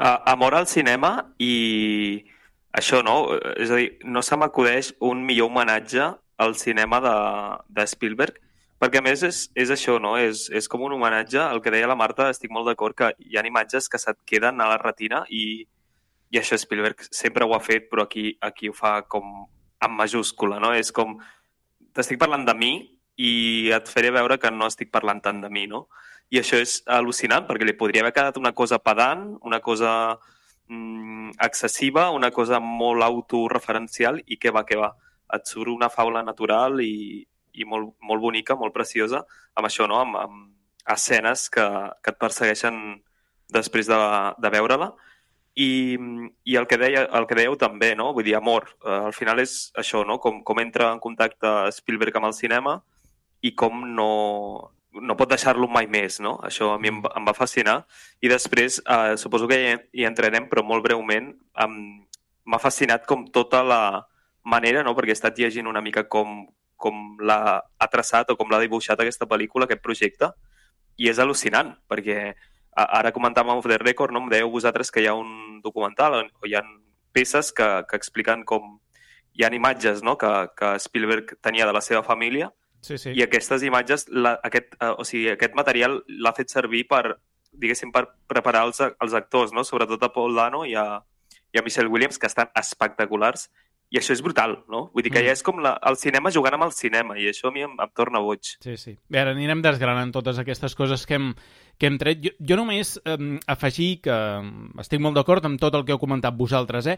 [0.00, 2.24] Uh, amor al cinema i
[2.72, 3.36] això, no?
[3.56, 6.08] És a dir, no se m'acudeix un millor homenatge
[6.42, 7.16] al cinema de,
[7.68, 8.38] de Spielberg,
[8.82, 10.16] perquè a més és, és això, no?
[10.18, 13.38] És, és com un homenatge, el que deia la Marta, estic molt d'acord que hi
[13.38, 15.62] ha imatges que se't queden a la retina i,
[16.32, 19.44] i això Spielberg sempre ho ha fet, però aquí, aquí ho fa com
[19.82, 20.72] en majúscula, no?
[20.74, 21.18] És com,
[21.94, 22.72] t'estic parlant de mi
[23.20, 25.86] i et faré veure que no estic parlant tant de mi, no?
[26.32, 29.92] I això és al·lucinant, perquè li podria haver quedat una cosa pedant, una cosa
[30.72, 34.92] mm, excessiva, una cosa molt autorreferencial, i què va, què va?
[35.36, 37.22] Et surt una faula natural i,
[37.52, 39.22] i molt, molt bonica, molt preciosa,
[39.54, 40.00] amb això, no?
[40.00, 41.64] Amb, amb escenes que,
[42.02, 42.78] que et persegueixen
[43.52, 43.98] després de,
[44.42, 44.92] de veure-la.
[45.52, 45.98] I,
[46.48, 48.10] i el, que deia, el que dèieu també, no?
[48.16, 48.70] Vull dir, amor.
[48.80, 50.16] Eh, al final és això, no?
[50.22, 52.78] Com, com entra en contacte Spielberg amb el cinema
[53.44, 54.08] i com no,
[54.92, 56.36] no pot deixar-lo mai més, no?
[56.44, 57.82] Això a mi em, em va fascinar.
[58.20, 61.32] I després, eh, suposo que hi, hi entrarem, però molt breument,
[62.44, 63.82] m'ha fascinat com tota la
[64.44, 64.94] manera, no?
[64.98, 66.42] perquè he estat llegint una mica com,
[66.76, 70.32] com l'ha ha traçat o com l'ha dibuixat aquesta pel·lícula, aquest projecte,
[70.98, 72.32] i és al·lucinant, perquè
[72.74, 74.24] ara comentàvem off the record, no?
[74.24, 76.64] em dèieu vosaltres que hi ha un documental o hi ha
[77.12, 78.78] peces que, que expliquen com
[79.36, 80.16] hi ha imatges no?
[80.16, 82.50] que, que Spielberg tenia de la seva família
[82.82, 83.12] Sí, sí.
[83.14, 87.16] i aquestes imatges, la, aquest, eh, o sigui, aquest material l'ha fet servir per,
[87.54, 89.62] diguéssim, per preparar els, els actors, no?
[89.64, 90.86] sobretot a Paul Dano i a,
[91.54, 93.48] i a Michelle Williams, que estan espectaculars,
[93.92, 94.86] i això és brutal, no?
[94.94, 95.26] Vull dir que Mm.
[95.28, 97.74] ja és com la, el cinema jugant amb el cinema, i això a mi em,
[97.76, 98.54] em torna boig.
[98.64, 98.94] Sí, sí.
[99.12, 101.34] Bé, ara anirem desgranant totes aquestes coses que hem,
[101.76, 102.22] que hem tret.
[102.24, 103.18] Jo, jo només eh,
[103.52, 104.16] afegir que
[104.80, 106.96] estic molt d'acord amb tot el que heu comentat vosaltres, eh?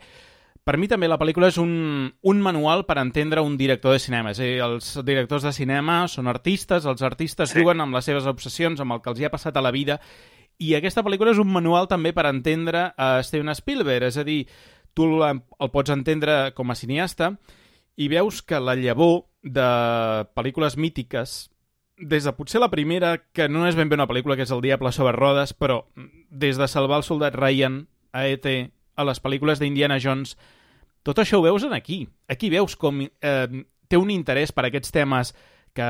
[0.64, 4.30] Per mi també la pel·lícula és un, un manual per entendre un director de cinema.
[4.32, 7.58] És a dir, els directors de cinema són artistes, els artistes Sí.
[7.60, 10.00] viuen amb les seves obsessions, amb el que els hi ha passat a la vida,
[10.58, 14.46] i aquesta pel·lícula és un manual també per entendre a Steven Spielberg, és a dir,
[14.94, 17.34] tu el pots entendre com a cineasta
[17.96, 19.66] i veus que la llavor de
[20.34, 21.50] pel·lícules mítiques
[21.98, 24.62] des de potser la primera, que no és ben bé una pel·lícula, que és El
[24.62, 25.84] diable sobre rodes, però
[26.30, 30.36] des de Salvar el soldat Ryan a E.T., a les pel·lícules d'Indiana Jones,
[31.04, 32.04] tot això ho veus en aquí.
[32.28, 35.34] Aquí veus com eh, té un interès per aquests temes
[35.74, 35.88] que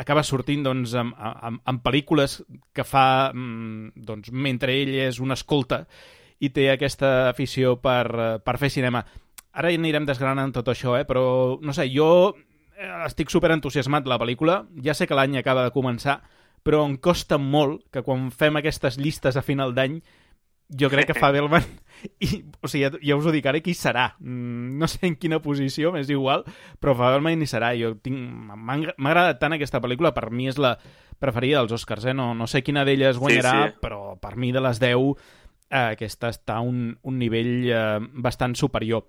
[0.00, 2.40] acaba sortint doncs, amb, amb, amb pel·lícules
[2.76, 5.84] que fa mm, doncs, mentre ell és un escolta
[6.40, 9.04] i té aquesta afició per, eh, per fer cinema.
[9.52, 11.04] Ara anirem desgranant tot això, eh?
[11.04, 15.66] però no sé, jo eh, estic super entusiasmat la pel·lícula, ja sé que l'any acaba
[15.66, 16.20] de començar,
[16.64, 20.00] però em costa molt que quan fem aquestes llistes a final d'any
[20.78, 21.64] jo crec que Fabelman
[22.24, 25.16] i, o sigui, ja, ja us ho dic ara, qui serà mm, no sé en
[25.20, 26.44] quina posició, m'és igual
[26.80, 28.16] però Fabelman hi serà jo tinc...
[28.16, 28.78] m'ha
[29.10, 30.76] agradat tant aquesta pel·lícula per mi és la
[31.20, 32.16] preferida dels Oscars eh?
[32.16, 33.76] no, no sé quina d'elles guanyarà sí.
[33.82, 34.96] però per mi de les 10
[35.70, 39.06] eh, aquesta està a un, un nivell eh, bastant superior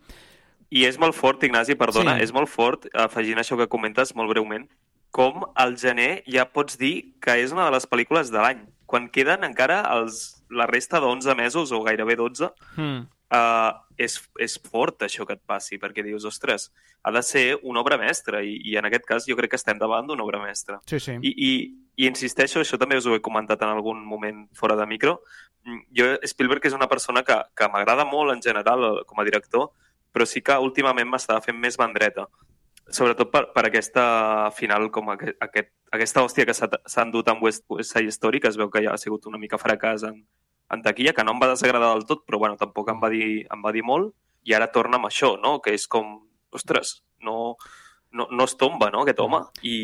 [0.72, 2.24] I és molt fort, Ignasi, perdona, Sí.
[2.24, 4.70] és molt fort, afegint això que comentes molt breument,
[5.12, 8.62] com al gener ja pots dir que és una de les pel·lícules de l'any.
[8.88, 13.00] Quan queden encara els, la resta d'11 mesos, o gairebé 12, hmm.
[13.34, 16.70] uh, és, és fort això que et passi, perquè dius, ostres,
[17.04, 19.80] ha de ser una obra mestra, i, i en aquest cas jo crec que estem
[19.82, 20.82] davant d'una obra mestra.
[20.90, 21.18] Sí, sí.
[21.22, 21.52] I, i,
[22.02, 25.20] I insisteixo, això també us ho he comentat en algun moment fora de micro,
[25.66, 29.72] mm, jo, Spielberg és una persona que, que m'agrada molt en general com a director,
[30.12, 32.28] però sí que últimament m'estava fent més bandreta
[32.92, 34.04] sobretot per, per aquesta
[34.56, 38.52] final, com aquest, aquest, aquesta hòstia que s'ha endut amb West, West Side Story, que
[38.52, 40.22] es veu que ja ha sigut una mica fracàs en,
[40.72, 43.46] en taquilla, que no em va desagradar del tot, però bueno, tampoc em va dir,
[43.52, 44.14] em va dir molt,
[44.48, 45.60] i ara torna amb això, no?
[45.62, 46.20] que és com,
[46.56, 47.56] ostres, no,
[48.12, 49.78] no, no es tomba, no?, aquest home, i...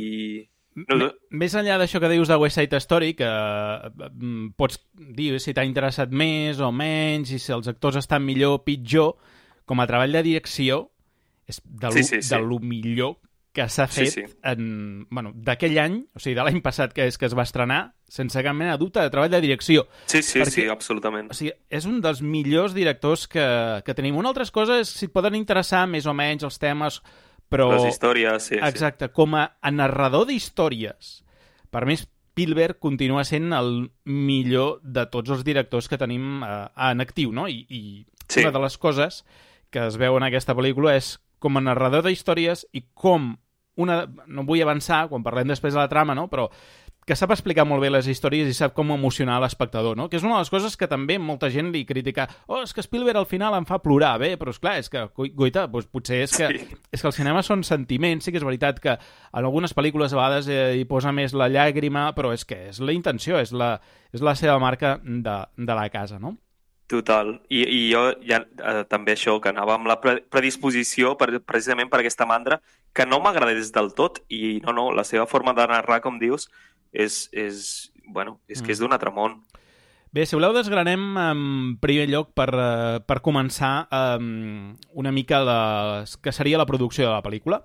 [0.77, 5.55] No, Més enllà d'això que dius de West Side Story, que mm, pots dir si
[5.57, 9.15] t'ha interessat més o menys, i si els actors estan millor o pitjor,
[9.65, 10.83] com a treball de direcció,
[11.49, 12.29] és de lo, Sí, sí, sí.
[12.29, 13.17] de lo millor
[13.57, 14.23] que s'ha Sí, fet sí.
[14.45, 17.95] en, bueno, d'aquell any, o sigui, de l'any passat que és que es va estrenar,
[18.07, 19.87] sense cap mena de dubte de treball de direcció.
[20.05, 21.31] Sí, sí, Perquè- sí, absolutament.
[21.33, 23.47] O sigui, és un dels millors directors que,
[23.83, 24.15] que tenim.
[24.21, 27.01] Una altra cosa és si et poden interessar més o menys els temes,
[27.49, 27.71] però...
[27.73, 28.61] Les històries, sí, sí.
[28.69, 31.23] Exacte, com a, a narrador d'històries,
[31.73, 37.01] per mi Spielberg continua sent el millor de tots els directors que tenim eh, en
[37.01, 37.47] actiu, no?
[37.49, 37.81] I, i
[38.29, 38.41] Sí.
[38.43, 39.23] una de les coses
[39.71, 43.37] que es veu en aquesta pel·lícula és com a narrador d'històries i com
[43.77, 44.03] una...
[44.27, 46.27] No vull avançar quan parlem després de la trama, no?
[46.31, 46.49] Però
[47.07, 50.09] que sap explicar molt bé les històries i sap com emocionar l'espectador, no?
[50.11, 52.25] Que és una de les coses que també molta gent li critica.
[52.51, 54.17] Oh, és que Spielberg al final em fa plorar.
[54.19, 56.75] Bé, però és clar, és que, goita, doncs potser és que, Sí.
[56.91, 58.25] és que el cinema són sentiments.
[58.27, 61.47] Sí que és veritat que en algunes pel·lícules a vegades eh, hi posa més la
[61.47, 63.79] llàgrima, però és que és la intenció, és la,
[64.11, 66.35] és la seva marca de, de la casa, no?
[66.87, 67.41] Total.
[67.51, 71.89] I, i jo ja, eh, també això, que anava amb la pre predisposició per, precisament
[71.91, 72.61] per aquesta mandra,
[72.97, 76.47] que no m'agradés del tot, i no, no, la seva forma de narrar, com dius,
[76.89, 79.37] és, és bueno, és que és d'un altre món.
[80.15, 81.41] Bé, si voleu desgranem en
[81.83, 83.85] primer lloc per, eh, per començar
[84.17, 85.59] um, una mica la,
[86.23, 87.61] que seria la producció de la pel·lícula.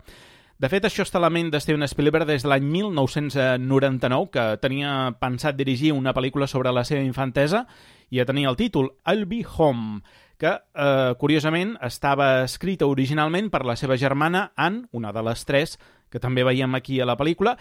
[0.60, 4.44] De fet, això està a la ment de Steven Spielberg des de l'any 1999, que
[4.62, 7.64] tenia pensat dirigir una pel·lícula sobre la seva infantesa
[8.10, 10.02] i ja tenia el títol I'll Be Home,
[10.42, 15.76] que, eh, curiosament, estava escrita originalment per la seva germana Anne, una de les tres
[16.10, 17.54] que també veiem aquí a la pel·lícula,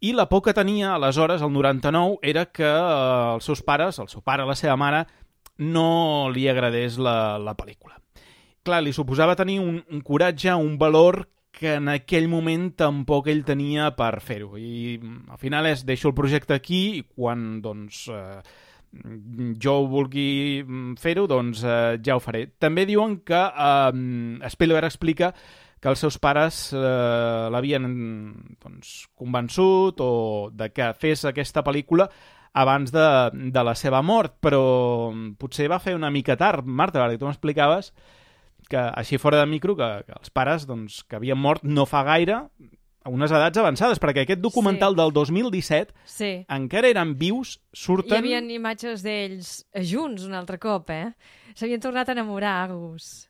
[0.00, 4.08] i la por que tenia aleshores, el 99, era que eh, els seus pares, el
[4.08, 5.02] seu pare, la seva mare,
[5.58, 7.98] no li agradés la, la pel·lícula.
[8.62, 13.42] Clar, li suposava tenir un, un coratge, un valor que en aquell moment tampoc ell
[13.42, 14.54] tenia per fer-ho.
[14.54, 14.94] I
[15.26, 18.67] al final és, deixo el projecte aquí i quan, doncs, eh,
[19.62, 22.46] jo vulgui mm, fer-ho, doncs eh, ja ho faré.
[22.58, 25.32] També diuen que eh, Spielberg explica
[25.78, 26.78] que els seus pares eh,
[27.52, 27.86] l'havien
[28.58, 30.12] doncs, convençut o
[30.52, 32.08] de que fes aquesta pel·lícula
[32.58, 33.08] abans de,
[33.54, 37.92] de la seva mort, però potser va fer una mica tard, Marta, perquè tu m'explicaves
[38.68, 42.02] que així fora de micro, que, que els pares doncs, que havien mort no fa
[42.08, 42.42] gaire,
[43.08, 45.00] a unes edats avançades, perquè aquest documental Sí.
[45.00, 46.44] del 2017 Sí.
[46.48, 48.18] encara eren vius, Hi surten...
[48.18, 51.14] havia imatges d'ells junts un altre cop, eh?
[51.56, 53.28] S'havien tornat a enamorar, Agus.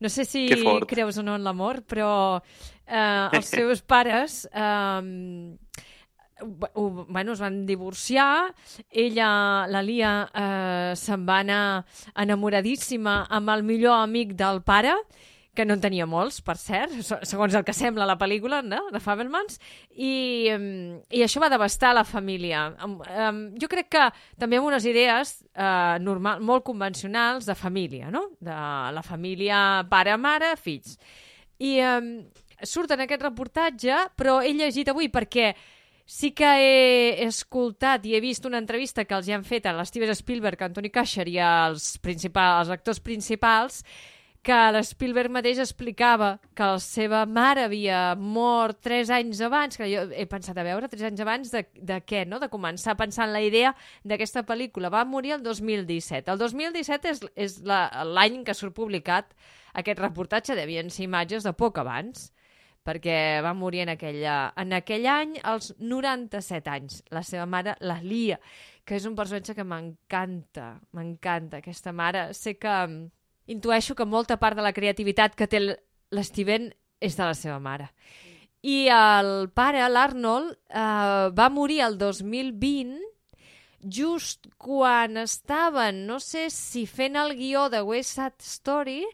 [0.00, 0.48] No sé si
[0.88, 2.40] creus o no en l'amor, però
[2.86, 5.56] eh, els seus pares eh,
[6.74, 8.54] ho, bueno, es van divorciar,
[8.90, 11.84] ella, la Lia, eh, se'n va anar
[12.16, 14.94] enamoradíssima amb el millor amic del pare,
[15.54, 18.84] que no en tenia molts, per cert, se- segons el que sembla la pel·lícula no?
[18.94, 19.58] de Fabelmans,
[19.90, 22.68] i, em, i això va devastar la família.
[22.84, 24.04] Em, em, jo crec que
[24.38, 28.28] també amb unes idees eh, normal, molt convencionals de família, no?
[28.38, 28.54] de
[28.94, 30.94] la família pare, mare, fills.
[31.58, 32.12] I um,
[32.64, 35.50] surt en aquest reportatge, però he llegit avui perquè
[36.10, 39.74] sí que he escoltat i he vist una entrevista que els hi han fet a
[39.76, 43.84] l'Steven Spielberg, a Anthony Kasher i als, principals, als actors principals,
[44.42, 50.06] que l'Spielberg mateix explicava que la seva mare havia mort tres anys abans, que jo
[50.16, 52.38] he pensat a veure, tres anys abans de, de què, no?
[52.40, 54.88] de començar a pensar en la idea d'aquesta pel·lícula.
[54.88, 56.32] Va morir el 2017.
[56.32, 59.34] El 2017 és, és la- l'any que surt publicat
[59.76, 62.30] aquest reportatge, devien ser imatges de poc abans,
[62.82, 67.02] perquè va morir en, aquella, en aquell any als 97 anys.
[67.12, 68.40] La seva mare, la Lia,
[68.88, 72.30] que és un personatge que m'encanta, m'encanta aquesta mare.
[72.32, 72.72] Sé que
[73.50, 76.70] intueixo que molta part de la creativitat que té l'Steven
[77.00, 77.90] és de la seva mare.
[78.60, 83.00] I el pare, l'Arnold, eh, va morir el 2020
[83.80, 89.04] just quan estaven, no sé si fent el guió de West Side Story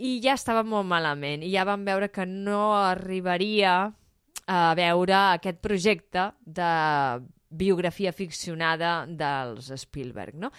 [0.00, 3.92] i ja estava molt malament i ja van veure que no arribaria
[4.50, 6.70] a veure aquest projecte de
[7.50, 10.50] biografia ficcionada dels Spielberg, no?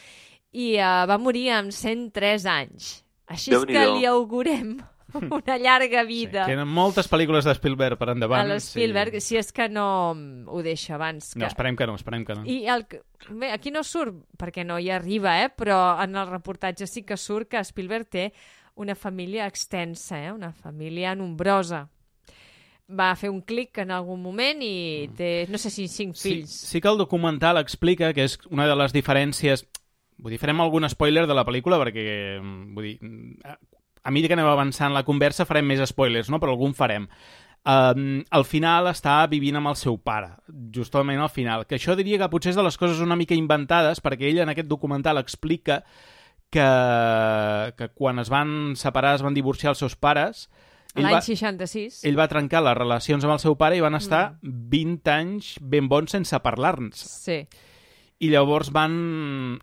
[0.52, 4.80] I uh, va morir amb 103 anys Així és que li augurem
[5.32, 8.46] una llarga vida Tenen moltes pel·lícules de Spielberg per endavant.
[8.46, 11.32] a l'Spielberg, si és que no mm, ho deixa abans.
[11.32, 11.34] Sí.
[11.36, 11.44] Que...
[11.44, 12.46] No, esperem que no, esperem que no.
[12.48, 12.86] I el,
[13.30, 15.50] bé, aquí no surt, perquè no hi arriba, eh?
[15.52, 18.30] però en el reportatge sí que surt que Spielberg té
[18.80, 20.32] una família extensa, eh?
[20.32, 21.90] una família nombrosa.
[22.92, 26.20] Va fer un clic en algun moment i té, no sé si cinc Mm.
[26.20, 26.56] Sí, fills.
[26.72, 29.68] sí que el documental explica que és una de les diferències...
[30.22, 33.58] Vull dir, farem algun spoiler de la pel·lícula perquè, mm, vull dir, mm, a-
[34.04, 36.40] a mi que anem avançant la conversa farem més spoilers, no?
[36.40, 37.08] però algun farem.
[37.64, 40.32] Um, al final està vivint amb el seu pare,
[40.74, 41.68] justament al final.
[41.68, 44.50] Que això diria que potser és de les coses una mica inventades, perquè ell en
[44.50, 45.84] aquest documental explica
[46.50, 50.50] que, que quan es van separar, es van divorciar els seus pares,
[50.96, 52.02] L'any va, 66.
[52.04, 55.88] ell va trencar les relacions amb el seu pare i van estar 20 anys ben
[55.88, 57.00] bons sense parlar-nos.
[57.00, 57.46] Sí.
[58.22, 58.94] I llavors van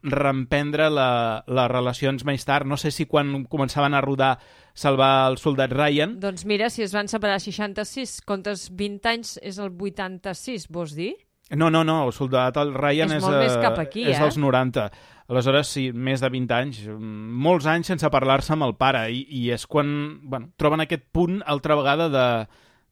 [0.03, 1.11] reemprendre la,
[1.47, 2.67] les relacions més tard.
[2.67, 4.33] No sé si quan començaven a rodar
[4.79, 6.21] Salvar el soldat Ryan...
[6.23, 10.93] Doncs mira, si es van separar a 66, comptes 20 anys, és el 86, vols
[10.95, 11.17] dir?
[11.51, 14.15] No, no, no, el soldat el Ryan És és, molt eh, més cap aquí, és
[14.15, 14.21] eh?
[14.23, 14.85] dels 90.
[15.33, 19.49] Aleshores, sí, més de 20 anys, molts anys sense parlar-se amb el pare, i, i
[19.57, 19.91] és quan
[20.23, 22.29] bueno, troben aquest punt altra vegada de,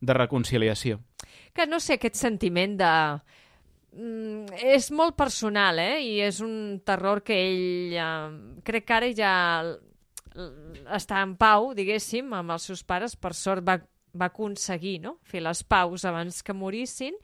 [0.00, 0.98] de reconciliació.
[1.54, 2.92] que no sé, aquest sentiment de...
[3.96, 6.00] Mm, és molt personal, eh?
[6.04, 7.94] I és un terror que ell...
[7.96, 9.32] Eh, crec que ara ja
[10.92, 13.16] està en pau, diguéssim, amb els seus pares.
[13.16, 13.78] Per sort va,
[14.12, 15.16] va aconseguir no?
[15.24, 17.16] fer les paus abans que morissin.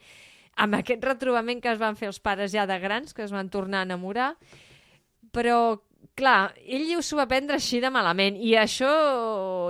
[0.63, 3.53] Amb aquest retrobament que es van fer els pares ja de grans, que es van
[3.53, 4.33] tornar a enamorar.
[5.33, 5.59] Però,
[6.17, 8.37] clar, ell s'ho va prendre així de malament.
[8.41, 8.93] I això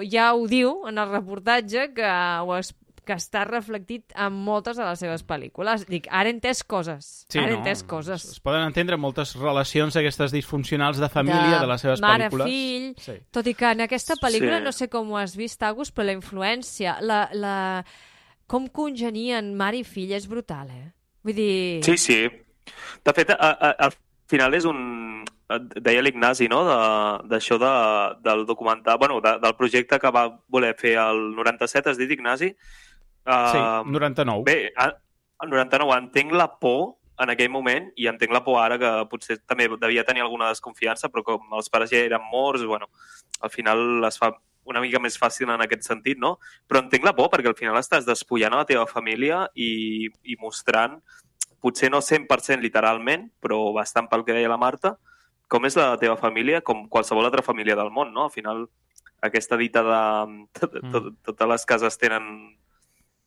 [0.06, 2.14] ja ho diu en el reportatge, que
[2.46, 2.72] ho es
[3.04, 5.86] que està reflectit en moltes de les seves pel·lícules.
[5.88, 7.26] Dic, ara he entès coses.
[7.34, 8.24] ara he entès coses.
[8.36, 12.46] Es poden entendre moltes relacions aquestes disfuncionals de família de, les seves mare, pel·lícules.
[12.46, 13.16] fill, Sí.
[13.30, 14.64] tot i que en aquesta pel·lícula, Sí.
[14.64, 17.84] no sé com ho has vist, Agus, però la influència, la, la...
[18.46, 20.92] com congenien mare i fill és brutal, eh?
[21.24, 21.82] Vull dir...
[21.84, 22.28] Sí, sí.
[23.04, 23.92] De fet, a, a, al
[24.28, 25.24] final és un...
[25.84, 27.72] Deia l'Ignasi, no?, de- d'això de,
[28.24, 28.96] del documental...
[28.98, 32.54] Bueno, de, del projecte que va voler fer el 97, has dit, Ignasi?
[33.22, 34.42] Sí, Uh, 99.
[34.46, 38.90] Bé, al 99 entenc la por en aquell moment i entenc la por ara que
[39.10, 42.88] potser també devia tenir alguna desconfiança, però com els pares ja eren morts, bueno,
[43.40, 44.32] al final es fa
[44.64, 46.36] una mica més fàcil en aquest sentit, no?
[46.70, 50.38] Però entenc la por perquè al final estàs despullant a la teva família i, i
[50.40, 51.00] mostrant,
[51.62, 54.96] potser no 100% literalment, però bastant pel que deia la Marta,
[55.50, 58.26] com és la teva família, com qualsevol altra família del món, no?
[58.26, 58.64] Al final,
[59.22, 60.02] aquesta dita de...
[60.58, 62.30] Tot, tot, totes les cases tenen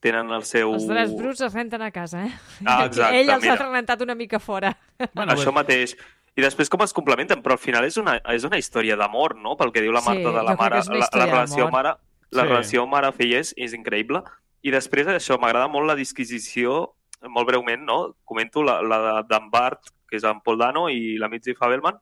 [0.05, 0.75] tenen el seu...
[0.77, 2.31] Els drets bruts es renten a casa, eh?
[2.65, 3.55] Ah, exacte, Ell els mira.
[3.57, 4.75] ha rentat una mica fora.
[5.13, 5.95] Bueno, Això mateix.
[6.35, 9.55] I després com es complementen, però al final és una, és una història d'amor, no?
[9.57, 10.81] Pel que diu la Sí, Marta de jo la mare.
[10.91, 11.93] La, la relació mare,
[12.35, 12.49] la Sí.
[12.49, 14.19] relació mare-fill és, és increïble.
[14.65, 16.93] I després això, m'agrada molt la disquisició,
[17.31, 17.99] molt breument, no?
[18.27, 21.95] Comento la, la de- d'en Bart, que és en Paul Dano, i la Mitzi Fabelman,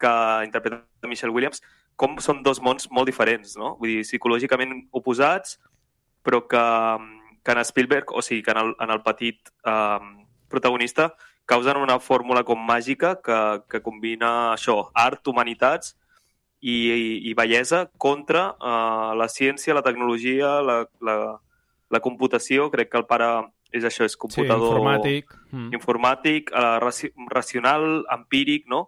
[0.00, 0.12] que
[0.46, 0.80] interpreta
[1.10, 1.60] Michelle Williams,
[2.00, 3.74] com són dos mons molt diferents, no?
[3.76, 5.58] Vull dir, psicològicament oposats,
[6.24, 6.64] però que,
[7.44, 9.98] que en Spielberg, o sigui, que en el, en el petit eh,
[10.48, 11.14] protagonista
[11.50, 13.38] causen una fórmula com màgica que,
[13.70, 15.96] que combina això, art, humanitats
[16.60, 21.16] i, i, i bellesa contra uh, la ciència, la tecnologia, la, la,
[21.90, 22.68] la computació.
[22.70, 23.30] Crec que el pare
[23.74, 24.76] és això, és Sí, computador...
[24.76, 25.34] informàtic.
[25.50, 25.72] Mm.
[25.74, 28.84] informàtic, uh, raci racional, empíric, no?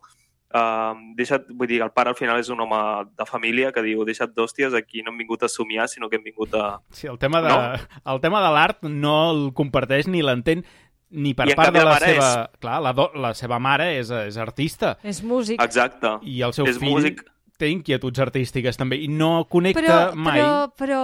[0.53, 2.79] Uh, deixa't, vull dir, el pare al final és un home
[3.17, 6.25] de família que diu deixa't d'hòsties, aquí no hem vingut a somiar, sinó que hem
[6.27, 6.75] vingut a...
[6.93, 8.13] Sí, el tema de, No?
[8.13, 10.65] el tema de l'art no el comparteix ni l'entén
[11.13, 12.29] ni per I part de la la seva...
[12.51, 13.11] és- Clar, la, do...
[13.17, 15.61] la seva mare és, és artista És músic.
[15.63, 16.19] Exacte.
[16.29, 17.25] i el seu és fill músic.
[17.57, 20.41] té inquietuds artístiques també i no connecta però, mai.
[20.41, 21.01] Però, però,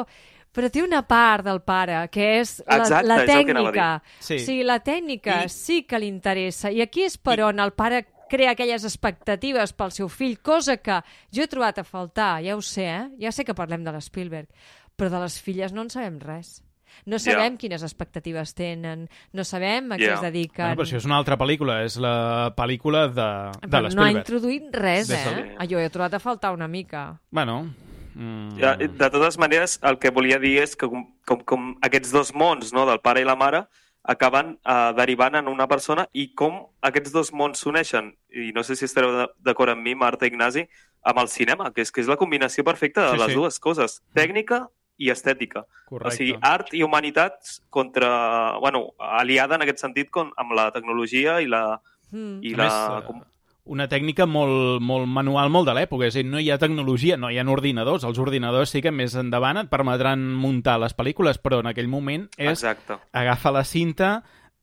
[0.52, 3.88] però té una part del pare, que és la, Exacte, la és tècnica.
[4.04, 4.22] dir.
[4.28, 4.34] Sí.
[4.34, 6.70] O sigui, la tècnica I- sí que li interessa.
[6.72, 11.00] I aquí és per on el pare crea aquelles expectatives pel seu fill, cosa que
[11.34, 13.08] jo he trobat a faltar, ja ho sé, eh?
[13.20, 14.48] Ja sé que parlem de l'Spielberg,
[14.96, 16.62] però de les filles no en sabem res.
[17.06, 20.14] No sabem quines expectatives tenen, no sabem a què Ja.
[20.14, 20.64] es dediquen.
[20.66, 23.26] Bueno, però això és una altra pel·lícula, és la pel·lícula de,
[23.60, 24.16] de Però no ha l'Spielberg.
[24.24, 25.24] introduït res, eh?
[25.24, 27.20] del- Ah, Jo he trobat a faltar una mica.
[27.30, 27.74] Bueno,
[28.14, 32.10] mm, Ja, de totes maneres, el que volia dir és que com, com, com aquests
[32.10, 33.66] dos mons, no, del pare i la mare,
[34.08, 38.74] acaben eh, derivant en una persona i com aquests dos mons s'uneixen, i no sé
[38.78, 40.64] si estareu de- d'acord amb mi, Marta i Ignasi,
[41.04, 43.38] amb el cinema, que és que és la combinació perfecta de Sí, les sí.
[43.38, 44.64] dues coses, tècnica
[44.98, 45.66] i estètica.
[45.86, 46.08] correcte.
[46.08, 48.58] O sigui, art i humanitats contra...
[48.58, 51.80] Bueno, aliada en aquest sentit con, amb la tecnologia i la...
[52.10, 52.40] Mm.
[52.42, 53.22] I A la més, eh, com,
[53.68, 57.18] una tècnica molt, molt manual, molt de l'època, és a dir, no hi ha tecnologia,
[57.20, 61.40] no hi ha ordinadors, els ordinadors sí que més endavant et permetran muntar les pel·lícules,
[61.42, 62.98] però en aquell moment és Exacte.
[63.12, 64.10] agafa la cinta,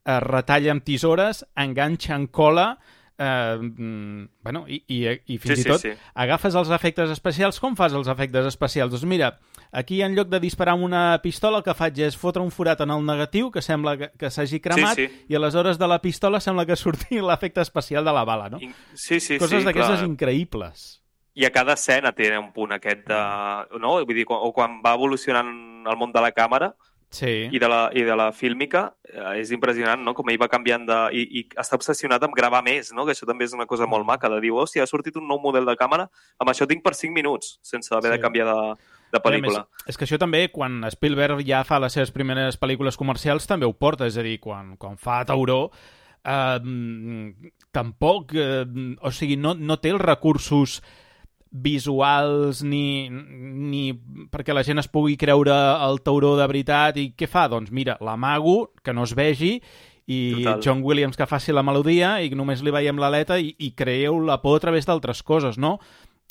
[0.06, 2.76] es retalla amb tisores, enganxa en cola,
[3.18, 5.92] eh, bueno, i, i, i fins Sí, i sí, tot sí.
[6.14, 7.60] agafes els efectes especials.
[7.60, 8.92] Com fas els efectes especials?
[8.92, 9.38] Doncs mira,
[9.72, 12.82] aquí en lloc de disparar amb una pistola el que faig és fotre un forat
[12.86, 15.26] en el negatiu que sembla que, que s'hagi cremat Sí, sí.
[15.30, 18.60] i aleshores de la pistola sembla que surti l'efecte especial de la bala, no?
[18.94, 21.02] Sí, sí, Coses sí, d'aquestes increïbles.
[21.36, 23.22] I a cada escena té un punt aquest de...
[23.84, 23.98] No?
[24.06, 25.50] Vull dir, o quan va evolucionant
[25.86, 26.70] el món de la càmera
[27.16, 27.48] Sí.
[27.48, 30.14] i de la, i de la fílmica, eh, és impressionant, no?
[30.18, 30.98] Com ell va canviant de...
[31.16, 33.06] I, i està obsessionat amb gravar més, no?
[33.08, 35.40] Que això també és una cosa molt maca, de dir, hòstia, ha sortit un nou
[35.40, 36.10] model de càmera,
[36.42, 38.18] amb això tinc per 5 minuts, sense haver Sí.
[38.18, 38.76] de canviar de,
[39.16, 39.64] de pel·lícula.
[39.64, 43.48] A més, és que això també, quan Spielberg ja fa les seves primeres pel·lícules comercials,
[43.48, 45.70] també ho porta, és a dir, quan, quan fa Tauró,
[46.26, 48.66] eh, mm, tampoc, eh,
[49.00, 50.82] o sigui, no, no té els recursos
[51.64, 53.84] visuals ni, ni
[54.32, 55.56] perquè la gent es pugui creure
[55.86, 57.48] el tauró de veritat i què fa?
[57.52, 59.60] Doncs mira, l'amago, que no es vegi
[60.06, 60.60] i Total.
[60.62, 64.42] John Williams que faci la melodia i només li veiem l'aleta i, i creeu la
[64.44, 65.80] por a través d'altres coses, no?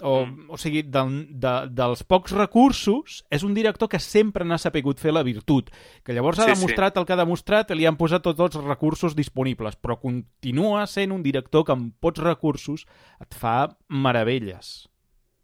[0.03, 0.51] O, mm.
[0.51, 5.13] o sigui, del, de, dels pocs recursos, és un director que sempre n'ha sapigut fer
[5.15, 5.71] la virtut,
[6.03, 6.57] que llavors ha Sí, sí.
[6.59, 10.83] demostrat el que ha demostrat i li han posat tots els recursos disponibles, però continua
[10.91, 12.89] sent un director que amb pocs recursos
[13.23, 14.89] et fa meravelles.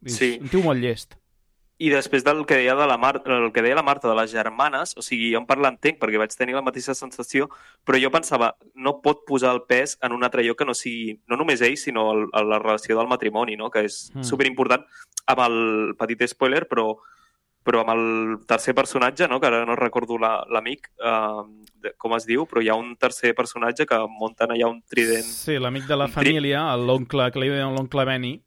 [0.05, 0.37] És Sí.
[0.41, 1.15] un tio molt llest.
[1.81, 4.31] I després del que deia, de la Mar el que deia la Marta de les
[4.31, 7.49] germanes, o sigui, jo en part l'entenc perquè vaig tenir la mateixa sensació,
[7.83, 11.19] però jo pensava, no pot posar el pes en un altre lloc que no sigui,
[11.27, 13.71] no només ell, sinó el, el, la relació del matrimoni, no?
[13.71, 14.23] que és Mm.
[14.23, 14.85] superimportant,
[15.25, 16.97] amb el petit spoiler, però,
[17.63, 19.39] però amb el tercer personatge, no?
[19.39, 21.41] que ara no recordo la- l'amic, eh,
[21.81, 25.23] de- com es diu, però hi ha un tercer personatge que munten allà un trident
[25.23, 28.43] Sí, l'amic de la família, l'oncle, que li deien l'oncle Benny,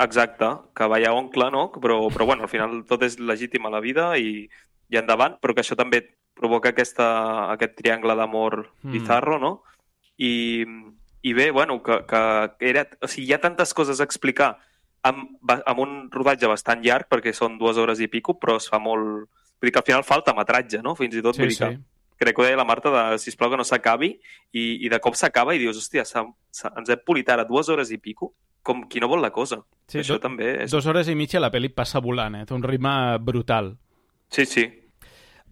[0.00, 1.70] Exacte, que ja oncle, no?
[1.72, 4.48] Però, però bueno, al final tot és legítim a la vida i,
[4.88, 6.00] i endavant, però que això també
[6.40, 7.06] provoca aquesta,
[7.52, 8.92] aquest triangle d'amor Mm.
[8.94, 9.62] bizarro, no?
[10.16, 10.64] I,
[11.22, 12.86] i bé, bueno, que, que era...
[13.02, 14.54] O sigui, hi ha tantes coses a explicar
[15.02, 18.80] amb, amb un rodatge bastant llarg, perquè són dues hores i pico, però es fa
[18.80, 19.28] molt...
[19.60, 20.94] Vull dir que al final falta metratge, no?
[20.96, 21.68] Fins i tot, Sí, vull dir sí.
[22.16, 24.14] que crec que ho deia la Marta, de, sisplau que no s'acabi,
[24.52, 27.98] i, i de cop s'acaba i dius, hòstia, ens hem polit ara dues hores i
[28.00, 28.32] pico,
[28.62, 29.60] com qui no vol la cosa.
[29.90, 30.70] Sí, Això do- també és...
[30.70, 32.44] dues hores i mitja la pel·li passa volant, eh?
[32.46, 33.76] té un ritme brutal.
[34.30, 34.66] Sí, sí.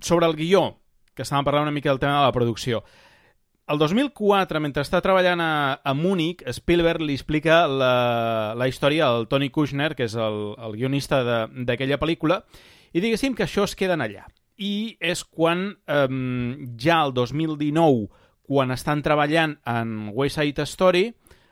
[0.00, 0.78] sobre el guió,
[1.14, 2.84] que estàvem parlant una mica del tema de la producció.
[3.68, 9.26] El 2004, mentre està treballant a, a Múnich, Spielberg li explica la, la història al
[9.28, 12.44] Tony Kushner, que és el, el guionista de- d'aquella pel·lícula,
[12.94, 14.24] i diguéssim que això es queda en allà.
[14.56, 16.06] I és quan eh,
[16.80, 18.06] ja el 2019,
[18.48, 21.08] quan estan treballant en West Side Story,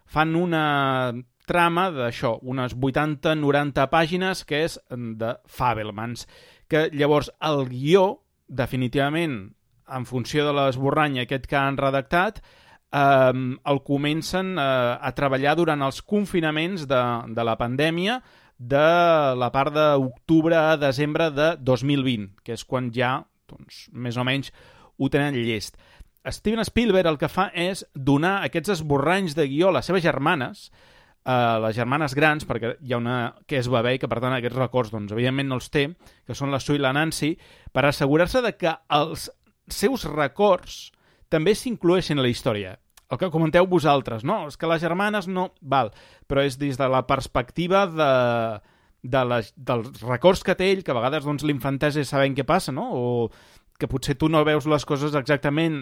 [0.07, 1.13] fan una
[1.47, 6.27] trama d'això, unes 80-90 pàgines, que és de Fabelmans,
[6.69, 8.07] que llavors el guió,
[8.47, 9.39] definitivament,
[9.87, 14.63] en funció de l'esborrany aquest que han redactat, eh, el comencen eh,
[15.01, 17.03] a treballar durant els confinaments de,
[17.35, 18.21] de la pandèmia
[18.57, 23.19] de la part d'octubre a desembre de 2020, que és quan ja,
[23.51, 24.53] doncs, més o menys,
[24.97, 25.77] ho tenen llest.
[26.27, 30.71] Steven Spielberg el que fa és donar aquests esborranys de guió a les seves germanes,
[31.27, 33.17] a les germanes grans, perquè hi ha una
[33.51, 35.89] que és bebè i que, per tant, aquests records, doncs, evidentment no els té,
[36.27, 37.33] que són la Sue i la Nancy,
[37.75, 39.27] per assegurar-se de que els
[39.67, 40.93] seus records
[41.33, 42.77] també s'incloeixen a la història.
[43.11, 44.45] El que comenteu vosaltres, no?
[44.47, 45.49] És que les germanes no...
[45.63, 45.91] Val,
[46.31, 48.11] però és des de la perspectiva de,
[49.03, 52.47] de les, dels records que té ell, que a vegades doncs, l'infantesa és sabent què
[52.47, 52.87] passa, no?
[52.95, 53.31] O
[53.79, 55.75] que potser tu no veus les coses exactament,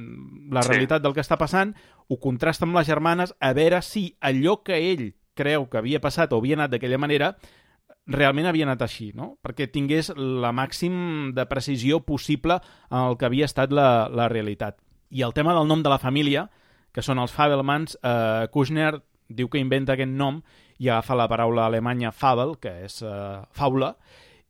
[0.52, 0.72] la Sí.
[0.72, 1.76] realitat del que està passant,
[2.08, 6.32] ho contrasta amb les germanes a veure si allò que ell creu que havia passat
[6.32, 7.34] o havia anat d'aquella manera
[8.06, 9.34] realment havia anat així, no?
[9.44, 12.58] Perquè tingués la màxim de precisió possible
[12.90, 14.76] en el que havia estat la, la realitat.
[15.10, 16.48] I el tema del nom de la família,
[16.92, 18.92] que són els Fabelmans, eh, Kushner
[19.28, 20.42] diu que inventa aquest nom
[20.78, 23.94] i agafa la paraula alemanya Fabel, que és eh, faula,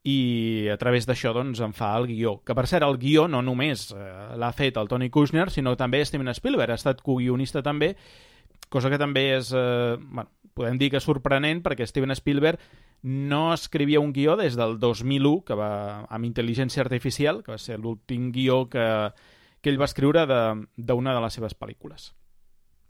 [0.05, 2.37] i a través d'això doncs en fa el guió.
[2.45, 4.05] Que per cert, el guió no només eh,
[4.37, 7.95] l'ha fet el Tony Kushner, sinó també Steven Spielberg, ha estat co-guionista també,
[8.69, 12.59] cosa que també és, eh, bueno, podem dir que sorprenent perquè Steven Spielberg
[13.05, 17.77] no escrivia un guió des del 2001, que va amb intel·ligència artificial, que va ser
[17.77, 18.85] l'últim guió que,
[19.61, 22.13] que ell va escriure d'una de, de les seves pel·lícules.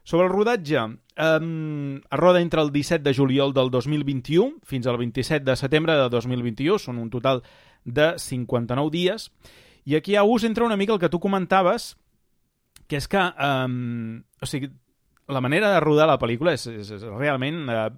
[0.06, 0.78] Sobre el rodatge,
[1.16, 5.98] eh, es roda entre el 17 de juliol del 2021 fins al 27 de setembre
[5.98, 7.42] de 2021, són un total
[7.84, 9.32] de 59 dies,
[9.84, 11.96] i aquí a ús entra una mica el que tu comentaves,
[12.86, 14.70] que és que, eh, o sigui,
[15.28, 17.88] la manera de rodar la pel·lícula és, és, és realment eh,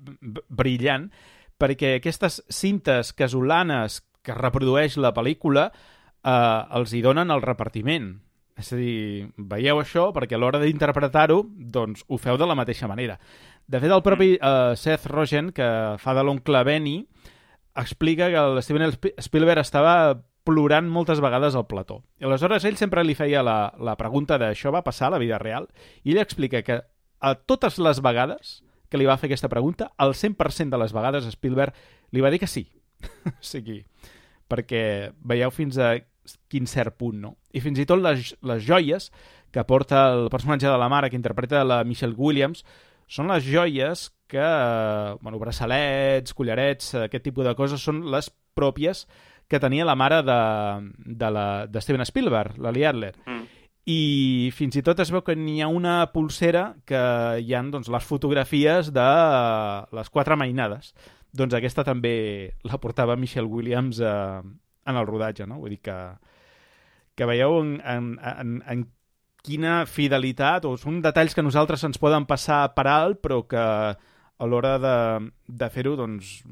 [0.49, 1.09] brillant,
[1.59, 8.15] perquè aquestes cintes casolanes que reprodueix la pel·lícula eh, els hi donen el repartiment.
[8.59, 12.89] És a dir, veieu això perquè a l'hora d'interpretar-ho, doncs ho feu de la mateixa
[12.91, 13.19] manera.
[13.69, 15.69] De fet, el propi eh, Seth Rogen, que
[16.03, 16.97] fa de l'oncle Benny,
[17.79, 19.95] explica que el Steven Sp- Spielberg estava
[20.49, 22.01] plorant moltes vegades al plató.
[22.19, 25.21] I aleshores ell sempre li feia la, la pregunta de això va passar a la
[25.23, 25.69] vida real
[26.03, 26.81] i ell explica que
[27.21, 28.59] a totes les vegades
[28.89, 31.77] que li va fer aquesta pregunta, el 100% de les vegades Spielberg
[32.13, 32.67] li va dir que sí.
[33.29, 33.83] o sigui,
[34.49, 35.95] perquè veieu fins a
[36.49, 37.37] quin cert punt, no?
[37.53, 39.11] I fins i tot les, les joies
[39.53, 42.65] que porta el personatge de la mare que interpreta la Michelle Williams
[43.09, 44.49] són les joies que,
[45.23, 48.29] bueno, braçalets, collarets, aquest tipus de coses són les
[48.59, 49.07] pròpies
[49.49, 50.41] que tenia la mare de,
[51.17, 53.15] de, la, de Steven Spielberg, la Lee Adler.
[53.25, 53.58] Mm.
[53.89, 57.01] I fins i tot es veu que n'hi ha una pulsera que
[57.41, 59.09] hi han doncs, les fotografies de
[59.97, 60.93] les quatre mainades.
[61.33, 64.43] Doncs aquesta també la portava Michelle Williams eh,
[64.89, 65.61] en el rodatge, no?
[65.63, 65.97] Vull dir que,
[67.17, 68.85] que veieu en, en, en, en
[69.45, 73.65] quina fidelitat, o són detalls que a nosaltres ens poden passar per alt, però que
[74.39, 74.97] a l'hora de,
[75.49, 76.43] de fer-ho, doncs,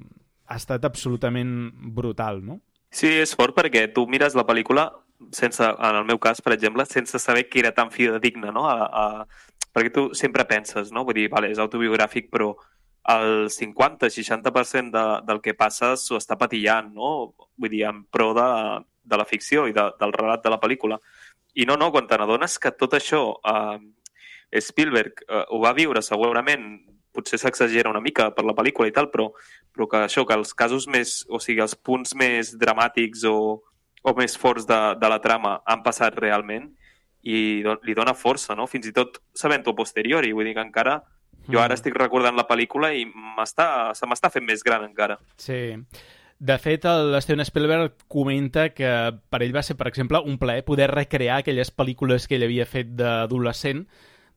[0.46, 1.52] ha estat absolutament
[1.96, 2.62] brutal, no?
[2.96, 4.88] Sí, és fort perquè tu mires la pel·lícula
[5.32, 8.66] sense, en el meu cas, per exemple, sense saber que era tan fidedigna, no?
[8.70, 9.05] A, a...
[9.76, 11.05] Perquè tu sempre penses, no?
[11.05, 12.55] Vull dir, vale, és autobiogràfic, però
[13.12, 17.12] el 50-60% de, del que passa s'ho està patillant, no?
[17.56, 18.48] Vull dir, en pro de,
[19.05, 20.98] de la ficció i de, del relat de la pel·lícula.
[21.56, 23.78] I no, no, quan te n'adones que tot això eh,
[24.60, 26.66] Spielberg eh, ho va viure segurament,
[27.16, 29.30] potser s'exagera una mica per la pel·lícula i tal, però,
[29.72, 33.36] però que això, que els casos més, o sigui, els punts més dramàtics o,
[34.06, 36.70] o més forts de, de la trama han passat realment
[37.26, 38.68] i do, li dona força, no?
[38.70, 41.00] Fins i tot sabent-ho posteriori, vull dir que encara
[41.50, 45.18] jo ara estic recordant la pel·lícula i se m'està fent més gran encara.
[45.38, 45.76] Sí.
[46.38, 48.90] De fet, el Steven Spielberg comenta que
[49.30, 52.66] per ell va ser, per exemple, un plaer poder recrear aquelles pel·lícules que ell havia
[52.68, 53.86] fet d'adolescent.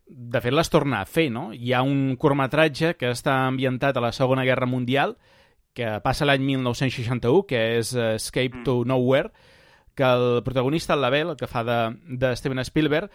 [0.08, 1.50] De fet, les torna a fer, no?
[1.54, 5.18] Hi ha un curtmetratge que està ambientat a la Segona Guerra Mundial,
[5.76, 9.30] que passa l'any 1961, que és eh, Escape to Nowhere,
[10.00, 13.12] que el protagonista, el Label, el que fa de, de Steven Spielberg,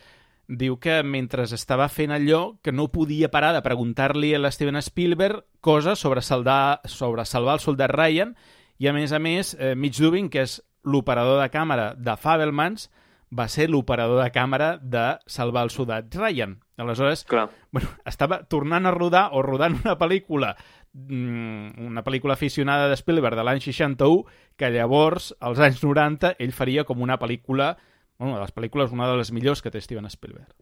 [0.48, 5.46] diu que mentre estava fent allò que no podia parar de preguntar-li a l'Steven Spielberg
[5.64, 8.34] coses sobre, saldar, sobre salvar el soldat Ryan
[8.78, 12.90] i a més a més eh, Mitch Dubin, que és l'operador de càmera de Fabelmans,
[13.34, 16.58] va ser l'operador de càmera de salvar el soldat Ryan.
[16.76, 17.48] Aleshores, Clar.
[17.72, 20.54] bueno, estava tornant a rodar o rodant una pel·lícula
[20.94, 26.84] una pel·lícula aficionada de Spielberg de l'any 61 que llavors, als anys 90, ell faria
[26.86, 27.74] com una pel·lícula
[28.18, 30.54] bueno, una de les pel·lícules, una de les millors que té Steven Spielberg.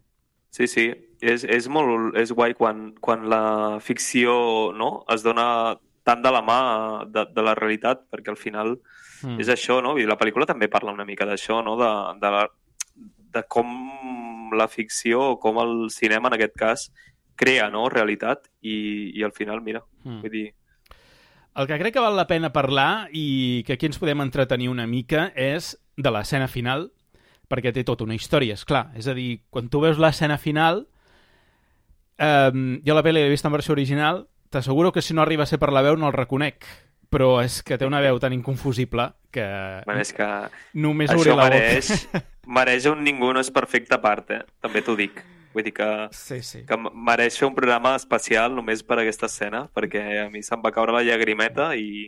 [0.53, 0.87] Sí, sí,
[1.21, 6.43] és, és molt és guai quan, quan la ficció no, es dona tant de la
[6.45, 6.59] mà
[7.09, 8.75] de, de la realitat, perquè al final
[9.23, 9.39] mm.
[9.41, 9.95] és això, no?
[9.97, 11.79] I la pel·lícula també parla una mica d'això, no?
[11.81, 11.91] De,
[12.21, 12.43] de, la,
[13.37, 13.73] de com
[14.59, 16.91] la ficció, o com el cinema, en aquest cas,
[17.37, 17.89] crea no?
[17.89, 20.21] realitat i, i al final, mira, Mm.
[20.21, 20.49] vull dir...
[21.55, 24.87] El que crec que val la pena parlar i que aquí ens podem entretenir una
[24.89, 26.89] mica és de l'escena final,
[27.47, 28.87] perquè té tota una història, és clar.
[28.97, 30.87] És a dir, quan tu veus l'escena final,
[32.19, 35.51] eh, jo la pel·li l'he vist en versió original, t'asseguro que si no arriba a
[35.51, 36.65] ser per la veu no el reconec,
[37.13, 39.45] però és que té una veu tan inconfusible que
[39.85, 40.27] Bueno, és que
[40.73, 42.09] només això obrir la mereix,
[42.47, 44.41] mereix un Ningú no és perfecte a part, eh?
[44.65, 45.21] també t'ho dic.
[45.53, 46.63] Vull dir que, sí, sí.
[46.69, 50.73] que mereix fer un programa especial només per aquesta escena, perquè a mi se'm va
[50.73, 52.07] caure la llagrimeta i...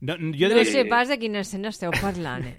[0.00, 0.64] No, jo No diria...
[0.72, 2.56] sé pas de quina escena esteu parlant, eh?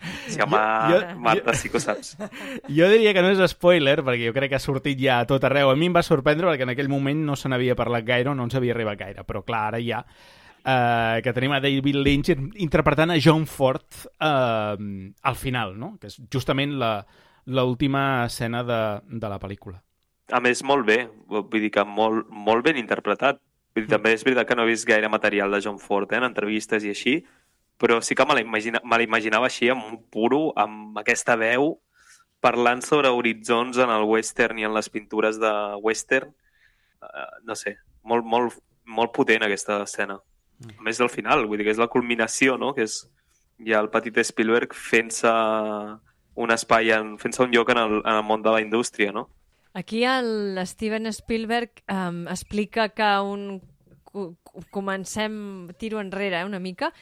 [0.32, 0.56] Sí, home,
[0.88, 2.14] Jo- Marta, sí que ho saps.
[2.78, 5.44] Jo diria que no és spoiler, perquè jo crec que ha sortit ja a tot
[5.44, 5.68] arreu.
[5.70, 8.34] A mi em va sorprendre perquè en aquell moment no se n'havia parlat gaire o
[8.34, 10.00] no ens havia arribat gaire, però clar, ara ja
[10.64, 12.30] eh, que tenim a David Lynch
[12.64, 13.84] interpretant a John Ford
[14.18, 15.94] eh, al final, no?
[16.00, 16.94] que és justament la
[17.46, 19.80] l'última escena de, de la pel·lícula.
[20.30, 23.40] A més, molt bé, vull dir que molt, molt ben interpretat.
[23.74, 26.18] Vull dir, també és veritat que no he vist gaire material de John Ford eh,
[26.18, 27.16] en entrevistes i així,
[27.80, 31.80] però sí que me l'imagina- me l'imaginava així, amb un puro, amb aquesta veu,
[32.40, 35.52] parlant sobre horitzons en el western i en les pintures de
[35.82, 36.32] western.
[37.00, 40.18] Uh, no sé, molt, molt, molt potent aquesta escena.
[40.76, 43.00] A més del final, vull dir que és la culminació, no?, que és
[43.64, 45.30] ja el petit Spielberg fent-se
[46.34, 49.28] un espai, en- fent-se un lloc en el, en el món de la indústria, no?
[49.72, 53.60] Aquí el Steven Spielberg um, explica que un...
[54.04, 56.92] co- co- Comencem, tiro enrere eh, una mica,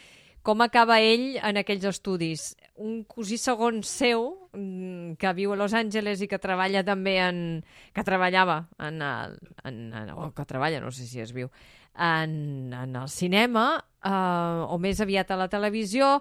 [0.44, 2.54] com acaba ell en aquells estudis.
[2.76, 7.64] Un cosí segon seu, mm, que viu a Los Angeles i que treballa també en...
[7.96, 9.38] que treballava en el...
[9.64, 11.48] En, en, o que treballa, no sé si es viu,
[11.96, 16.18] en, en el cinema, eh, o més aviat a la televisió,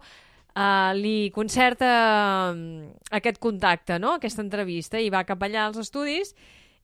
[0.58, 4.18] eh, li concerta mm, aquest contacte, no?
[4.18, 6.34] aquesta entrevista, i va cap allà als estudis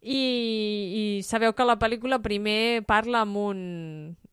[0.03, 3.59] i, i sabeu que la pel·lícula primer parla amb un,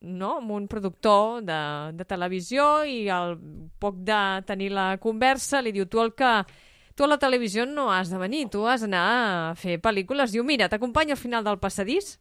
[0.00, 0.30] no?
[0.40, 1.60] amb un productor de,
[1.94, 3.36] de televisió i al
[3.78, 6.32] poc de tenir la conversa li diu tu el que
[6.98, 10.34] tu a la televisió no has de venir, tu has d'anar a fer pel·lícules.
[10.34, 12.18] Diu, mira, t'acompanyo al final del passadís,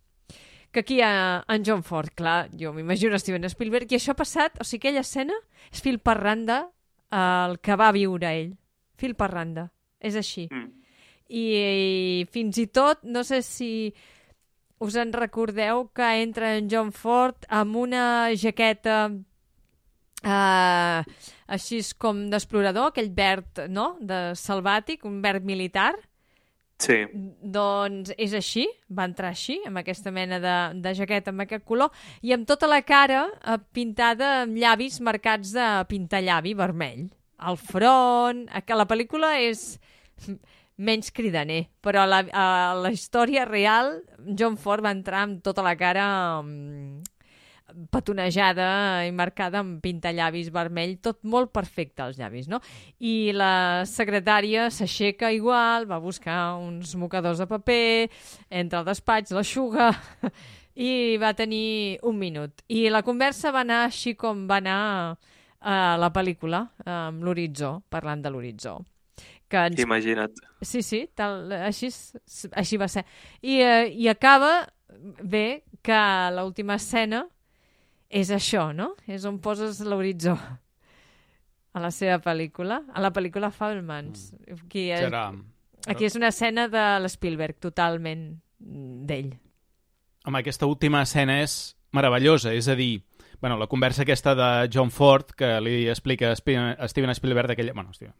[0.71, 2.13] que aquí hi ha en John Ford.
[2.15, 5.35] Clar, jo m'imagino Steven Spielberg, i això ha passat, o sigui, aquella escena
[5.73, 6.61] és fil per randa
[7.11, 8.53] el que va viure ell.
[8.99, 9.69] Fil per randa.
[9.99, 10.47] És així.
[10.51, 10.69] Mm.
[11.29, 13.71] I, I fins i tot, no sé si
[14.79, 19.09] us en recordeu que entra en John Ford amb una jaqueta
[20.23, 21.01] eh,
[21.47, 23.91] així com d'explorador, aquell verd no?
[23.99, 25.93] de salvàtic, un verd militar,
[26.79, 26.95] Sí.
[27.43, 31.91] doncs és així, va entrar així, amb aquesta mena de, de jaqueta amb aquest color,
[32.23, 37.09] i amb tota la cara eh, pintada amb llavis marcats de pintallavi vermell.
[37.39, 39.73] Al front, a que la pel·lícula és
[40.87, 42.47] menys cridaner, però la, a
[42.79, 43.97] la història real
[44.39, 46.05] John Ford va entrar amb tota la cara
[46.39, 47.01] um,
[47.91, 52.61] petonejada i marcada amb pintallavis vermell, tot molt perfecte als llavis, no?
[52.99, 58.09] I la secretària s'aixeca igual, va buscar uns mocadors de paper,
[58.49, 59.91] entra al despatx, l'aixuga
[60.89, 62.63] i va tenir un minut.
[62.67, 64.79] I la conversa va anar així com va anar
[65.59, 68.79] a la pel·lícula, amb l'horitzó, parlant de l'horitzó.
[69.49, 69.81] Que ens...
[69.81, 70.37] Imagina't.
[70.61, 71.89] Sí, sí, tal, així,
[72.53, 73.03] així va ser.
[73.41, 74.69] I, eh, I acaba
[75.23, 75.99] bé que
[76.35, 77.25] l'última escena
[78.09, 78.93] és això, no?
[79.07, 80.35] És on poses l'horitzó
[81.73, 84.31] a la seva pel·lícula, a la pel·lícula Fabelmans.
[84.33, 84.61] Mm.
[84.65, 85.27] Aquí, és, Serà...
[85.87, 89.35] aquí és una escena de l'Spielberg, totalment d'ell.
[90.25, 93.03] Home, aquesta última escena és meravellosa, és a dir,
[93.39, 96.35] bueno, la conversa aquesta de John Ford, que li explica a
[96.89, 97.73] Steven Spielberg d'aquella...
[97.77, 98.13] Bueno, Steven,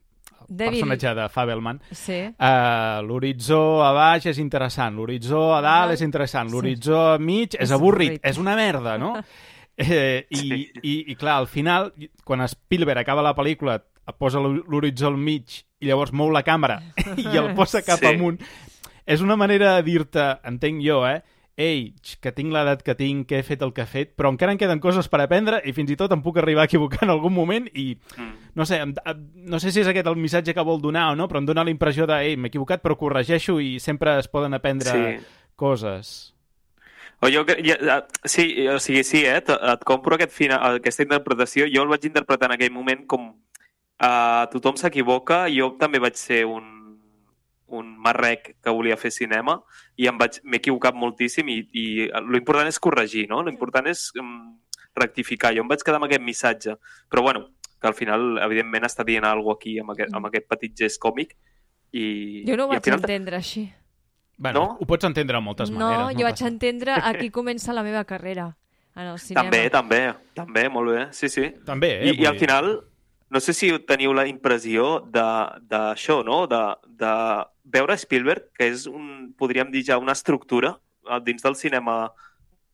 [0.49, 0.80] el David.
[0.80, 1.82] personatge de Fabelman.
[1.91, 2.22] Sí.
[2.40, 7.68] Uh, l'horitzó a baix és interessant, l'horitzó a dalt és interessant, l'horitzó a mig és,
[7.68, 8.26] És avorrit, avorrit.
[8.32, 9.14] és una merda, no?
[9.80, 11.93] Eh, i, i, I clar, al final,
[12.27, 13.77] quan Spielberg acaba la pel·lícula,
[14.19, 16.81] posa l'horitzó al mig i llavors mou la càmera
[17.15, 18.10] i el posa cap Sí.
[18.11, 18.41] amunt,
[19.07, 21.22] és una manera de dir-te, entenc jo, eh?
[21.60, 21.93] Ei,
[22.23, 24.57] que tinc l'edat que tinc, que he fet el que he fet, però encara em
[24.60, 27.34] queden coses per aprendre i fins i tot em puc arribar a equivocar en algun
[27.35, 28.30] moment i, Mm.
[28.56, 31.39] no sé, no sé si és aquest el missatge que vol donar o no, però
[31.39, 34.91] em dona la impressió de, ei, m'he equivocat, però corregeixo i sempre es poden aprendre
[35.19, 35.26] Sí.
[35.56, 36.34] coses.
[37.22, 39.38] O jo, ja, ja, sí, o sigui, sí, eh?
[39.41, 41.68] Et, et compro aquest final, aquesta interpretació.
[41.68, 45.44] Jo el vaig interpretar en aquell moment com uh, tothom s'equivoca.
[45.52, 46.70] Jo també vaig ser un,
[47.76, 49.60] un marrec que volia fer cinema
[50.00, 51.86] i em vaig m'he equivocat moltíssim i, i
[52.32, 53.44] l'important és corregir, no?
[53.44, 54.56] L'important és um,
[54.96, 55.52] rectificar.
[55.56, 56.78] Jo em vaig quedar amb aquest missatge.
[57.12, 60.48] Però, bueno, que al final, evidentment, està dient alguna cosa aquí amb aquest, amb aquest
[60.52, 61.36] petit gest còmic
[61.91, 63.66] i, Jo no ho vaig final entendre així.
[64.40, 64.78] Bueno, No?
[64.80, 66.16] ho pots entendre de moltes No, maneres.
[66.18, 66.48] jo vaig passa.
[66.48, 68.56] entendre aquí comença la meva carrera
[68.95, 69.44] en el cinema.
[69.49, 71.49] També, també, també, molt bé, sí, sí.
[71.66, 72.14] També, eh?
[72.14, 72.70] I, I al final,
[73.30, 76.48] no sé si teniu la impressió de- d'això, no?
[76.48, 77.11] De, de
[77.66, 80.78] veure Spielberg, que és, un, podríem dir ja, una estructura
[81.10, 82.11] eh, dins del cinema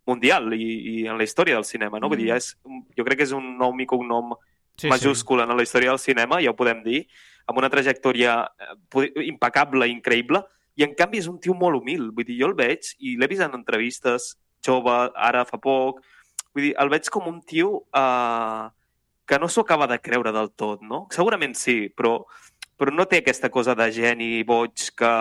[0.06, 2.08] mundial i, i en la història del cinema, no?
[2.10, 2.30] Vull dir, Mm.
[2.30, 2.58] ja és,
[2.96, 4.36] jo crec que és un nom i cognom
[4.78, 7.08] Sí, majúscul en la història del cinema, ja ho podem dir,
[7.48, 10.44] amb una trajectòria eh, impecable, increïble,
[10.76, 12.10] i en canvi és un tio molt humil.
[12.12, 14.34] Vull dir, jo el veig i l'he vist en entrevistes,
[14.66, 16.02] jove, ara fa poc,
[16.56, 18.66] vull dir, el veig com un tio eh,
[19.26, 21.06] que no s'ho acaba de creure del tot, no?
[21.14, 22.20] Segurament sí, però,
[22.78, 25.12] però no té aquesta cosa de geni boig que...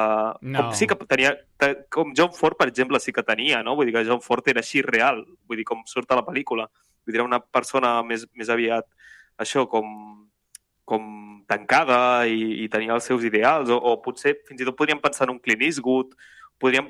[0.42, 0.58] No.
[0.58, 1.34] Com sí que tenia...
[1.56, 3.76] te- Com John Ford, per exemple, sí que tenia, no?
[3.78, 6.66] Vull dir que John Ford era així real, vull dir, com surt a la pel·lícula.
[7.06, 8.84] Vull dir, una persona més, més aviat
[9.40, 9.88] això, com,
[10.84, 15.00] com tancada i, i tenia els seus ideals, o, o potser fins i tot podríem
[15.02, 16.14] pensar en un Clint Eastwood,
[16.58, 16.88] podríem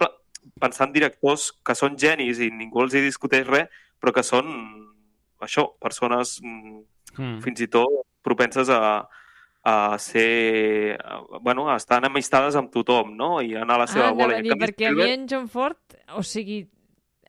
[0.60, 3.68] pensar en directors que són genis i ningú els hi discuteix res,
[4.01, 4.51] però que són
[5.40, 6.82] això, persones mm,
[7.14, 7.39] Mm.
[7.44, 7.86] fins i tot
[8.26, 9.06] propenses a,
[9.62, 10.97] a ser...
[10.98, 13.40] A, bueno, a estar enemistades amb tothom, no?
[13.43, 14.40] I anar a la seva ah, bola.
[14.43, 15.78] dir, perquè a mi Spielberg- en John Ford,
[16.18, 16.64] o sigui,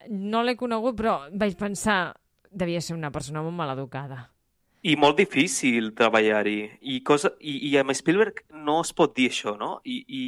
[0.10, 2.16] no l'he conegut, però vaig pensar
[2.50, 4.32] devia ser una persona molt maleducada.
[4.86, 6.60] I molt difícil treballar-hi.
[6.82, 9.80] I, cosa, i, I amb Spielberg no es pot dir això, no?
[9.84, 10.24] I, i,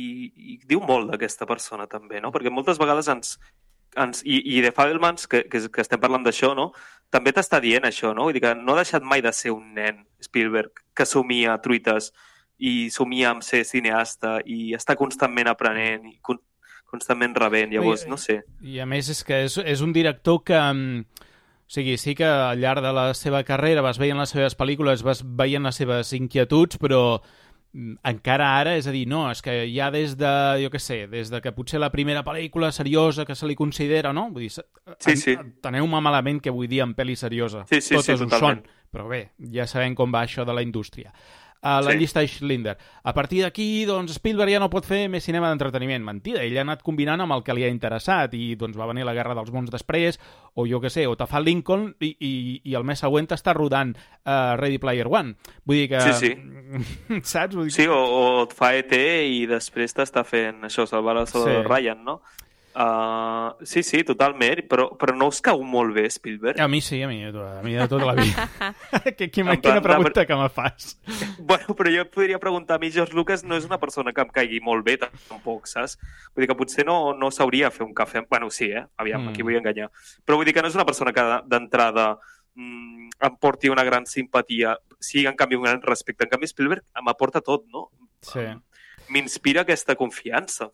[0.54, 2.34] i diu molt d'aquesta persona, també, no?
[2.34, 3.38] Perquè moltes vegades ens...
[3.98, 6.72] ens i, I de Fabelmans, que, que, que estem parlant d'això, no?
[7.14, 8.28] també t'està dient això, no?
[8.28, 12.12] Vull dir que no ha deixat mai de ser un nen, Spielberg, que somia truites
[12.58, 16.42] i somia amb ser cineasta i està constantment aprenent i con
[16.88, 17.74] constantment rebent.
[17.76, 18.40] Llavors, Ui, no sé.
[18.64, 20.58] I a més és que és, és un director que...
[20.58, 21.26] mm,
[21.68, 25.03] O sigui, sí que al llarg de la seva carrera vas veient les seves pel·lícules,
[25.03, 27.19] vas veient les seves inquietuds, però
[27.73, 30.31] mm, encara ara, és a dir, no, és que ja des de,
[30.64, 34.14] jo què sé, des de que potser la primera pel·lícula seriosa que se li considera,
[34.15, 34.30] no?
[34.31, 34.64] Vull dir,
[35.03, 35.35] Sí, sí.
[35.61, 37.65] Teneu-me malament que vull dir en pel·li seriosa.
[37.68, 38.64] Sí, sí, sí, Totes ho totalment.
[38.64, 39.22] són, però bé,
[39.52, 41.11] ja sabem com va això de la indústria.
[41.62, 41.98] A la Sí.
[41.98, 42.78] llista de Schindler.
[43.04, 46.04] A partir d'aquí, doncs, Spielberg ja no pot fer més cinema d'entreteniment.
[46.06, 49.04] Mentida, ell ha anat combinant amb el que li ha interessat i doncs va venir
[49.06, 50.20] la Guerra dels Mons després,
[50.54, 53.54] o jo que sé, o te fa Lincoln i, i, i el mes següent està
[53.58, 55.36] rodant uh, Ready Player One.
[55.66, 56.02] Vull dir que...
[56.02, 57.22] Sí, sí.
[57.24, 57.56] Saps?
[57.56, 61.28] Vull dir Sí, o, o et fa ET i després t'està fent això, salvar el
[61.28, 61.70] Salvador Sí.
[61.74, 62.22] Ryan, no?
[62.78, 66.60] Uh, sí, sí, totalment, però, però no us cau molt bé Spielberg?
[66.62, 68.45] A mi sí, a mi, a mi de tota la vida.
[69.18, 70.99] que, plan, quina pregunta que me fas.
[71.40, 74.22] Bueno, però jo et podria preguntar, a mi George Lucas no és una persona que
[74.22, 75.98] em caigui molt bé, tampoc, saps?
[76.36, 78.22] Vull dir que potser no, no sabria fer un cafè...
[78.30, 78.86] Bueno, sí, eh?
[78.98, 79.26] Aviam, Mm.
[79.26, 79.34] mm.
[79.34, 79.90] aquí vull enganyar.
[80.26, 82.12] Però vull dir que no és una persona que d'entrada
[82.54, 86.26] mm, em porti una gran simpatia, sí, en canvi, un gran respecte.
[86.28, 87.88] En canvi, Spielberg m'aporta tot, no?
[88.22, 88.45] Sí.
[89.10, 90.70] M'inspira aquesta confiança.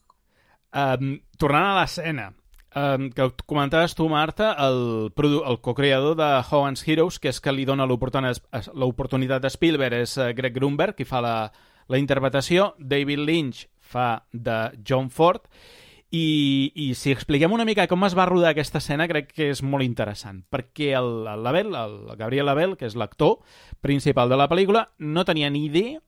[0.73, 2.31] Um, tornant a l'escena,
[2.75, 7.65] um, que comentaves tu, Marta, el, el co-creador de Hogan's Heroes, que és que li
[7.69, 11.35] dona l'oportunitat a Spielberg, és eh, Greg Grunberg, qui fa la,
[11.87, 15.45] la interpretació, David Lynch fa de John Ford,
[16.13, 19.63] i, i si expliquem una mica com es va rodar aquesta escena, crec que és
[19.65, 23.39] molt interessant, perquè el, el Label, el Gabriel Label, que és l'actor
[23.81, 26.01] principal de la pel·lícula, no tenia ni idea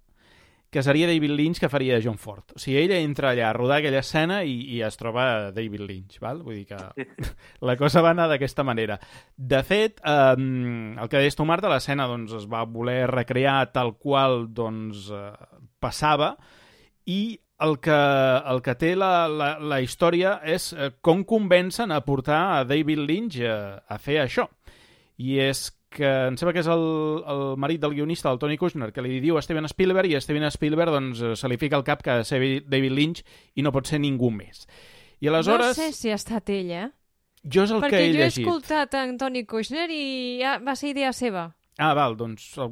[0.76, 2.52] que seria David Lynch que faria John Ford.
[2.52, 6.18] O sigui, ell entra allà a rodar aquella escena i, i es troba David Lynch,
[6.20, 6.42] val?
[6.44, 7.06] Vull dir que
[7.70, 8.98] la cosa va anar d'aquesta manera.
[9.38, 13.94] De fet, eh, el que deies tu, Marta, l'escena doncs, es va voler recrear tal
[13.96, 15.32] qual doncs, eh,
[15.80, 16.34] passava
[17.08, 18.02] i el que,
[18.52, 23.06] el que té la, la, la història és eh, com convencen a portar a David
[23.08, 24.50] Lynch a, a fer això.
[25.24, 26.84] I és que em sembla que és el,
[27.32, 30.22] el marit del guionista, el Tony Kushner, que li diu a Steven Spielberg i a
[30.22, 33.24] Steven Spielberg doncs, eh, se li fica al cap que ha de ser David Lynch
[33.56, 34.68] i no pot ser ningú més.
[35.24, 36.86] I aleshores, No sé si ha estat ell, eh?
[37.46, 38.44] jo és el Perquè que he jo he llegit.
[38.48, 41.48] escoltat en Tony Kushner i ja va ser idea seva.
[41.78, 42.52] Ah, val, doncs...
[42.58, 42.72] El...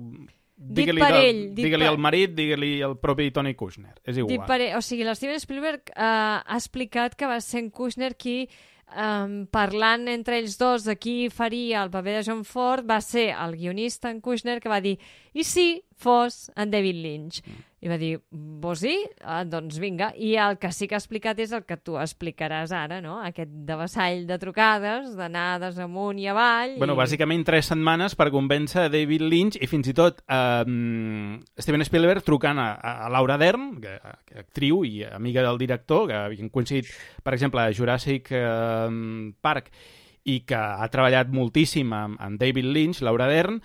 [0.63, 3.95] Digue-li dit digue-li per- al marit, digue-li al propi Tony Kushner.
[4.05, 4.29] És igual.
[4.31, 8.13] Dit per ell, o sigui, l'Steven Spielberg eh, ha explicat que va ser en Kushner
[8.15, 8.47] qui,
[8.91, 13.31] eh, parlant entre ells dos de qui faria el paper de John Ford, va ser
[13.33, 14.97] el guionista en Kushner que va dir
[15.33, 17.43] i si fos en David Lynch?
[17.83, 18.95] I va dir, vols dir?
[19.27, 20.13] Ah, doncs vinga.
[20.15, 23.17] I el que sí que ha explicat és el que tu explicaràs ara, no?
[23.27, 26.77] Aquest devessall de trucades, d'anades amunt i avall...
[26.79, 27.01] Bueno, i...
[27.01, 30.63] bàsicament tres setmanes per convèncer David Lynch i fins i tot eh,
[31.59, 33.97] Steven Spielberg trucant a, a Laura Dern, que,
[34.29, 36.87] que actriu i amiga del director, que havien coincidit,
[37.19, 38.87] per exemple, a Jurassic eh,
[39.43, 39.73] Park
[40.23, 43.59] i que ha treballat moltíssim amb, amb David Lynch, Laura Dern,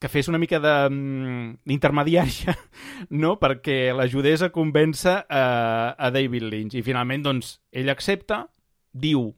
[0.00, 2.54] que fes una mica de, mm, d'intermediària,
[3.22, 6.74] no?, perquè l'ajudés a convèncer eh, a David Lynch.
[6.76, 8.44] I finalment, doncs, ell accepta,
[8.92, 9.30] diu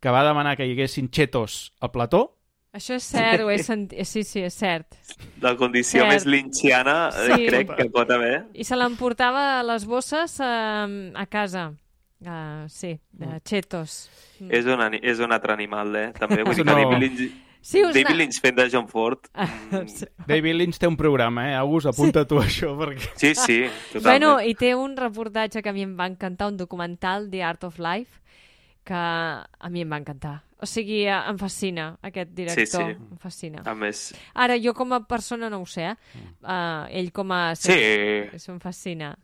[0.00, 2.32] que va demanar que hi haguessin xetos al plató,
[2.76, 4.04] Això és cert, ho he sentit.
[4.04, 4.98] Sí, sí, és cert.
[5.40, 6.10] La condició Cert.
[6.12, 7.46] més lynchiana eh, Sí.
[7.48, 8.42] crec que pot haver.
[8.52, 11.70] I se l'emportava a les bosses eh, a casa.
[12.20, 14.10] Uh, sí, de chetos.
[14.40, 14.52] Mm.
[14.56, 16.06] És un, és un altre animal, eh?
[16.16, 16.74] També vull dir No.
[16.76, 17.32] que David Lynch,
[17.66, 19.26] Sí, us David Lynch fent de John Ford.
[19.90, 20.06] Sí.
[20.26, 21.56] David Lynch té un programa, eh?
[21.58, 22.28] August, apunta sí.
[22.30, 23.08] tu això, perquè...
[23.18, 23.56] Sí, sí,
[23.90, 24.04] totalment.
[24.06, 27.66] Bueno, i té un reportatge que a mi em va encantar, un documental, The Art
[27.66, 28.22] of Life,
[28.86, 30.36] que a mi em va encantar.
[30.62, 32.86] O sigui, eh, em fascina aquest director.
[32.86, 33.10] Sí, sí.
[33.10, 33.66] Em fascina.
[33.66, 36.22] A més, Ara, jo com a persona no ho sé, eh?
[36.46, 37.42] Uh, ell com a...
[37.58, 37.74] Sí.
[38.38, 39.16] Això em fascina.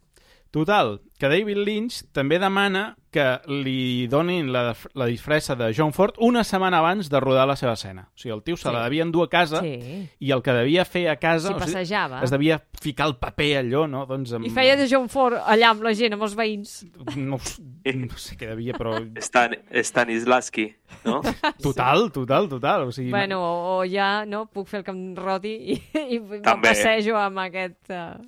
[0.52, 6.16] Total, que David Lynch també demana que li donin la, la disfressa de John Ford
[6.24, 8.02] una setmana abans de rodar la seva escena.
[8.12, 8.72] O sigui, el tio se Sí.
[8.74, 10.08] la devia endur a casa Sí.
[10.20, 11.48] i el que devia fer a casa...
[11.48, 12.20] S'hi o sigui, passejava.
[12.24, 14.04] es devia ficar el paper allò, no?
[14.08, 14.44] Doncs amb...
[14.48, 16.74] I feia de John Ford allà amb la gent, amb els veïns.
[17.16, 18.98] No, no sé què devia, però...
[19.24, 20.66] Stan, Stanislavski,
[21.06, 21.20] no?
[21.64, 22.88] Total, total, total.
[22.88, 25.80] O sigui, Bueno, o, o ja, no, puc fer el que em rodi i,
[26.16, 26.68] i També.
[26.72, 27.80] passejo amb aquest...
[27.88, 28.20] Uh,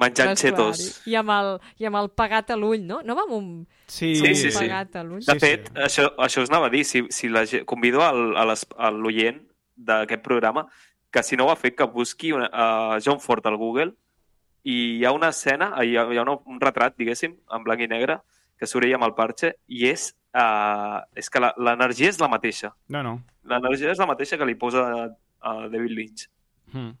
[0.00, 0.80] Menjant xetos.
[1.06, 3.02] I amb, el, I amb el pagat a l'ull, no?
[3.04, 3.50] No va amb un,
[3.86, 4.58] Sí, Sí, un sí, sí.
[4.58, 5.20] pagat a l'ull?
[5.26, 9.40] De fet, això, això us anava a dir, si, si la, convido al, a l'oient
[9.76, 10.66] d'aquest programa
[11.10, 13.92] que si no ho ha fet, que busqui una, uh, John Ford al Google
[14.62, 17.80] i hi ha una escena, hi ha, hi ha una, un retrat, diguéssim, en blanc
[17.82, 18.20] i negre,
[18.60, 22.28] que surt ella amb el parxe, i és, uh, és que la- l'energia és la
[22.28, 22.70] mateixa.
[22.88, 23.16] No, no.
[23.42, 24.84] L'energia és la mateixa que li posa
[25.40, 26.28] a David Lynch.
[26.74, 26.92] Mm.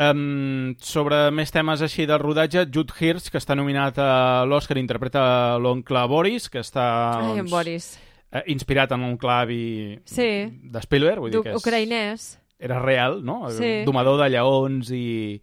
[0.00, 5.58] Um, sobre més temes així del rodatge, Jude Hirsch, que està nominat a l'Oscar, interpreta
[5.60, 6.86] l'oncle Boris, que està
[7.18, 7.88] Ai, doncs, Boris.
[8.32, 10.30] eh, inspirat en l'oncle avi Sí.
[10.72, 11.20] de Spielberg.
[11.20, 12.38] Vull dir que és, Ucraïnès.
[12.58, 13.50] era real, no?
[13.50, 13.84] Sí.
[13.84, 15.40] Domador de lleons i,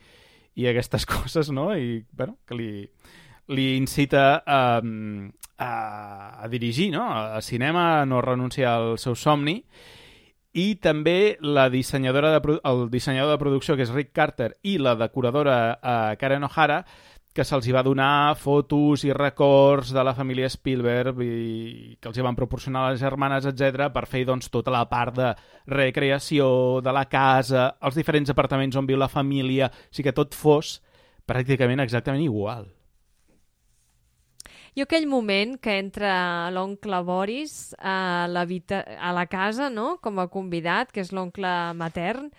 [0.56, 1.76] i aquestes coses, no?
[1.78, 2.90] I, bueno, que li,
[3.50, 4.82] li incita a,
[5.60, 7.06] a, a dirigir, no?
[7.14, 9.64] A cinema, no renunciar al seu somni.
[10.58, 14.96] I també la dissenyadora de, el dissenyador de producció, que és Rick Carter, i la
[14.98, 16.80] decoradora eh, Karen O'Hara,
[17.38, 22.26] que se'ls va donar fotos i records de la família Spielberg i que els hi
[22.26, 25.30] van proporcionar les germanes, etc per fer doncs, tota la part de
[25.70, 26.48] recreació
[26.82, 30.80] de la casa, els diferents apartaments on viu la família, o sigui que tot fos
[31.30, 32.66] pràcticament exactament igual.
[34.78, 40.28] Jo aquell moment que entra l'oncle Boris a, l'habita- a la casa, no?, com a
[40.30, 42.30] convidat, que és l'oncle matern,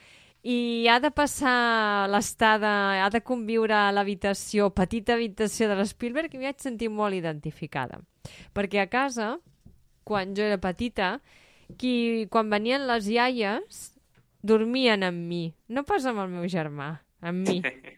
[0.47, 6.39] i ha de passar l'estada, ha de conviure a l'habitació, petita habitació de l'Spielberg, i
[6.39, 7.99] m'hi vaig sentir molt identificada.
[8.55, 9.33] Perquè a casa,
[10.07, 11.17] quan jo era petita,
[11.77, 13.83] qui, quan venien les iaies,
[14.47, 17.59] dormien amb mi, no pas amb el meu germà, amb mi.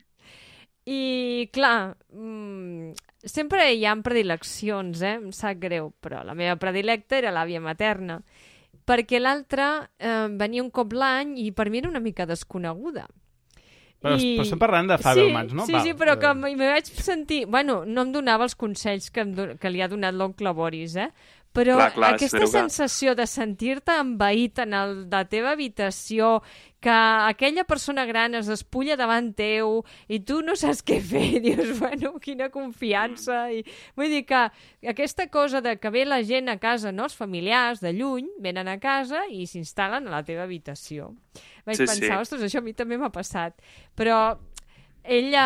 [0.85, 2.93] I, clar, mm,
[3.23, 5.17] sempre hi ha predileccions, eh?
[5.21, 8.21] Em sap greu, però la meva predilecta era l'àvia materna,
[8.85, 13.07] perquè l'altra eh, venia un cop l'any i per mi era una mica desconeguda.
[14.01, 14.31] Però, I...
[14.39, 15.67] però estem parlant de Fabelmans, sí, no?
[15.69, 15.83] Sí, Val.
[15.85, 17.43] sí, però que m'hi vaig sentir...
[17.47, 20.97] Bueno, no em donava els consells que, em, do- que li ha donat l'oncle Boris,
[20.97, 21.11] eh?
[21.53, 26.39] Però Clar, clar, aquesta espero que- sensació de sentir-te envaït en el, la teva habitació,
[26.81, 26.91] que
[27.29, 32.15] aquella persona gran es despulla davant teu i tu no saps què fer, dius, bueno,
[32.25, 33.51] quina confiança.
[33.53, 33.61] I,
[33.99, 34.41] vull dir que
[34.89, 37.05] aquesta cosa de que ve la gent a casa, no?
[37.05, 41.13] els familiars de lluny, venen a casa i s'instal·len a la teva habitació.
[41.67, 42.23] Vaig Sí, pensar, sí.
[42.25, 43.61] ostres, això a mi també m'ha passat.
[43.95, 44.39] Però
[45.05, 45.37] ell,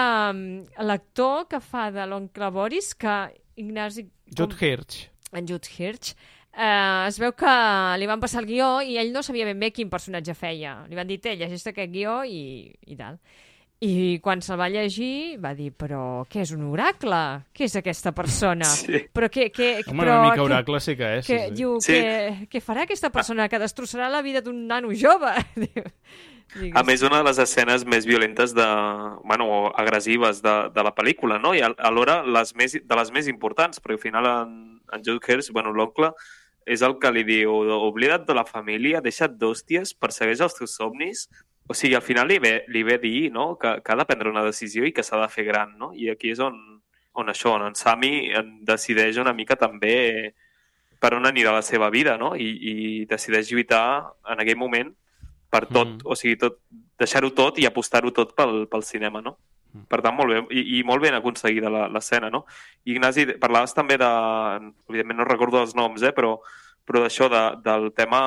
[0.86, 3.16] l'actor que fa de l'oncle Boris, que
[3.56, 4.06] Ignasi...
[4.34, 5.08] Jude Hirsch.
[5.34, 6.14] En Jude Hirsch,
[6.56, 7.54] eh, es veu que
[7.98, 10.84] li van passar el guió i ell no sabia ben bé quin personatge feia.
[10.88, 13.18] Li van dir, té, llegeix aquest guió i, i tal.
[13.84, 17.18] I quan se'l va llegir va dir, però què és un oracle?
[17.52, 18.64] Què és aquesta persona?
[18.84, 19.02] Sí.
[19.12, 19.50] Però què...
[19.52, 21.26] què Home, però, una mica què- oracle sí que és.
[21.26, 21.54] que, sí, sí.
[21.58, 21.92] diu, Sí.
[21.98, 25.34] què, què farà aquesta persona que destrossarà la vida d'un nano jove?
[26.54, 26.76] Digues.
[26.76, 28.64] A més, una de les escenes més violentes de,
[29.24, 31.52] bueno, o agressives de, de la pel·lícula, no?
[31.56, 34.52] I al- alhora les més, de les més importants, perquè al final en,
[34.92, 36.12] en Jude Hirsch, bueno, l'oncle,
[36.66, 37.52] és el que li diu,
[37.88, 41.26] oblida't de la família, deixa't d'hòsties, persegueix els teus somnis.
[41.68, 43.54] O sigui, al final li ve, li ve dir no?
[43.60, 45.92] que, que ha de prendre una decisió i que s'ha de fer gran, no?
[45.96, 46.58] I aquí és on,
[47.16, 48.32] on això, on en Sami
[48.68, 50.34] decideix una mica també
[51.00, 52.34] per on anirà la seva vida, no?
[52.36, 52.74] I, i
[53.08, 53.86] decideix lluitar
[54.32, 54.92] en aquell moment
[55.52, 56.04] per tot, mm.
[56.04, 56.60] o sigui, tot,
[57.00, 59.36] deixar-ho tot i apostar-ho tot pel, pel cinema, no?
[59.90, 62.44] Per tant, molt bé, i, i molt ben aconseguida la- l'escena, no?
[62.84, 64.10] I, Ignasi, parlaves també de...
[64.88, 66.12] Evidentment no recordo els noms, eh?
[66.14, 66.36] Però,
[66.86, 68.20] però d'això, de, del tema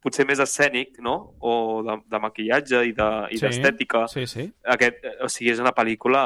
[0.00, 1.34] potser més escènic, no?
[1.40, 4.06] O de, de maquillatge i de- i Sí, d'estètica.
[4.08, 4.46] Sí, sí.
[4.64, 6.22] Aquest, o sigui, és una pel·lícula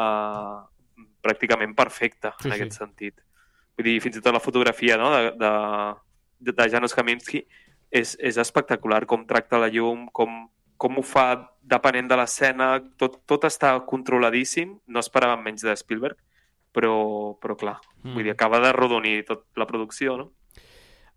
[1.22, 2.56] pràcticament perfecta Sí, en sí.
[2.60, 3.18] aquest sentit.
[3.76, 5.10] Vull dir, fins i tot la fotografia no?
[5.14, 7.42] de, de, de, Janusz Kaminski
[7.90, 10.46] és, és espectacular, com tracta la llum, com,
[10.80, 11.28] com ho fa
[11.70, 16.16] depenent de l'escena, tot, tot està controladíssim, no esperàvem menys de Spielberg,
[16.72, 16.94] però,
[17.42, 18.14] però clar, Mm.
[18.14, 20.30] vull dir, acaba de rodonir tot la producció, no?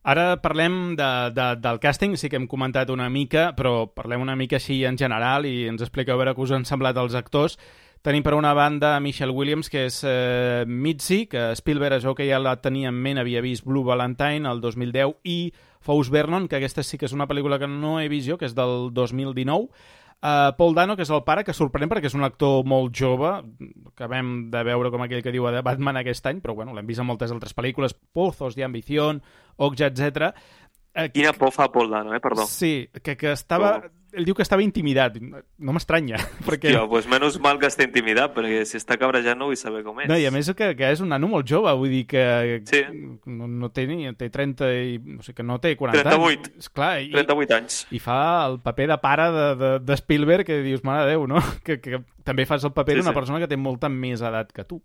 [0.03, 4.35] Ara parlem de, de, del càsting, sí que hem comentat una mica, però parlem una
[4.35, 7.55] mica així en general i ens expliqueu a veure què us han semblat els actors.
[8.03, 12.41] Tenim per una banda Michelle Williams, que és eh, Mitzi, que Spielberg, això que ja
[12.43, 15.53] la tenia en ment, havia vist Blue Valentine el 2010, i
[15.83, 18.47] Fous Vernon, que aquesta sí que és una pel·lícula que no he vist jo, que
[18.47, 19.67] és del 2019.
[20.23, 23.33] Uh, Paul Dano, que és el pare, que sorprèn perquè és un actor molt jove,
[23.99, 26.87] que vam de veure com aquell que diu de Batman aquest any, però bueno, l'hem
[26.87, 29.19] vist en moltes altres pel·lícules, Pozos de Ambición,
[29.57, 30.31] Okja, etc.
[30.95, 32.21] Uh, Quina por fa Paul Dano, eh?
[32.23, 32.47] Perdó.
[32.47, 33.81] Sí, que, que estava...
[33.83, 34.02] Oh.
[34.13, 35.15] Ell diu que estava intimidat.
[35.19, 36.69] No m'estranya, perquè...
[36.69, 39.99] Hòstia, pues menys mal que està intimidat, perquè si està cabrejant no vull saber com
[40.03, 40.09] és.
[40.11, 42.23] No, i a més que, que és un nano molt jove, vull dir que
[42.69, 42.83] Sí.
[43.25, 44.05] no, no té ni...
[44.19, 44.99] té 30 i...
[45.17, 46.29] no sé, que no té 40 38.
[46.53, 46.67] anys.
[46.67, 47.79] Esclar, i, 38 anys.
[47.91, 51.25] i fa el paper de pare de, de, de Spielberg que dius, mare de Déu,
[51.27, 51.41] no?
[51.65, 53.17] Que, que també fas el paper Sí, d'una sí.
[53.17, 54.77] persona que té molta més edat que tu.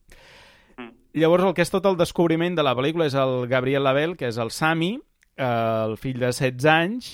[0.79, 0.91] Mm.
[1.21, 4.29] Llavors, el que és tot el descobriment de la pel·lícula és el Gabriel Label, que
[4.33, 4.95] és el Sami,
[5.37, 7.13] eh, el fill de 16 anys,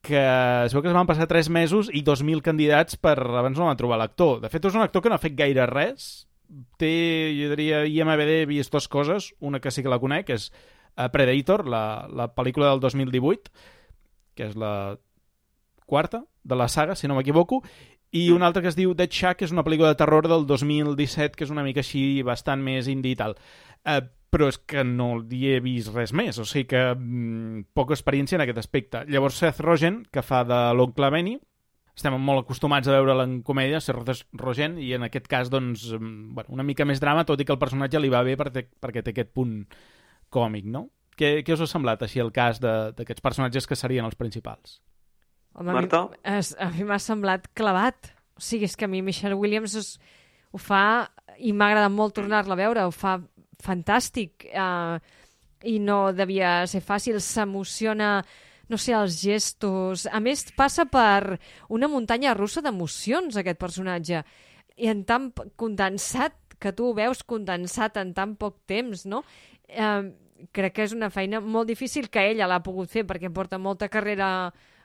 [0.00, 0.20] que
[0.64, 3.78] es veu que es van passar 3 mesos i 2.000 candidats per abans no van
[3.78, 4.40] trobar l'actor.
[4.40, 6.26] De fet, és un actor que no ha fet gaire res.
[6.80, 6.90] Té,
[7.36, 9.30] jo diria, IMBD he vist dues coses.
[9.40, 10.48] Una que sí que la conec, és
[10.96, 13.52] eh, Predator, la, la pel·lícula del 2018,
[14.34, 14.96] que és la
[15.90, 17.60] quarta de la saga, si no m'equivoco,
[18.10, 20.46] i una altra que es diu Dead Shack, que és una pel·lícula de terror del
[20.48, 23.36] 2017, que és una mica així bastant més indie i tal.
[23.84, 27.96] Eh, però és que no hi he vist res més, o sigui que mm, poca
[27.96, 29.04] experiència en aquest aspecte.
[29.10, 31.34] Llavors Seth Rogen, que fa de l'oncle Benny,
[31.96, 36.36] estem molt acostumats a veure'l en comèdia, Seth Rogen, i en aquest cas, doncs, mm,
[36.38, 39.02] bueno, una mica més drama, tot i que el personatge li va bé perquè, perquè
[39.02, 39.64] té aquest punt
[40.30, 40.86] còmic, no?
[41.18, 44.78] Què, què us ha semblat així el cas d'aquests personatges que serien els principals?
[45.58, 46.06] Home, Marta?
[46.22, 48.14] A mi, a mi m'ha semblat clavat.
[48.38, 49.90] O sigui, és que a mi Michelle Williams es,
[50.54, 53.18] ho fa i m'ha agradat molt tornar-la a veure, ho fa
[53.62, 55.00] fantàstic eh,
[55.68, 58.20] i no devia ser fàcil, s'emociona
[58.70, 60.06] no sé, els gestos...
[60.06, 61.40] A més, passa per
[61.74, 64.22] una muntanya russa d'emocions, aquest personatge.
[64.78, 69.24] I en tan condensat, que tu ho veus condensat en tan poc temps, no?
[69.66, 70.12] Eh,
[70.54, 73.90] crec que és una feina molt difícil que ella l'ha pogut fer, perquè porta molta
[73.90, 74.30] carrera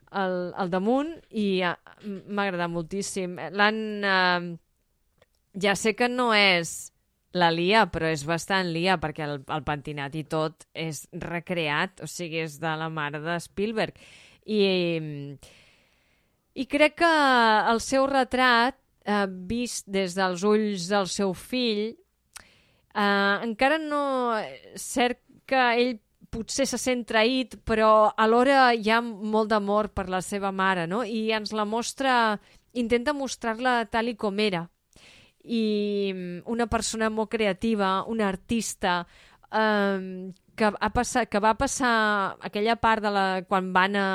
[0.10, 1.76] al, al damunt i eh,
[2.06, 3.38] m'ha agradat moltíssim.
[3.54, 3.82] L'han...
[4.02, 4.54] Eh,
[5.62, 6.92] ja sé que no és
[7.36, 12.08] la lia, però és bastant lia, perquè el, el pentinat i tot és recreat, o
[12.08, 14.00] sigui, és de la mare de Spielberg.
[14.46, 15.36] I,
[16.56, 17.12] i crec que
[17.74, 21.92] el seu retrat, eh, vist des dels ulls del seu fill,
[22.96, 24.04] eh, encara no...
[24.80, 25.98] Cert que ell
[26.36, 31.04] potser se sent traït, però alhora hi ha molt d'amor per la seva mare, no?
[31.04, 32.40] I ens la mostra,
[32.74, 34.66] intenta mostrar-la tal i com era,
[35.46, 39.06] i mm, una persona molt creativa, una artista,
[39.52, 44.10] eh, que, ha passat, que va passar aquella part de la, quan van a,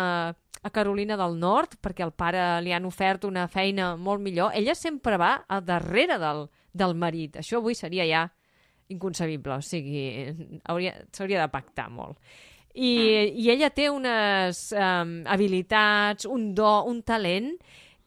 [0.63, 4.75] a Carolina del Nord, perquè al pare li han ofert una feina molt millor, ella
[4.75, 7.41] sempre va a darrere del, del marit.
[7.41, 8.27] Això avui seria ja
[8.91, 10.07] inconcebible, o sigui,
[10.67, 12.19] s'hauria de pactar molt.
[12.75, 12.91] I,
[13.43, 17.53] I ella té unes um, habilitats, un do, un talent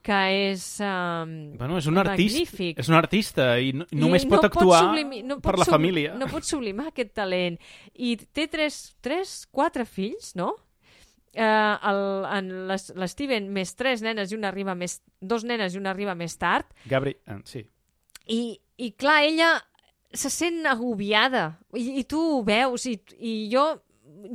[0.04, 0.18] que
[0.50, 2.80] és um, bueno, és un artista, magnífic.
[2.82, 5.68] És un artista i no, I només no pot actuar sublimi, no per pot la
[5.70, 6.12] família.
[6.20, 7.56] No pot sublimar aquest talent.
[7.96, 10.52] I té tres, tres quatre fills, no?
[11.34, 12.36] Uh,
[13.00, 15.00] L'Steven més tres nenes i una arriba més...
[15.24, 16.68] Dos nenes i una arriba més tard.
[16.90, 17.64] Gabri, eh, sí.
[18.28, 18.42] I,
[18.76, 19.54] I clar, ella
[20.14, 21.46] se sent agobiada.
[21.74, 23.64] I, i tu ho veus i, i jo,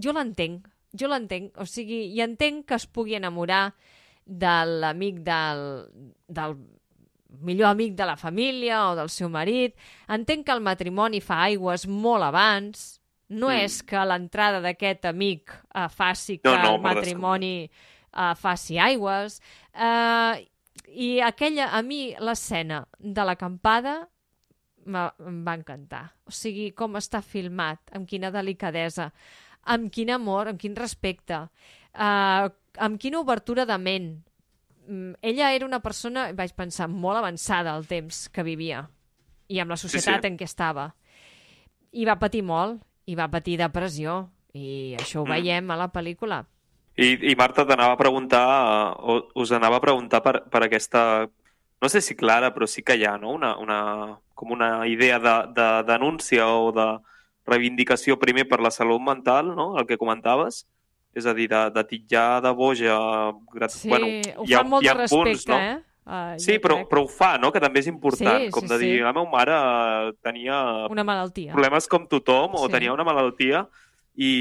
[0.01, 0.65] jo l'entenc.
[0.97, 1.53] Jo l'entenc.
[1.61, 3.67] O sigui, i entenc que es pugui enamorar
[4.29, 5.63] de l'amic del,
[6.29, 6.55] del
[7.41, 9.75] millor amic de la família o del seu marit.
[10.09, 12.99] Entenc que el matrimoni fa aigües molt abans.
[13.29, 13.65] No mm.
[13.65, 19.39] és que l'entrada d'aquest amic uh, faci que no, no, el matrimoni uh, faci aigües.
[19.73, 20.39] Uh,
[20.89, 23.99] I aquella, a mi, l'escena de l'acampada
[24.89, 26.07] em va encantar.
[26.25, 29.11] O sigui, com està filmat, amb quina delicadesa,
[29.69, 31.43] amb quin amor, amb quin respecte,
[31.93, 32.49] uh,
[32.79, 34.09] amb quina obertura de ment.
[34.87, 38.87] Mm, ella era una persona, vaig pensar, molt avançada al temps que vivia
[39.49, 40.31] i amb la societat sí, sí.
[40.31, 40.91] en què estava.
[41.91, 44.21] I va patir molt, i va patir depressió,
[44.53, 45.35] i això ho mm.
[45.35, 46.43] veiem a la pel·lícula.
[46.99, 48.43] I, i Marta, t'anava a preguntar,
[48.99, 51.01] o us anava a preguntar per, per aquesta,
[51.81, 53.31] no sé si clara, però sí que hi ha, no?
[53.37, 53.79] Una, una,
[54.35, 56.89] com una idea de, de denúncia o de
[57.49, 59.71] reivindicació primer per la salut mental, no?
[59.79, 60.65] el que comentaves,
[61.17, 62.97] és a dir, de, de titllar de boja...
[63.67, 65.59] Sí, bueno, ho fa amb molt de respecte, punts, no?
[65.59, 65.77] eh?
[66.09, 67.51] Uh, sí, però, però ho fa, no?
[67.53, 68.45] Que també és important.
[68.47, 69.05] Sí, com sí, de dir, sí.
[69.05, 69.57] la meva mare
[70.25, 70.57] tenia...
[70.89, 71.53] Una malaltia.
[71.53, 72.73] Problemes com tothom, o sí.
[72.73, 73.67] tenia una malaltia,
[74.17, 74.31] i,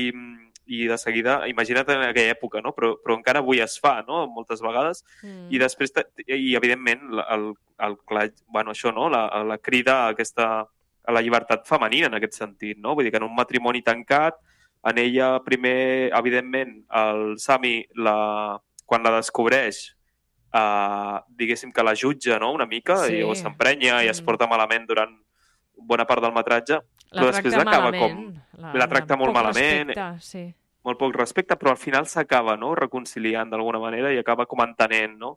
[0.65, 2.73] i de seguida, imagina't en aquella època, no?
[2.77, 4.25] Però, però encara avui es fa, no?
[4.33, 5.05] Moltes vegades.
[5.21, 5.51] Mm.
[5.53, 5.93] I després,
[6.25, 7.51] i evidentment, el,
[7.85, 9.11] el, el, bueno, això, no?
[9.13, 10.49] La, la crida a aquesta
[11.09, 12.93] a la llibertat femenina en aquest sentit, no?
[12.95, 14.37] Vull dir que en un matrimoni tancat
[14.85, 19.81] en ella, primer, evidentment, el Sami, la, quan la descobreix,
[20.55, 22.53] eh, diguéssim que la jutja no?
[22.53, 23.19] una mica sí.
[23.19, 24.07] i o s'emprenya mm.
[24.07, 25.17] i es porta malament durant
[25.79, 26.81] bona part del metratge,
[27.11, 28.23] la però després acaba com...
[28.59, 30.41] La, la tracta molt malament, respecte, sí.
[30.83, 32.73] molt poc respecte, però al final s'acaba no?
[32.75, 35.37] reconciliant d'alguna manera i acaba com entenent no?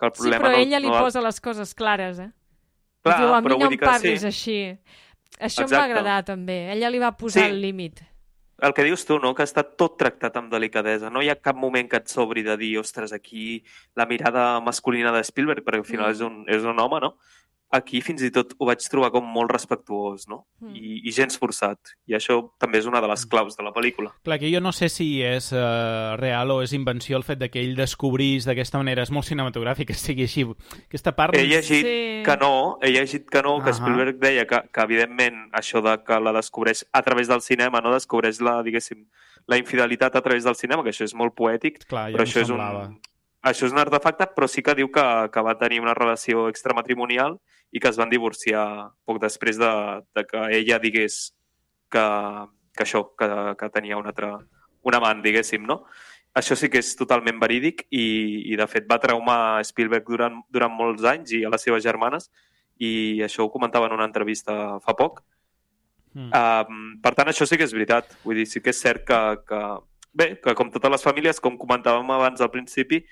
[0.00, 0.38] que el problema...
[0.38, 1.02] Sí, però no, ella li no...
[1.04, 2.30] posa les coses clares, eh?
[3.02, 4.30] Clar, Diu, a mi no em parlis sí.
[4.30, 4.56] així.
[5.42, 6.56] Això em va agradar, també.
[6.72, 7.50] Ella li va posar sí.
[7.50, 8.00] el límit
[8.62, 9.32] el que dius tu, no?
[9.34, 11.10] que està tot tractat amb delicadesa.
[11.10, 13.64] No hi ha cap moment que et sobri de dir, ostres, aquí
[13.98, 16.14] la mirada masculina de Spielberg, perquè al final mm.
[16.14, 17.16] és, un, és un home, no?
[17.72, 20.42] Aquí fins i tot ho vaig trobar com molt respectuós, no?
[20.60, 20.74] Mm.
[20.76, 21.94] I, I gens forçat.
[22.08, 24.12] I això també és una de les claus de la pel·lícula.
[24.26, 27.48] Clar, que jo no sé si és uh, real o és invenció el fet de
[27.52, 29.06] que ell descobrís d'aquesta manera.
[29.06, 30.44] És molt cinematogràfic que sigui així.
[30.84, 31.36] Aquesta part...
[31.38, 31.98] He llegit sí.
[32.26, 33.80] que no, he llegit que no, que uh -huh.
[33.80, 37.92] Spielberg deia que, que evidentment això de que la descobreix a través del cinema, no
[37.92, 39.08] descobreix la, diguéssim,
[39.46, 42.44] la infidelitat a través del cinema, que això és molt poètic, Clar, ja però això
[42.44, 42.84] semblava.
[42.84, 43.11] és un
[43.42, 45.04] això és un artefacte, però sí que diu que,
[45.34, 47.38] que va tenir una relació extramatrimonial
[47.72, 48.64] i que es van divorciar
[49.08, 49.72] poc després de,
[50.14, 51.32] de que ella digués
[51.92, 52.04] que,
[52.76, 53.28] que això, que,
[53.58, 54.30] que tenia un altre,
[54.86, 55.82] un amant, diguéssim, no?
[56.38, 58.06] Això sí que és totalment verídic i,
[58.52, 62.30] i de fet, va traumar Spielberg durant, durant molts anys i a les seves germanes
[62.80, 65.20] i això ho comentava en una entrevista fa poc.
[66.14, 66.30] Mm.
[66.32, 68.16] Um, per tant, això sí que és veritat.
[68.24, 69.60] Vull dir, sí que és cert que, que,
[70.16, 73.02] bé, que com totes les famílies, com comentàvem abans al principi,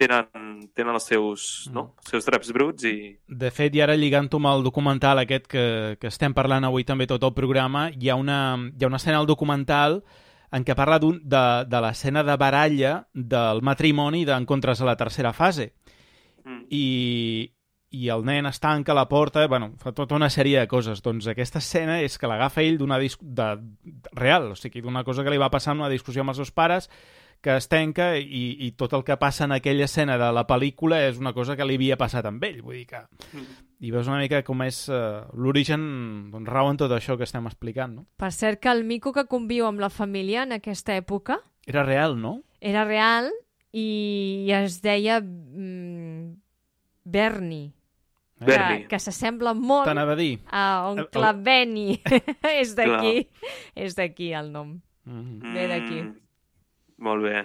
[0.00, 1.44] tenen, tenen els seus,
[1.74, 1.90] no?
[2.00, 2.96] els seus draps bruts i...
[3.28, 5.66] De fet, i ara lligant-ho amb el documental aquest que,
[6.00, 8.40] que estem parlant avui també tot el programa, hi ha una,
[8.72, 10.00] hi ha una escena al documental
[10.50, 15.70] en què parla de, de l'escena de baralla del matrimoni d'encontres a la tercera fase.
[16.44, 16.62] Mm.
[16.74, 16.84] I,
[17.90, 21.02] i el nen es tanca la porta, bueno, fa tota una sèrie de coses.
[21.02, 23.48] Doncs aquesta escena és que l'agafa ell d'una de, de,
[24.16, 26.54] real, o sigui, d'una cosa que li va passar en una discussió amb els seus
[26.54, 26.90] pares,
[27.40, 31.00] que es tenca i, i tot el que passa en aquella escena de la pel·lícula
[31.08, 33.02] és una cosa que li havia passat amb ell, vull dir que...
[33.32, 33.66] Mm.
[33.80, 35.80] I veus una mica com és uh, l'origen,
[36.28, 38.04] doncs rau en tot això que estem explicant, no?
[38.20, 41.38] Per cert, que el mico que conviu amb la família en aquesta època...
[41.64, 42.42] Era real, no?
[42.60, 43.30] Era real
[43.72, 46.34] i es deia mm,
[47.04, 47.70] Bernie.
[48.40, 50.38] Que, que s'assembla molt a, dir.
[50.48, 51.40] a oncle el...
[51.44, 51.88] Benny.
[52.60, 53.26] és d'aquí.
[53.76, 54.78] És d'aquí el nom.
[55.04, 55.54] Mm -hmm.
[55.54, 56.02] Ve d'aquí.
[56.02, 56.14] Mm.
[57.00, 57.44] Molt bé.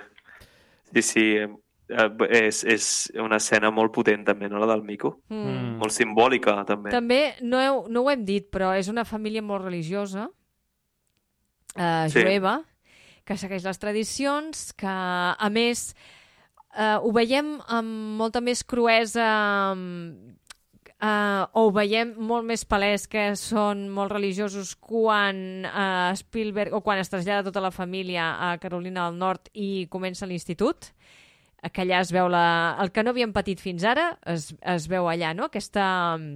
[0.93, 2.87] Sí, sí, eh, és, és
[3.21, 5.15] una escena molt potent també, no, la del Mico?
[5.31, 5.75] Mm.
[5.81, 6.93] Molt simbòlica, també.
[6.93, 10.27] També, no, heu, no ho hem dit, però és una família molt religiosa,
[11.75, 12.21] eh, sí.
[12.21, 12.59] jueva,
[13.25, 15.87] que segueix les tradicions, que, a més,
[16.75, 19.29] eh, ho veiem amb molta més cruesa
[21.05, 26.81] uh, o ho veiem molt més palès que són molt religiosos quan uh, Spielberg o
[26.85, 30.91] quan es trasllada tota la família a Carolina del Nord i comença l'institut
[31.73, 32.75] que allà es veu la...
[32.81, 35.47] el que no havíem patit fins ara es, es veu allà, no?
[35.49, 36.27] Aquest um,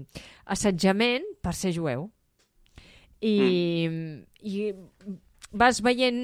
[0.50, 2.08] assetjament per ser jueu.
[3.22, 3.36] I,
[3.90, 4.16] mm.
[4.42, 4.72] i
[5.52, 6.22] vas veient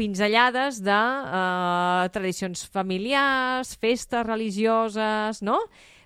[0.00, 5.60] pinzellades de uh, tradicions familiars, festes religioses, no?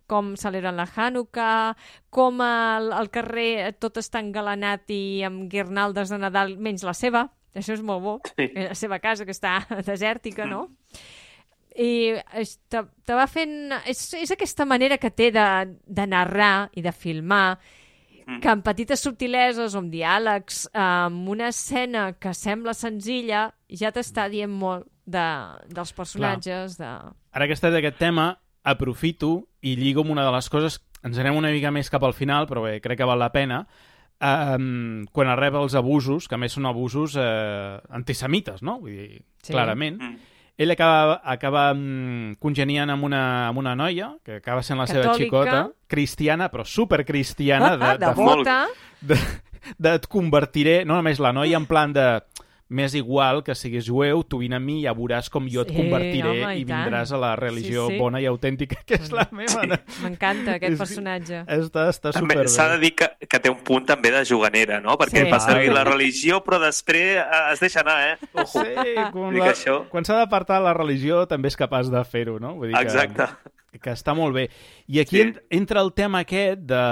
[0.07, 1.77] Com celebren la Hanukkah,
[2.11, 7.27] com el, el carrer tot està engalanat i amb guirnaldes de Nadal, menys la seva,
[7.57, 8.51] això és molt bo, sí.
[8.55, 9.59] la seva casa que està
[9.91, 10.67] desèrtica, no?
[11.77, 12.17] I
[12.73, 13.75] te, te va fent...
[13.85, 15.49] És, és aquesta manera que té de,
[15.85, 17.59] de narrar i de filmar
[18.27, 18.41] mm.
[18.41, 24.31] que amb petites subtileses o amb diàlegs, amb una escena que sembla senzilla, ja t'està
[24.33, 25.27] dient molt de,
[25.69, 26.79] dels personatges.
[26.81, 26.91] De...
[27.37, 28.33] Ara que estàs d'aquest tema,
[28.67, 32.17] aprofito i lligo amb una de les coses, ens anem una mica més cap al
[32.17, 33.63] final, però bé, crec que val la pena,
[34.19, 38.81] um, quan es rep els abusos, que a més són abusos eh, antisemites, no?
[38.83, 39.55] Vull dir, sí.
[39.55, 40.01] clarament.
[40.03, 40.33] Mm.
[40.57, 45.13] Ell acaba, acaba um, congeniant amb una, amb una noia, que acaba sent la Catòlica.
[45.13, 47.75] seva xicota, cristiana, però supercristiana.
[47.77, 49.21] De, de, de, de, de,
[49.77, 52.09] de, et convertiré, no només la noia en plan de
[52.69, 55.71] m'és igual que siguis jueu, tu vine a mi i ja veuràs com jo et
[55.71, 58.01] sí, convertiré home, i, i vindràs a la religió sí, sí.
[58.01, 59.63] bona i autèntica que és la meva.
[59.63, 60.03] Sí.
[60.03, 61.43] M'encanta aquest personatge.
[61.59, 62.49] Està, està superbé.
[62.51, 64.99] S'ha de dir que, que té un punt també de juganera, no?
[64.99, 65.31] Perquè sí.
[65.31, 68.31] fa servir la religió, però després eh, es deixa anar, eh?
[68.35, 68.65] Ojo.
[68.67, 69.81] Sí, quan, la, això...
[69.93, 72.57] quan s'ha d'apartar la religió també és capaç de fer-ho, no?
[72.59, 73.31] Vull dir Exacte.
[73.31, 74.49] Que que està molt bé.
[74.89, 75.33] I aquí sí.
[75.51, 76.83] entra el tema aquest de,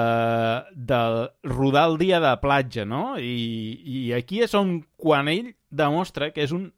[0.74, 1.02] de
[1.50, 3.18] rodar el dia de platja, no?
[3.18, 3.34] I,
[3.84, 6.70] I aquí és on quan ell demostra que és un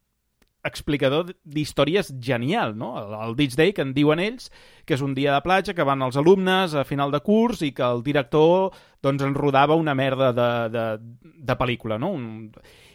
[0.66, 2.96] explicador d'històries genial, no?
[2.98, 4.50] El, el Ditch Day, que en diuen ells,
[4.84, 7.70] que és un dia de platja que van els alumnes a final de curs i
[7.76, 8.74] que el director
[9.04, 10.86] doncs, en rodava una merda de, de,
[11.22, 12.10] de pel·lícula, no?
[12.16, 12.26] Un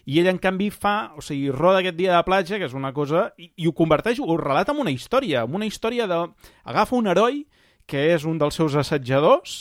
[0.06, 1.12] i ell, en canvi, fa...
[1.18, 3.30] O sigui, roda aquest dia de platja, que és una cosa...
[3.38, 6.22] I, i ho converteix, ho relata en una història, en una història de...
[6.64, 7.44] Agafa un heroi,
[7.86, 9.60] que és un dels seus assetjadors,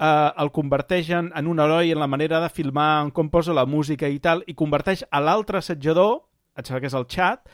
[0.00, 3.56] eh, el converteix en, en un heroi en la manera de filmar, en com posa
[3.56, 6.22] la música i tal, i converteix a l'altre assetjador,
[6.58, 7.44] et sembla que és el xat,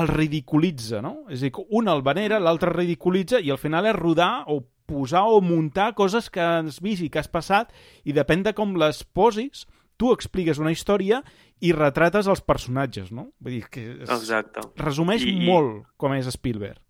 [0.00, 1.26] el ridiculitza, no?
[1.28, 5.26] És a dir, un el venera, l'altre ridiculitza, i al final és rodar o posar
[5.30, 7.72] o muntar coses que has vist i que has passat,
[8.04, 9.66] i depèn de com les posis,
[10.00, 11.20] tu expliques una història
[11.62, 13.28] i retrates els personatges, no?
[13.42, 14.08] Vull dir que es...
[14.10, 14.64] Exacte.
[14.82, 16.80] resumeix I, molt com és Spielberg.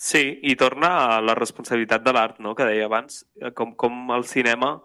[0.00, 3.22] Sí, i torna a la responsabilitat de l'art, no?, que deia abans,
[3.56, 4.78] com, com el cinema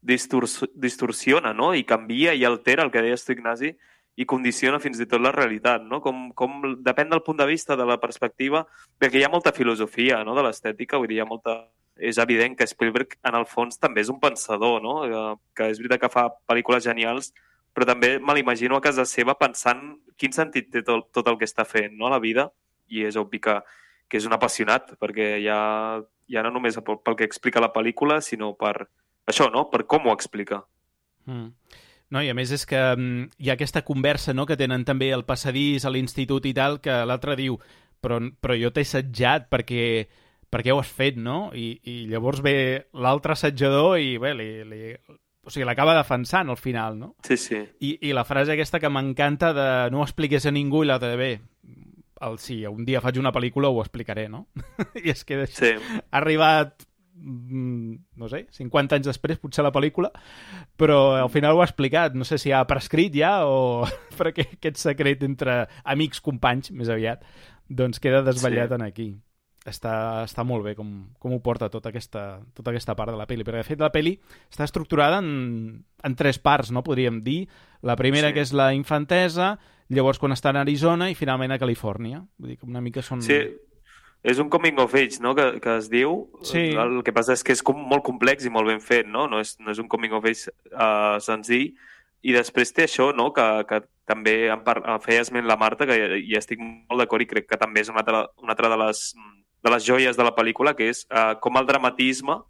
[0.00, 3.74] distors distorsiona, no?, i canvia i altera el que deies tu, Ignasi,
[4.16, 6.00] i condiciona fins i tot la realitat, no?
[6.04, 8.64] Com, com depèn del punt de vista, de la perspectiva,
[9.00, 11.62] perquè hi ha molta filosofia, no?, de l'estètica, vull dir, hi ha molta...
[12.02, 15.24] És evident que Spielberg, en el fons, també és un pensador, no?, que,
[15.56, 17.32] que és veritat que fa pel·lícules genials,
[17.72, 19.82] però també me l'imagino a casa seva pensant
[20.20, 22.50] quin sentit té tot, tot el que està fent no, a la vida,
[22.92, 23.56] i és obvi que,
[24.08, 25.58] que és un apassionat, perquè ja,
[26.28, 28.74] ja no només pel, que explica la pel·lícula, sinó per
[29.28, 29.68] això, no?
[29.72, 30.62] Per com ho explica.
[31.26, 31.78] Mm.
[32.12, 35.08] No, i a més és que mm, hi ha aquesta conversa no, que tenen també
[35.14, 37.56] al passadís, a l'institut i tal, que l'altre diu
[38.02, 39.84] però, però jo t'he assetjat perquè,
[40.52, 41.46] perquè ho has fet, no?
[41.56, 42.54] I, i llavors ve
[42.92, 44.82] l'altre assetjador i bé, li, li,
[45.42, 47.14] o sigui, l'acaba defensant al final, no?
[47.26, 47.58] Sí, sí.
[47.80, 51.10] I, i la frase aquesta que m'encanta de no ho expliqués a ningú i l'altre
[51.12, 51.32] de bé,
[52.22, 54.46] el, si un dia faig una pel·lícula ho explicaré, no?
[55.02, 55.74] I és que sí.
[55.74, 56.86] ha arribat
[57.16, 60.12] mm, no sé, 50 anys després, potser la pel·lícula,
[60.78, 62.14] però al final ho ha explicat.
[62.18, 63.82] No sé si ha prescrit ja o...
[64.18, 67.26] però que aquest secret entre amics, companys, més aviat,
[67.68, 68.78] doncs queda desvetllat sí.
[68.78, 69.10] en aquí.
[69.62, 70.88] Està, està molt bé com,
[71.22, 73.92] com ho porta tota aquesta, tota aquesta part de la pel·li, perquè de fet la
[73.94, 74.16] pel·li
[74.50, 77.44] està estructurada en, en tres parts, no podríem dir.
[77.86, 78.34] La primera, sí.
[78.34, 79.52] que és la infantesa,
[79.92, 82.24] llavors quan està en Arizona i finalment a Califòrnia.
[82.42, 83.22] Vull dir que una mica són...
[83.22, 83.38] Sí,
[84.22, 86.24] és un coming of age, no?, que, que es diu.
[86.46, 86.68] Sí.
[86.78, 89.28] El que passa és que és com molt complex i molt ben fet, no?
[89.30, 91.72] No és, no és un coming of age uh, senzill.
[92.22, 94.80] I després té això, no?, que, que també em par...
[95.02, 97.90] feia esment la Marta, que hi, hi estic molt d'acord i crec que també és
[97.90, 99.02] una altra, una altra de, les,
[99.62, 102.40] de les joies de la pel·lícula, que és uh, com el dramatisme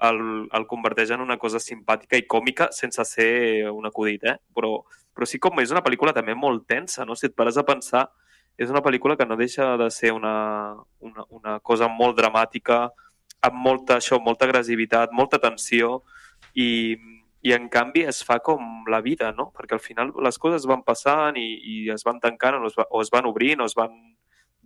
[0.00, 4.36] el, el converteix en una cosa simpàtica i còmica sense ser un acudit, eh?
[4.56, 4.78] Però,
[5.14, 7.16] però sí com és una pel·lícula també molt tensa, no?
[7.16, 8.06] Si et pares a pensar,
[8.60, 12.86] és una pel·lícula que no deixa de ser una, una, una cosa molt dramàtica,
[13.46, 16.02] amb molta, això, molta agressivitat, molta tensió,
[16.54, 16.96] i,
[17.44, 19.50] i en canvi es fa com la vida, no?
[19.56, 22.88] Perquè al final les coses van passant i, i es van tancant o es, va,
[22.90, 23.94] o es van obrint o es van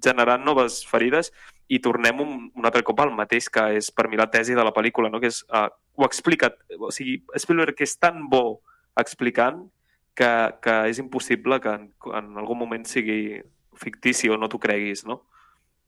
[0.05, 1.33] generant noves ferides
[1.73, 4.65] i tornem un, un altre cop al mateix que és per mi la tesi de
[4.65, 5.21] la pel·lícula, no?
[5.23, 8.61] que és, uh, ho explica, o sigui, Spielberg és tan bo
[9.01, 9.65] explicant
[10.15, 10.31] que,
[10.63, 13.41] que és impossible que en, en algun moment sigui
[13.81, 15.25] fictici o no t'ho creguis, no?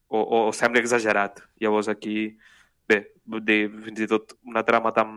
[0.09, 1.41] O, o sembla exagerat.
[1.63, 2.33] Llavors aquí,
[2.89, 3.01] bé,
[3.47, 5.11] dir, fins i tot una trama tan,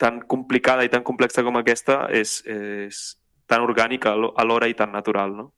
[0.00, 3.02] tan complicada i tan complexa com aquesta és, és
[3.48, 5.50] tan orgànica alhora i tan natural, no?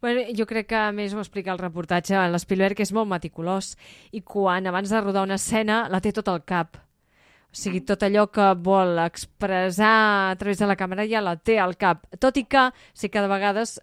[0.00, 3.74] Bueno, jo crec que, a més, ho explica el reportatge, l'Spielberg és molt meticulós
[4.16, 6.80] i quan abans de rodar una escena la té tot al cap
[7.50, 11.56] o sigui, tot allò que vol expressar a través de la càmera ja la té
[11.58, 12.04] al cap.
[12.22, 13.80] Tot i que sí que de vegades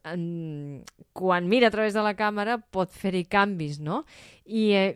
[1.11, 4.05] quan mira a través de la càmera pot fer-hi canvis, no?
[4.45, 4.93] I, eh,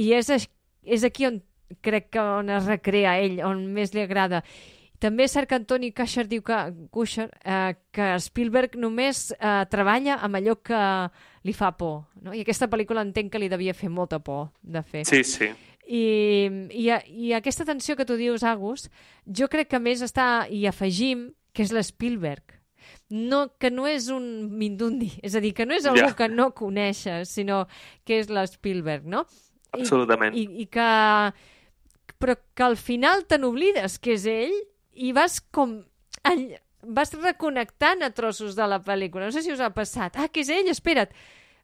[0.00, 0.48] i és,
[0.88, 1.42] és aquí on
[1.84, 4.40] crec que on es recrea ell, on més li agrada.
[5.04, 6.56] També és cert que Antoni Kushner diu que,
[6.94, 10.80] Kushner, eh, que Spielberg només eh, treballa amb allò que
[11.44, 12.06] li fa por.
[12.24, 12.32] No?
[12.32, 15.04] I aquesta pel·lícula entenc que li devia fer molta por de fer.
[15.10, 15.50] Sí, sí.
[15.84, 16.04] I,
[16.72, 18.88] i, i aquesta tensió que tu dius, Agus,
[19.28, 22.56] jo crec que més està, i afegim, que és l'Spielberg.
[23.12, 24.24] No, que no és un
[24.56, 26.16] mindundi, és a dir, que no és algú yeah.
[26.16, 27.66] que no coneixes, sinó
[28.08, 29.26] que és l'Spielberg, no?
[29.76, 30.32] Absolutament.
[30.32, 30.92] I, i, i que...
[32.24, 34.54] Però que al final te n'oblides que és ell
[34.94, 35.82] i vas com...
[36.84, 39.24] Vas reconnectant a trossos de la pel·lícula.
[39.24, 40.18] No sé si us ha passat.
[40.20, 41.14] Ah, que és ell, espera't.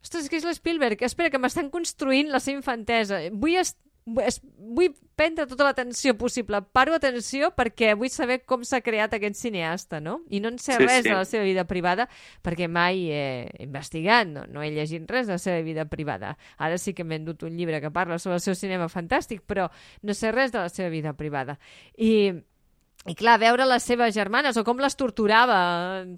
[0.00, 1.02] Ostres, que és l'Spielberg.
[1.04, 3.18] Espera, que m'estan construint la seva infantesa.
[3.36, 3.58] Vull,
[4.08, 6.62] vull prendre tota l'atenció possible.
[6.72, 10.20] Paro atenció perquè vull saber com s'ha creat aquest cineasta, no?
[10.32, 11.10] I no en sé sí, res sí.
[11.10, 12.08] de la seva vida privada
[12.40, 13.24] perquè mai he
[13.66, 16.36] investigat, no, no he llegit res de la seva vida privada.
[16.56, 19.68] Ara sí que m'he endut un llibre que parla sobre el seu cinema fantàstic, però
[20.02, 21.58] no sé res de la seva vida privada.
[21.98, 22.40] I
[23.08, 25.56] i clar, veure les seves germanes o com les torturava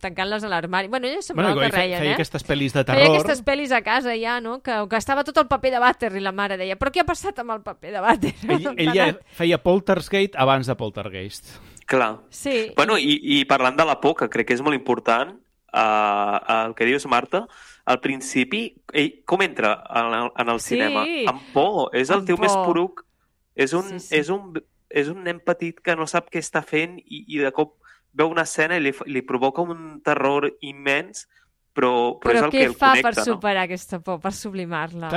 [0.02, 0.88] tancant-les a l'armari.
[0.90, 2.14] Bueno, ella semblava bueno, que reien, feia eh?
[2.16, 2.98] aquestes pel·lis de terror.
[2.98, 4.56] Feia aquestes pel·lis a casa ja, no?
[4.66, 7.06] Que, que estava tot el paper de vàter i la mare deia, però què ha
[7.06, 8.32] passat amb el paper de vàter?
[8.48, 9.06] Ell, ella
[9.38, 11.54] feia Poltergeist abans de Poltergeist.
[11.86, 12.16] Clar.
[12.34, 12.72] Sí.
[12.74, 15.36] Bueno, i, i parlant de la por, que crec que és molt important,
[15.70, 16.36] uh,
[16.66, 17.44] el que dius, Marta,
[17.86, 20.74] al principi, ell com entra en el, en el sí.
[20.74, 21.06] cinema?
[21.30, 21.94] Amb por.
[21.94, 22.46] És el Amb teu por.
[22.48, 23.06] més poruc.
[23.54, 24.14] És un, Sí, sí.
[24.16, 24.54] és un
[24.94, 27.78] és un nen petit que no sap què està fent i, i de cop
[28.12, 31.27] veu una escena i li, li provoca un terror immens,
[31.73, 33.24] però, però, Però és el què que el fa connecta, per no?
[33.24, 35.09] superar aquesta por, per sublimar-la?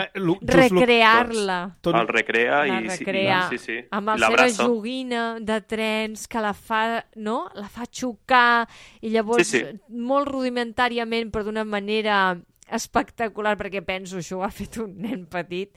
[0.76, 1.58] Recrear-la.
[1.84, 3.78] Tot- El recrea La i, sí, recrea i, sí, sí.
[3.92, 7.50] amb I la seva joguina de trens que la fa, no?
[7.60, 8.68] La fa xocar
[9.02, 9.80] i llavors Sí, sí.
[9.90, 12.38] molt rudimentàriament però d'una manera
[12.72, 15.70] espectacular perquè penso això ho ha fet un nen petit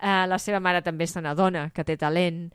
[0.00, 2.46] eh, la seva mare també se n'adona que té talent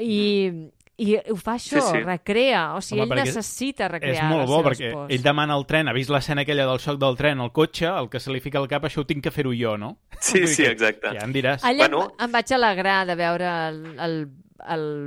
[0.00, 2.00] i, i ho fa això, Sí, sí.
[2.04, 5.12] recrea o sigui, Home, ell necessita És recrear molt les bo, perquè pors.
[5.12, 8.08] ell demana el tren, ha vist l'escena aquella del xoc del tren al cotxe, el
[8.08, 9.98] que se li fica al cap, això ho tinc que fer-ho jo, no?
[10.20, 11.12] Sí, sí, que exacte.
[11.18, 11.62] Ja em diràs.
[11.64, 12.02] Allà Bueno.
[12.18, 14.16] em, em vaig alegrar de veure el, el,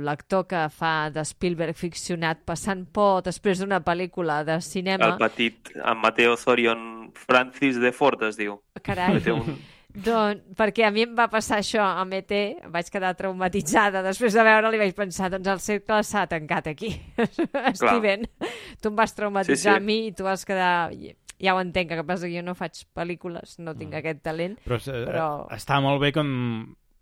[0.06, 5.08] l'actor que fa de Spielberg ficcionat passant por després d'una pel·lícula de cinema.
[5.10, 8.60] El petit, en Mateo Zorion Francis de Ford es diu.
[8.80, 9.18] Carai.
[9.20, 9.58] Té un...
[9.94, 12.30] Doncs, perquè a mi em va passar això amb ET,
[12.70, 14.02] vaig quedar traumatitzada.
[14.06, 16.92] Després de veure-li vaig pensar, doncs el cercle s'ha tancat aquí.
[17.80, 18.26] Steven,
[18.80, 19.76] tu em vas traumatitzar Sí, sí.
[19.76, 20.90] a mi i tu vas quedar...
[21.40, 24.58] Ja ho entenc, que passa que jo no faig pel·lícules, no tinc aquest talent.
[24.66, 26.28] Però, eh, Però- està molt bé com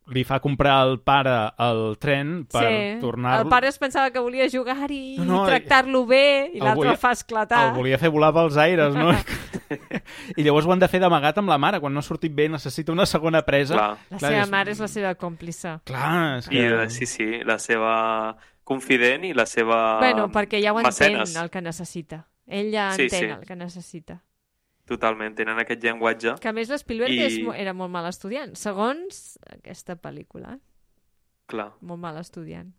[0.09, 3.43] li fa comprar al pare el tren per sí, tornar-lo...
[3.45, 6.77] el pare es pensava que volia jugar-hi No, no, no, i tractar-lo bé i l'altre
[6.87, 7.67] volia- el fa esclatar.
[7.69, 9.13] El volia fer volar pels aires, no?
[10.39, 11.81] I llavors ho han de fer d'amagat amb la mare.
[11.81, 13.75] Quan no ha sortit bé necessita una segona presa.
[13.75, 13.91] Clar.
[14.11, 15.75] La Clar, seva és- mare és la seva còmplice.
[15.85, 16.65] Clar, és I que...
[16.85, 21.37] eh, sí, sí, la seva confident i la seva bueno, perquè ja ho entén, mecenes.
[21.37, 22.27] el que necessita.
[22.47, 23.31] Ell ja Sí, entén sí.
[23.37, 24.23] el que necessita.
[24.89, 26.39] Totalment, tenen aquest llenguatge.
[26.41, 30.57] Que a més l'Spielberg I- és, era molt mal estudiant, segons aquesta pel·lícula.
[31.49, 31.71] Clar.
[31.81, 32.73] Molt mal estudiant.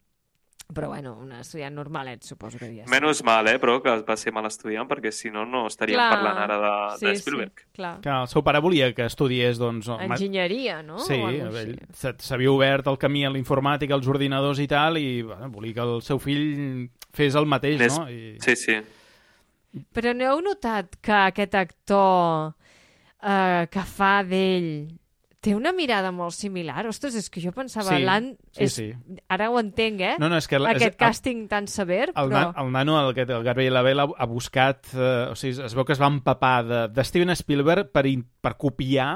[0.69, 2.83] Però bueno, un estudiant normalet, suposo que diria.
[2.85, 6.09] Menys mal, eh, però que va ser mal estudiant, perquè si no, no estaríem Clar.
[6.11, 7.53] parlant ara de, sí, de Spielberg.
[7.63, 7.95] Sí, clar.
[8.03, 9.87] Que el seu pare volia que estudiés, doncs...
[9.89, 10.99] Enginyeria, no?
[11.01, 11.79] Sí, ell
[12.21, 15.87] s'havia obert el camí a la informàtica, als ordinadors i tal, i bueno, volia que
[15.87, 16.87] el seu fill
[17.17, 18.05] fes el mateix, N'és- no?
[18.09, 18.37] I...
[18.39, 18.77] Sí, sí.
[19.93, 22.53] Però no heu notat que aquest actor
[23.21, 24.71] eh, que fa d'ell
[25.39, 26.81] té una mirada molt similar?
[26.89, 27.93] Ostres, és que jo pensava...
[27.95, 28.25] Sí, l'han...
[28.51, 28.73] sí, és...
[28.75, 28.87] sí.
[29.31, 30.15] Ara ho entenc, eh?
[30.19, 30.59] No, no, és que...
[30.59, 32.49] la- Aquest és- càsting tan sever, El, però...
[32.49, 34.89] nan, el nano, el, el Gabriel Abel, ha, ha buscat...
[34.97, 38.25] Eh, o sigui, es veu que es va empapar de, de Steven Spielberg per, in,
[38.43, 39.11] per copiar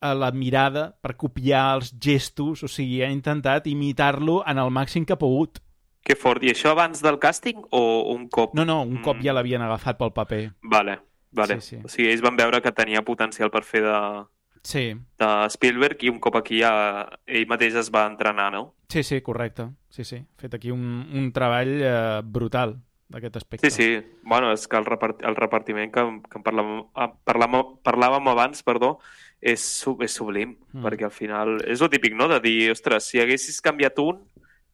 [0.00, 5.04] eh, la mirada, per copiar els gestos, o sigui, ha intentat imitar-lo en el màxim
[5.04, 5.60] que ha pogut.
[6.02, 6.42] Que fort.
[6.42, 8.54] I això abans del càsting o un cop?
[8.54, 9.24] No, no, un cop Mm.
[9.26, 10.52] ja l'havien agafat pel paper.
[10.62, 10.98] Vale,
[11.30, 11.60] vale.
[11.60, 11.82] Sí, sí.
[11.84, 14.26] O sigui, ells van veure que tenia potencial per fer de,
[14.62, 18.74] Sí, de Spielberg i un cop aquí ja ell mateix es va entrenar, no?
[18.88, 19.68] sí, sí, correcte.
[19.88, 20.18] Sí, sí.
[20.36, 22.74] Fet aquí un, un treball eh, brutal
[23.08, 23.70] d'aquest aspecte.
[23.70, 24.18] Sí, sí.
[24.22, 28.62] Bueno, és que el, repart el repartiment que, que en parlàvem, ah, parlàvem, parlàvem abans,
[28.62, 28.98] perdó,
[29.40, 30.84] és, sub, és sublim, mm.
[30.84, 34.20] perquè al final és el típic, no?, de dir, ostres, si haguessis canviat un,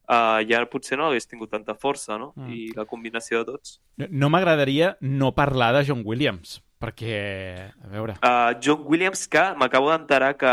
[0.08, 2.32] uh, ja potser no hagués tingut tanta força, no?
[2.36, 2.50] Mm.
[2.52, 3.80] I la combinació de tots.
[3.98, 8.18] No, no m'agradaria no parlar de John Williams, perquè, a veure...
[8.20, 10.50] Uh, John Williams, que m'acabo d'enterar que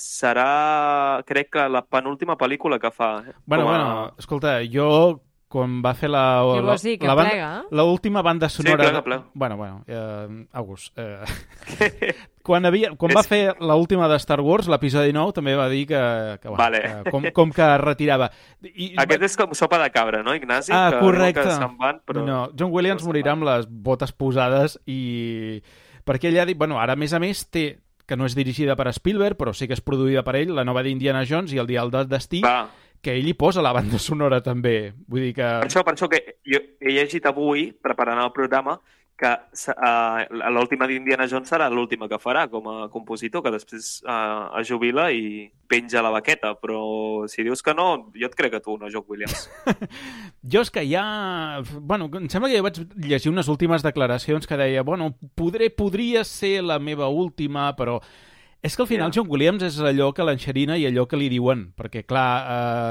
[0.00, 3.22] serà, crec que la penúltima pel·lícula que fa.
[3.26, 6.22] eh, Bueno, com a- bueno, escolta, jo quan va fer la...
[6.44, 7.50] Què la, vols dir, que la banda, plega?
[7.80, 8.84] la última banda sonora...
[8.84, 9.24] plega, plega.
[9.32, 10.92] Bueno, bueno, eh, August.
[10.98, 12.12] Eh,
[12.48, 16.02] quan havia, quan va fer l'última de Star Wars, l'episodi 9, també va dir que,
[16.42, 16.82] que, bueno, Vale.
[16.84, 18.30] que com, com que es retirava.
[18.68, 20.72] I, Aquest és com sopa de cabra, no, Ignasi?
[20.76, 21.48] Ah, que, correcte.
[21.48, 22.24] Que se'n van, però...
[22.28, 25.62] No, John Williams se'n morirà amb les botes posades i...
[26.08, 26.56] Perquè ell ha dit...
[26.60, 27.70] Bueno, ara, a més a més, té
[28.08, 30.80] que no és dirigida per Spielberg, però sí que és produïda per ell, la nova
[30.82, 32.62] d'Indiana Jones i el Dial del Destí, Va,
[33.02, 34.92] que ell hi posa la banda sonora també.
[35.08, 35.48] Vull dir que...
[35.64, 38.78] Per això, per això que jo he llegit avui, preparant el programa,
[39.18, 39.30] que
[39.74, 44.68] uh, l'última d'Indiana Jones serà l'última que farà com a compositor, que després uh, es
[44.70, 48.76] jubila i penja la baqueta, però si dius que no, jo et crec a tu,
[48.78, 49.48] no, Jock Williams.
[50.48, 51.02] Jo és que ja...
[51.82, 52.78] Bueno, em sembla que jo vaig
[53.10, 57.98] llegir unes últimes declaracions que deia, bueno, podré, podria ser la meva última, però...
[58.60, 59.12] És que al final.
[59.14, 62.30] John Williams és allò que l'enxerina i allò que li diuen, perquè clar,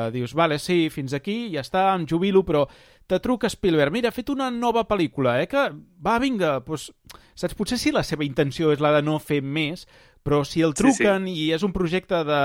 [0.07, 2.61] eh, dius, vale, sí, fins aquí, ja està, em jubilo, però
[3.07, 5.65] te truca Spielberg, mira, ha fet una nova pel·lícula, eh, que
[6.03, 6.93] va, vinga, doncs,
[7.35, 9.85] saps, potser sí la seva intenció és la de no fer més,
[10.23, 11.03] però si el Sí, sí.
[11.03, 12.41] truquen i és un projecte de,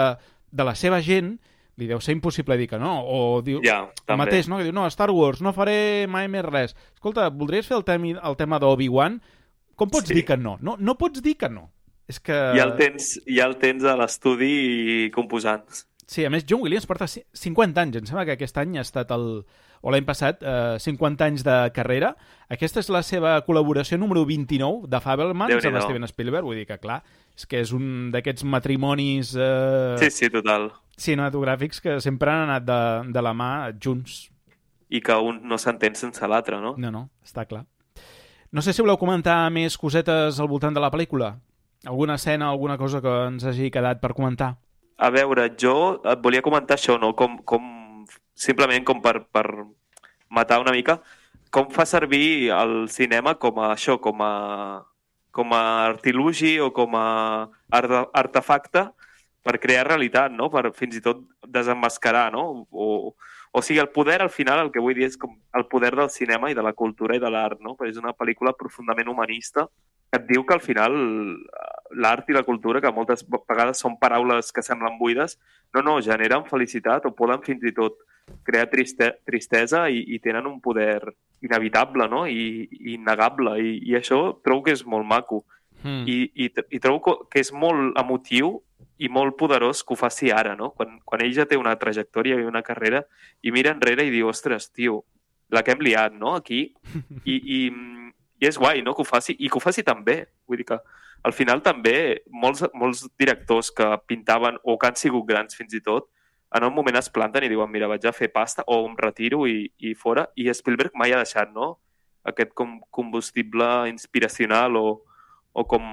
[0.51, 1.37] de la seva gent,
[1.79, 4.59] li deu ser impossible dir que no, o diu, Ja, el mateix, no?
[4.59, 6.75] Que diu, no, Star Wars, no faré mai més res.
[6.95, 9.21] Escolta, voldries fer el, temi, el tema d'Obi-Wan?
[9.75, 10.15] Com pots Sí.
[10.19, 10.59] dir que no?
[10.61, 10.77] no?
[10.79, 11.71] No pots dir que no.
[12.11, 12.35] És que...
[12.57, 15.65] Ja el tens, ja el tens a l'estudi composant.
[16.07, 17.97] Sí, a més, John Williams porta ci- 50 anys.
[18.03, 19.45] Em sembla que aquest any ha estat el...
[19.83, 22.13] o l'any passat, eh, 50 anys de carrera.
[22.53, 25.81] Aquesta és la seva col·laboració número 29 de Fabelmans amb.
[25.87, 26.45] Steven Spielberg.
[26.45, 27.01] Vull dir que, clar,
[27.39, 30.69] és que és un d'aquests matrimonis eh, Sí, sí, total.
[31.01, 32.81] cinematogràfics que sempre han anat de,
[33.15, 33.51] de la mà
[33.81, 34.29] junts.
[34.93, 36.75] I que un no s'entén sense l'altre, no?
[36.77, 37.65] No, no, està clar.
[38.53, 41.39] No sé si voleu comentar més cosetes al voltant de la pel·lícula.
[41.85, 44.55] Alguna escena, alguna cosa que ens hagi quedat per comentar.
[45.03, 47.11] A veure, jo et volia comentar això, no?
[47.19, 47.65] Com, com
[48.39, 49.47] simplement com per, per
[50.31, 51.01] matar una mica,
[51.51, 54.33] com fa servir el cinema com a això, com a,
[55.35, 57.07] com a artilugi o com a
[57.71, 58.87] arte, artefacte
[59.43, 60.49] per crear realitat, no?
[60.55, 62.67] Per fins i tot desenmascarar, no?
[62.71, 63.17] O,
[63.53, 66.13] o sigui, el poder, al final, el que vull dir és com el poder del
[66.15, 67.75] cinema i de la cultura i de l'art, no?
[67.75, 69.67] Perquè és una pel·lícula profundament humanista
[70.13, 70.95] et diu que al final
[71.93, 75.39] l'art i la cultura, que moltes vegades són paraules que semblen buides,
[75.75, 78.01] no, no, generen felicitat o poden fins i tot
[78.47, 81.01] crear triste, tristesa i, i tenen un poder
[81.43, 82.27] inevitable no?
[82.27, 83.57] I, i innegable.
[83.61, 85.43] I, I això trobo que és molt maco.
[85.83, 86.05] Mm.
[86.07, 88.61] I, i, i trobo que és molt emotiu
[89.03, 90.71] i molt poderós que ho faci ara, no?
[90.77, 93.03] Quan, quan ell ja té una trajectòria i una carrera
[93.43, 95.03] i mira enrere i diu, ostres, tio,
[95.51, 96.69] la que hem liat, no?, aquí.
[97.33, 97.59] I, i,
[98.43, 100.25] i és guai, no?, que ho faci, i que ho faci tan bé.
[100.51, 100.81] Vull dir que
[101.23, 105.83] al final també molts, molts directors que pintaven o que han sigut grans fins i
[105.85, 106.09] tot,
[106.53, 109.47] en un moment es planten i diuen, mira, vaig a fer pasta o em retiro
[109.49, 110.27] i, i fora.
[110.37, 111.77] I Spielberg mai ha deixat, no?,
[112.29, 114.87] aquest com combustible inspiracional o,
[115.55, 115.87] o com,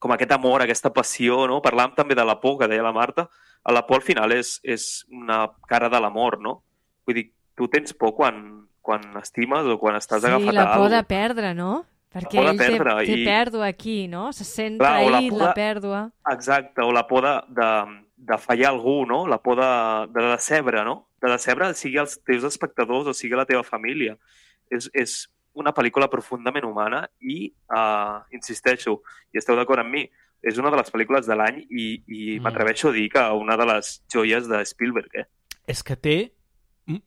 [0.00, 1.60] com aquest amor, aquesta passió, no?
[1.64, 3.28] Parlàvem també de la por, que deia la Marta.
[3.64, 6.58] A la por al final és, és una cara de l'amor, no?
[7.06, 7.26] Vull dir,
[7.56, 8.42] tu tens por quan,
[8.80, 11.84] quan estimes o quan estàs sí, agafat la a por alguna de perdre, no?
[12.10, 14.32] Perquè por ell té, perdre té i- pèrdua aquí, no?
[14.32, 16.00] Se sent Clar, o la traït, por la de- pèrdua.
[16.32, 17.68] Exacte, o la por de, de,
[18.16, 19.26] de fallar algú, no?
[19.28, 19.68] La por de,
[20.12, 21.06] de decebre, no?
[21.22, 24.16] De decebre sigui els teus espectadors o sigui la teva família.
[24.70, 29.02] És, és una pel·lícula profundament humana i, uh, insisteixo,
[29.34, 30.04] i esteu d'acord amb mi,
[30.42, 32.42] és una de les pel·lícules de l'any i, i Mm.
[32.42, 35.26] m'atreveixo a dir que una de les joies de Spielberg, eh?
[35.68, 36.32] És que té...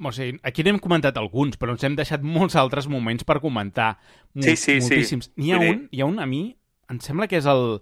[0.03, 3.97] O sigui, aquí n'hem comentat alguns, però ens hem deixat molts altres moments per comentar.
[4.33, 4.87] Mol- Sí, sí, sí.
[4.87, 5.31] moltíssims.
[5.37, 6.45] N'hi ha, un, hi ha un, a mi,
[6.89, 7.79] em sembla que és el...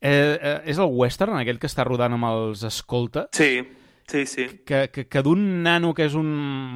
[0.00, 3.62] Eh, eh, és el western, aquell que està rodant amb els escolta, Sí,
[4.06, 4.44] sí, sí.
[4.68, 6.28] que, que, que d'un nano que és un,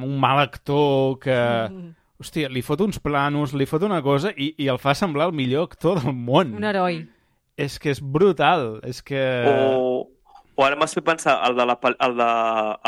[0.03, 1.35] un mal actor, que...
[1.69, 1.91] Mm.
[2.21, 5.33] Hòstia, li fot uns planos, li fot una cosa i, i el fa semblar el
[5.33, 6.51] millor actor del món.
[6.53, 6.99] Un heroi.
[7.57, 9.17] És que és brutal, és que...
[9.73, 10.03] O,
[10.55, 12.27] o ara m'has fet pensar el de, la, el, de,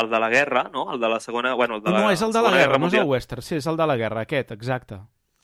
[0.02, 0.92] el de la guerra, no?
[0.94, 1.54] El de la segona...
[1.54, 3.42] Bueno, el de la No, és el de la Segona guerra, no és el western,
[3.42, 5.00] sí, és el de la guerra, aquest, exacte.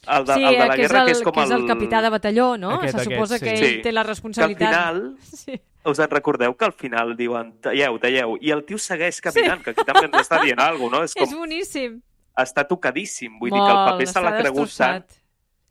[0.07, 1.51] El de, sí, el de la que, és guerra, el, que és com que és
[1.51, 2.71] el capità de batalló, no?
[2.79, 3.45] Aquest, Se aquest, suposa sí.
[3.45, 3.83] que ell Sí.
[3.83, 4.69] té la Que al responsabilitat.
[4.69, 5.61] final, Sí.
[5.85, 9.65] us en recordeu que al final diuen talleu, talleu, i el tio segueix caminant, sí.
[9.65, 11.05] que aquí també ens està dient alguna cosa, no?
[11.05, 12.01] És És com, boníssim.
[12.37, 15.05] està tocadíssim, vull dir que el Molt, paper se l'ha està cregut tant.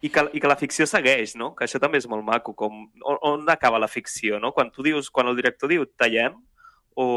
[0.01, 1.53] I que, i que la ficció segueix, no?
[1.55, 4.53] Que això també és molt maco, com on, on acaba la ficció, no?
[4.55, 6.37] Quan tu dius, quan el director diu tallem,
[6.99, 7.07] o,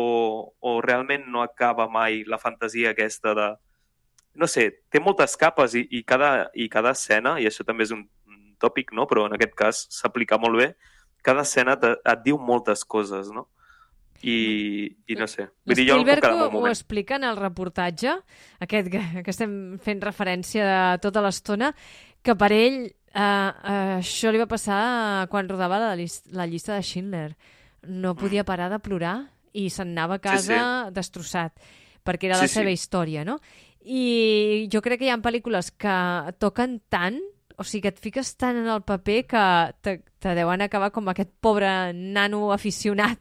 [0.60, 3.52] o realment no acaba mai la fantasia aquesta de...
[4.38, 7.92] No sé, té moltes capes i, i, cada, i cada escena, i això també és
[7.92, 8.06] un,
[8.62, 9.08] tòpic, no?
[9.10, 10.68] però en aquest cas s'aplica molt bé,
[11.26, 13.48] cada escena te, et diu moltes coses, no?
[14.22, 15.48] I, i no sé.
[15.66, 18.12] Vull dir, jo Spielberg ho, ho explica en el reportatge,
[18.62, 21.72] aquest que, que estem fent referència de tota l'estona,
[22.22, 26.82] que per ell eh, eh, això li va passar quan rodava la, la llista de
[26.82, 27.36] Schindler.
[27.88, 29.16] No podia parar de plorar
[29.58, 30.22] i se'n anava a Mm.
[30.22, 31.52] Sí, casa destrossat,
[32.04, 32.78] perquè era la Sí, seva sí.
[32.78, 33.38] història, no?
[33.84, 35.96] I jo crec que hi ha pel·lícules que
[36.38, 37.18] toquen tant,
[37.58, 39.44] o sigui, que et fiques tant en el paper que
[39.82, 43.18] te, te deuen acabar com aquest pobre nano aficionat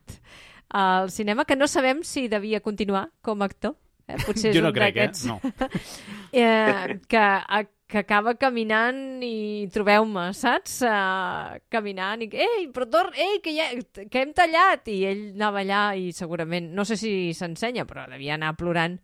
[0.70, 3.76] al cinema, que no sabem si devia continuar com a actor.
[4.08, 4.16] Eh?
[4.26, 5.12] Potser és Jo no un crec, eh?
[5.28, 5.40] No.
[6.32, 10.80] eh, que, a, que acaba caminant i trobeu-me, saps?
[10.88, 12.30] Uh, caminant i...
[12.32, 13.12] Ei, però tor...
[13.20, 13.68] Ei, que, ja,
[14.08, 14.88] que hem tallat!
[14.88, 16.72] I ell anava allà i segurament...
[16.78, 18.96] No sé si s'ensenya, però devia anar plorant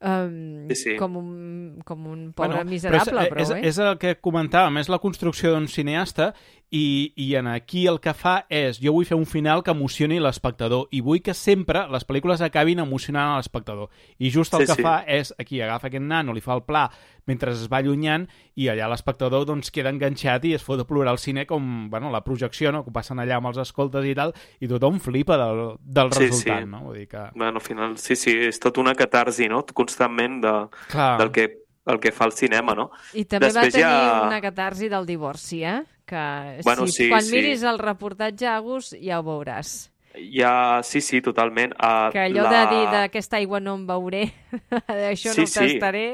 [0.00, 0.96] um, Sí, sí.
[0.96, 3.60] com, un, com un pobre Bueno, miserable, però, és, eh?
[3.60, 6.32] és, és el que comentàvem, és la construcció d'un cineasta
[6.70, 10.18] i, i en aquí el que fa és jo vull fer un final que emocioni
[10.20, 14.76] l'espectador i vull que sempre les pel·lícules acabin emocionant l'espectador i just el Sí, que
[14.80, 14.84] sí.
[14.84, 16.88] fa és aquí agafa aquest nano, li fa el pla
[17.28, 18.24] mentre es va allunyant
[18.56, 22.10] i allà l'espectador doncs queda enganxat i es fot a plorar al cine com bueno,
[22.10, 22.82] la projecció, no?
[22.86, 24.32] que passen allà amb els escoltes i tal
[24.64, 26.70] i tothom flipa del, del Sí, resultat sí.
[26.72, 26.80] no?
[26.88, 27.26] Vull dir que...
[27.36, 29.62] Bueno, al final, sí, sí, és tot una catarsi, no?
[29.76, 30.54] Constantment de,
[30.90, 31.18] Clar.
[31.20, 31.46] del que,
[31.86, 32.88] el que fa el cinema, no?
[33.14, 35.82] I també Després va tenir ja- una catarsi del divorci, eh?
[36.08, 37.34] Que Bueno, si, sí, quan sí.
[37.36, 39.90] miris el reportatge, Agus, ja ho veuràs.
[40.32, 41.74] Ja, sí, sí, totalment.
[41.78, 44.24] Uh, Que allò de dir d'aquesta aigua no en beuré,
[44.88, 45.58] d'això Sí, no sí.
[45.60, 46.06] tastaré,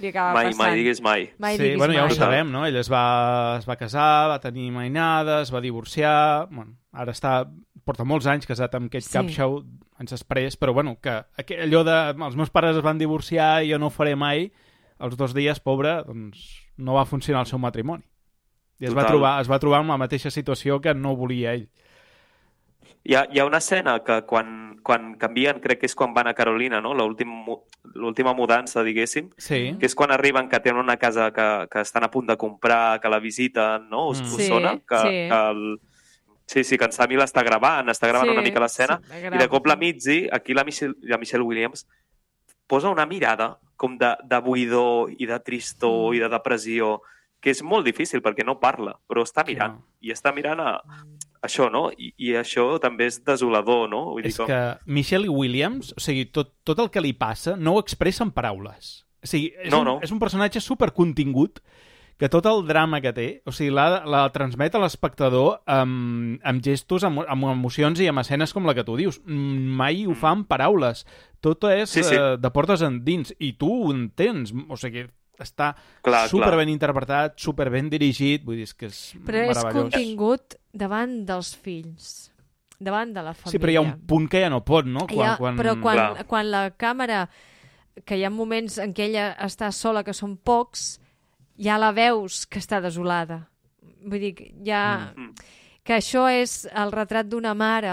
[0.00, 0.62] li acaba mai, passant.
[0.64, 1.28] mai diguis mai.
[1.38, 2.10] Mai sí, diguis bueno, ja mai.
[2.10, 2.64] ho sabem, no?
[2.66, 3.04] Ell es va,
[3.60, 6.48] es va casar, va tenir mainada, es va divorciar...
[6.50, 7.44] Bueno, ara està...
[7.86, 9.12] Porta molts anys casat amb Kate Sí.
[9.14, 9.60] Capshaw,
[10.02, 11.12] anys després, però bueno, que
[11.62, 11.94] allò de...
[12.26, 14.48] Els meus pares es van divorciar i jo no ho faré mai,
[14.98, 18.02] els dos dies, pobre, doncs no va funcionar el seu matrimoni.
[18.80, 19.12] I es va, Total.
[19.14, 21.68] trobar, es va trobar amb la mateixa situació que no volia ell.
[23.06, 26.26] Hi ha, hi ha una escena que quan, quan canvien, crec que és quan van
[26.26, 26.92] a Carolina, no?
[26.94, 29.76] L'última mudança, diguéssim, Sí.
[29.78, 33.00] que és quan arriben que tenen una casa que, que estan a punt de comprar,
[33.00, 34.08] que la visiten, no?
[34.08, 34.24] Us, Mm.
[34.26, 34.72] us Sí, sona?
[34.88, 35.14] Que, sí.
[35.30, 35.80] que el...
[36.46, 39.38] Sí, sí, que en Sami l'està gravant, està gravant Sí, una mica l'escena, sí, i
[39.38, 41.88] de cop la Mitzi, aquí la Michelle, la Michelle Williams,
[42.68, 46.14] posa una mirada com de, de buidor i de tristor Mm.
[46.14, 47.02] i de depressió,
[47.46, 49.76] que és molt difícil perquè no parla, però està Sí, mirant.
[49.78, 49.84] no.
[50.02, 50.72] I està mirant a,
[51.46, 51.84] això, no?
[51.94, 54.00] I, I això també és desolador, no?
[54.16, 54.60] Vull dir És que
[54.90, 59.04] Michelle Williams, o sigui, tot, tot el que li passa no ho expressa en paraules.
[59.22, 59.98] O sigui, és, No, un, no.
[60.02, 61.60] és un personatge supercontingut
[62.18, 66.62] que tot el drama que té, o sigui, la, la transmet a l'espectador amb, amb
[66.64, 69.20] gestos, amb, amb emocions i amb escenes com la que tu dius.
[69.26, 71.04] Mm, Mai ho fa amb paraules.
[71.44, 72.16] Tot és Sí, sí.
[72.16, 74.54] Eh, de portes endins, i tu ho entens.
[74.72, 75.04] O sigui,
[75.42, 75.72] està
[76.02, 76.60] Clar, super clar.
[76.62, 79.92] ben interpretat, super ben dirigit, vull dir és que és Però és meravellós.
[79.92, 82.32] contingut davant dels fills,
[82.78, 83.52] davant de la família.
[83.52, 85.06] Sí, però hi ha un punt que ja no pot, no?
[85.10, 86.26] Hi ha, però quan, Clar.
[86.26, 87.26] quan la càmera,
[88.04, 90.98] que hi ha moments en què ella està sola, que són pocs,
[91.56, 93.46] ja la veus que està desolada.
[94.04, 95.12] Vull dir, que ja...
[95.16, 95.32] Mm.
[95.86, 97.92] Que això és el retrat d'una mare,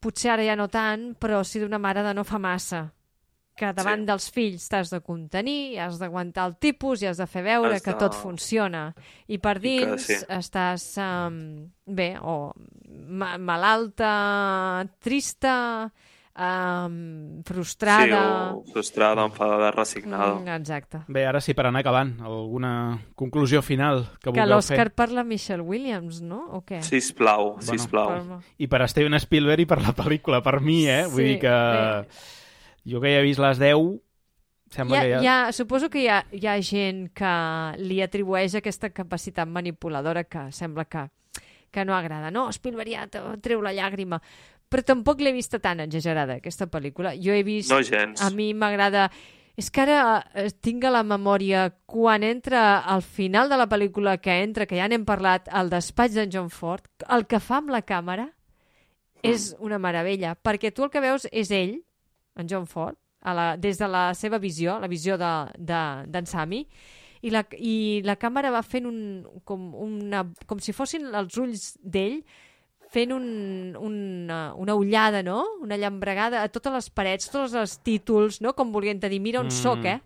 [0.00, 2.86] potser ara ja no tant, però sí d'una mare de no fa massa
[3.54, 4.06] que davant Sí.
[4.06, 7.82] dels fills t'has de contenir, has d'aguantar el tipus i has de fer veure Has
[7.82, 8.94] que de- tot funciona.
[9.28, 10.14] I per I que dins sí.
[10.28, 12.52] estàs, um, bé, o
[13.08, 15.92] ma malalta, trista,
[16.34, 18.52] um, frustrada...
[18.52, 20.34] Sí, o frustrada, enfadada, resignada.
[20.40, 21.00] Mm, exacte.
[21.08, 24.94] Bé, ara sí, per anar acabant, alguna conclusió final que Que vulgueu l'Òscar fer?
[24.94, 26.46] per la Michelle Williams, no?
[26.56, 26.80] O què?
[26.82, 28.08] Sisplau, sisplau.
[28.08, 31.04] Per- I per Steven Spielberg i per la pel·lícula, per mi, eh?
[31.06, 32.08] Vull Sí, dir que bé.
[32.88, 33.98] Jo que ja he vist les 10,
[34.72, 35.34] sembla ha, que ja...
[35.46, 37.34] ha, suposo que hi ha, hi ha gent que
[37.82, 41.06] li atribueix aquesta capacitat manipuladora que sembla que,
[41.70, 42.30] que no agrada.
[42.30, 43.06] No, Spielberg ja
[43.42, 44.20] treu la llàgrima.
[44.72, 47.12] Però tampoc l'he vista tan exagerada, aquesta pel·lícula.
[47.20, 47.70] Jo he vist...
[47.70, 48.22] No gens.
[48.24, 49.10] A mi m'agrada...
[49.52, 54.14] És que ara eh, tinc a la memòria quan entra al final de la pel·lícula
[54.16, 57.68] que entra, que ja n'hem parlat, al despatx d'en John Ford, el que fa amb
[57.74, 58.30] la càmera
[59.20, 61.76] és una meravella, perquè tu el que veus és ell,
[62.36, 66.26] en John Ford, a la, des de la seva visió, la visió d'en de, d'en
[66.26, 66.64] Sami,
[67.22, 68.98] i la, i la càmera va fent un,
[69.46, 72.22] com, una, com si fossin els ulls d'ell
[72.92, 75.44] fent un, una, una ullada, no?
[75.62, 78.52] Una llambregada a totes les parets, tots els títols, no?
[78.58, 79.48] Com volien dir, mira on Mm.
[79.48, 79.62] mm.
[79.62, 80.00] soc, eh?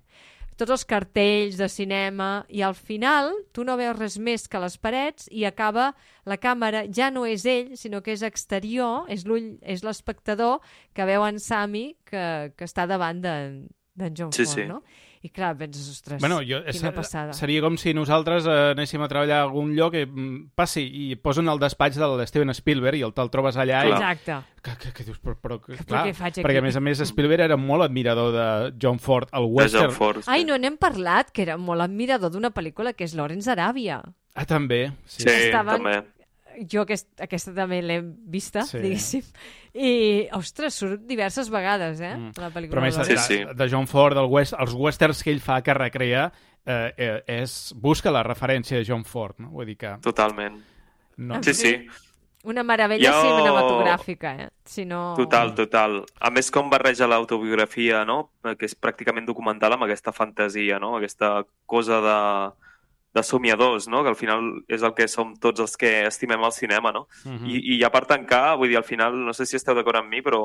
[0.57, 4.79] Tots els cartells de cinema, i al final tu no veus res més que les
[4.81, 5.91] parets i acaba
[6.25, 10.63] la càmera, ja no és ell, sinó que és exterior, és l'ull, és l'espectador
[10.97, 13.67] que veu en Sami que, que està davant d'en
[13.97, 14.65] d'en John Sí, Ford, sí.
[14.69, 14.83] no?
[15.23, 17.33] I clar, penses, ostres, Bueno, jo, quina passada.
[17.33, 21.17] seria com si nosaltres eh, anéssim a treballar a algun lloc i mm, passi i
[21.17, 23.93] posen el despatx del Steven Spielberg i el te'l trobes allà i...
[23.95, 24.37] Exacte.
[24.63, 26.43] Que, que, que dius, però, però, que, però clar, què faig aquí?
[26.47, 28.47] perquè a més a més Spielberg era molt admirador de
[28.83, 29.93] John Ford, el western.
[29.95, 30.31] Ford, sí.
[30.31, 34.03] Ai, no n'hem parlat, que era molt admirador d'una pel·lícula que és Lawrence d'Aràbia.
[34.35, 34.93] Ah, també.
[35.07, 35.23] Sí.
[35.25, 36.03] Sí, Estaven- també.
[36.73, 38.79] Jo aquest, aquesta també l'he vista, Sí.
[38.81, 39.23] diguéssim.
[39.75, 42.15] I, ostres, surt diverses vegades, eh?
[42.17, 42.33] Mm.
[42.41, 43.45] La pel·lícula Però a més, de de, Sí, sí.
[43.55, 46.31] de John Ford, el west, els westerns que ell fa, que recrea,
[46.65, 49.51] eh, eh, és, busca la referència de John Ford, no?
[49.51, 49.97] Vull dir que...
[50.01, 50.57] Totalment.
[51.19, 51.43] No.
[51.43, 51.87] Sí, sí,
[52.47, 54.49] Una meravella Jo- cinematogràfica, eh?
[54.65, 55.15] Si no...
[55.17, 56.05] total, total.
[56.21, 58.31] A més, com barreja l'autobiografia, no?
[58.57, 60.93] que és pràcticament documental amb aquesta fantasia, no?
[60.97, 62.66] aquesta cosa de,
[63.17, 64.03] de somiadors, no?
[64.05, 66.93] que al final és el que som tots els que estimem el cinema.
[66.93, 67.07] No?
[67.25, 67.47] Mhm.
[67.49, 70.13] I, I ja per tancar, vull dir, al final, no sé si esteu d'acord amb
[70.13, 70.45] mi, però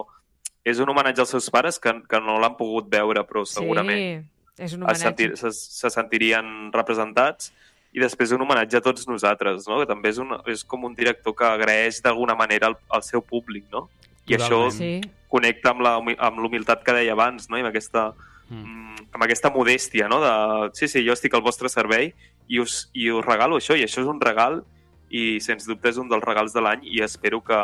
[0.63, 4.63] és un homenatge als seus pares que, que no l'han pogut veure, però segurament Sí,
[4.63, 5.03] és un es, homenatge.
[5.03, 7.51] sentir, se, se sentirien representats
[7.91, 9.79] i després un homenatge a tots nosaltres, no?
[9.81, 13.21] que també és, un, és com un director que agraeix d'alguna manera al, al seu
[13.25, 13.89] públic, no?
[14.29, 14.67] I això.
[14.71, 17.57] Sí, connecta amb la amb l'humilitat que deia abans, no?
[17.57, 18.11] I amb aquesta,
[18.51, 18.63] Mm.
[18.67, 19.03] mm.
[19.15, 20.17] amb aquesta modèstia, no?
[20.19, 20.31] De,
[20.75, 22.09] sí, sí, jo estic al vostre servei
[22.47, 24.63] i us, i us regalo això, i això és un regal
[25.09, 27.57] i, sens dubte, és un dels regals de l'any i espero que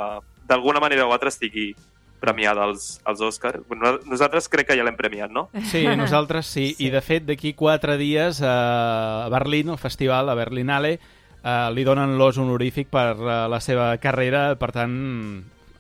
[0.47, 1.73] d'alguna manera o altra estigui
[2.19, 3.61] premiada als, als Oscars.
[4.09, 5.49] Nosaltres crec que ja l'hem premiat, no?
[5.69, 6.71] Sí, nosaltres sí.
[6.73, 6.87] sí.
[6.87, 12.17] I de fet, d'aquí quatre dies a Berlín, al festival, a Berlinale, eh, li donen
[12.17, 14.97] l'os honorífic per eh, la seva carrera, per tant,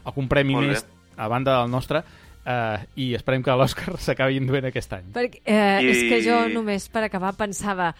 [0.05, 0.85] algun premi més
[1.17, 2.03] a banda del nostre,
[2.45, 5.09] eh, i esperem que l'Òscar s'acabi induent aquest any.
[5.17, 7.95] Perquè, eh, I- És que jo només per acabar pensava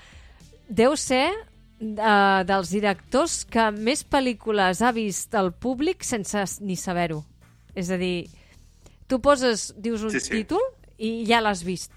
[0.69, 7.23] deu ser eh, dels directors que més pel·lícules ha vist el públic sense ni saber-ho.
[7.77, 8.29] És a dir,
[9.07, 10.31] tu poses, dius un Sí, sí.
[10.39, 10.63] títol
[10.97, 11.91] i ja l'has vist.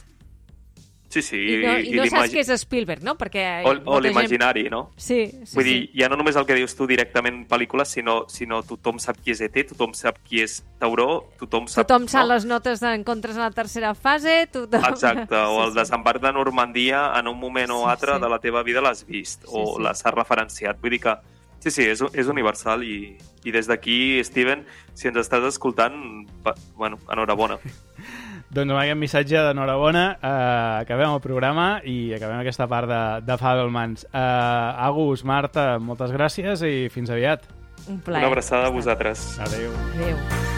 [1.11, 1.37] Sí, sí.
[1.37, 3.17] I, no, i no saps què és Spielberg, no?
[3.19, 4.93] Perquè O, o gent- l'imaginari, no?
[4.95, 5.73] Sí, sí, Vull sí.
[5.73, 9.19] dir, ja no només el que dius tu directament en pel·lícules, sinó, sinó tothom sap
[9.19, 11.09] qui és ET, tothom sap qui és Tauró,
[11.41, 11.89] tothom sap...
[11.89, 12.35] Tothom sap no?
[12.37, 14.87] les notes d'encontres en la tercera fase, tothom...
[14.87, 15.79] Exacte, o el Sí, sí.
[15.81, 18.21] desembarc de Normandia en un moment o Sí, altre sí.
[18.23, 19.91] de la teva vida l'has vist, Sí, o sí.
[19.99, 20.79] s'ha referenciat.
[20.81, 21.17] Vull dir que,
[21.59, 24.63] sí, sí, és, és universal i, i des d'aquí, Steven,
[24.95, 25.99] si ens estàs escoltant,
[26.47, 27.59] va, bueno, enhorabona.
[28.51, 30.31] Doncs amb aquest missatge d'enhorabona eh,
[30.83, 34.09] acabem el programa i acabem aquesta part de, de Fabelmans.
[34.11, 37.47] Eh, Agus, Marta, moltes gràcies i fins aviat.
[37.87, 38.25] Un plaer.
[38.25, 39.37] Una abraçada a vosaltres.
[39.47, 39.71] Adéu.
[39.95, 40.50] Adéu.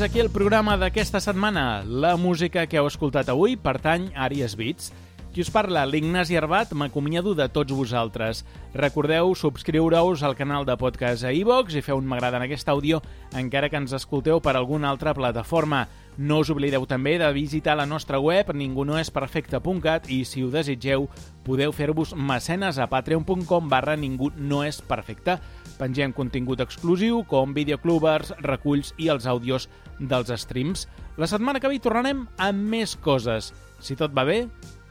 [0.00, 1.84] Fins aquí el programa d'aquesta setmana.
[1.84, 4.86] La música que heu escoltat avui pertany a Àries Beats.
[5.34, 8.40] Qui us parla, l'Ignasi Arbat, m'acomiado de tots vosaltres.
[8.72, 13.02] Recordeu subscriure-us al canal de podcast a iVox i feu un m'agrada en aquest àudio
[13.36, 15.84] encara que ens escolteu per alguna altra plataforma.
[16.16, 21.10] No us oblideu també de visitar la nostra web ningunoesperfecte.cat i si ho desitgeu
[21.44, 25.42] podeu fer-vos mecenes a patreon.com barra ningunoesperfecte.
[25.80, 30.84] Pengem contingut exclusiu com videoclubers, reculls i els àudios dels streams.
[31.16, 33.54] La setmana que ve hi tornarem amb més coses.
[33.80, 34.42] Si tot va bé,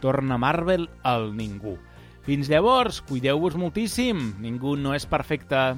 [0.01, 1.77] torna Marvel al ningú.
[2.25, 4.33] Fins llavors, cuideu-vos moltíssim.
[4.41, 5.75] Ningú no és perfecte.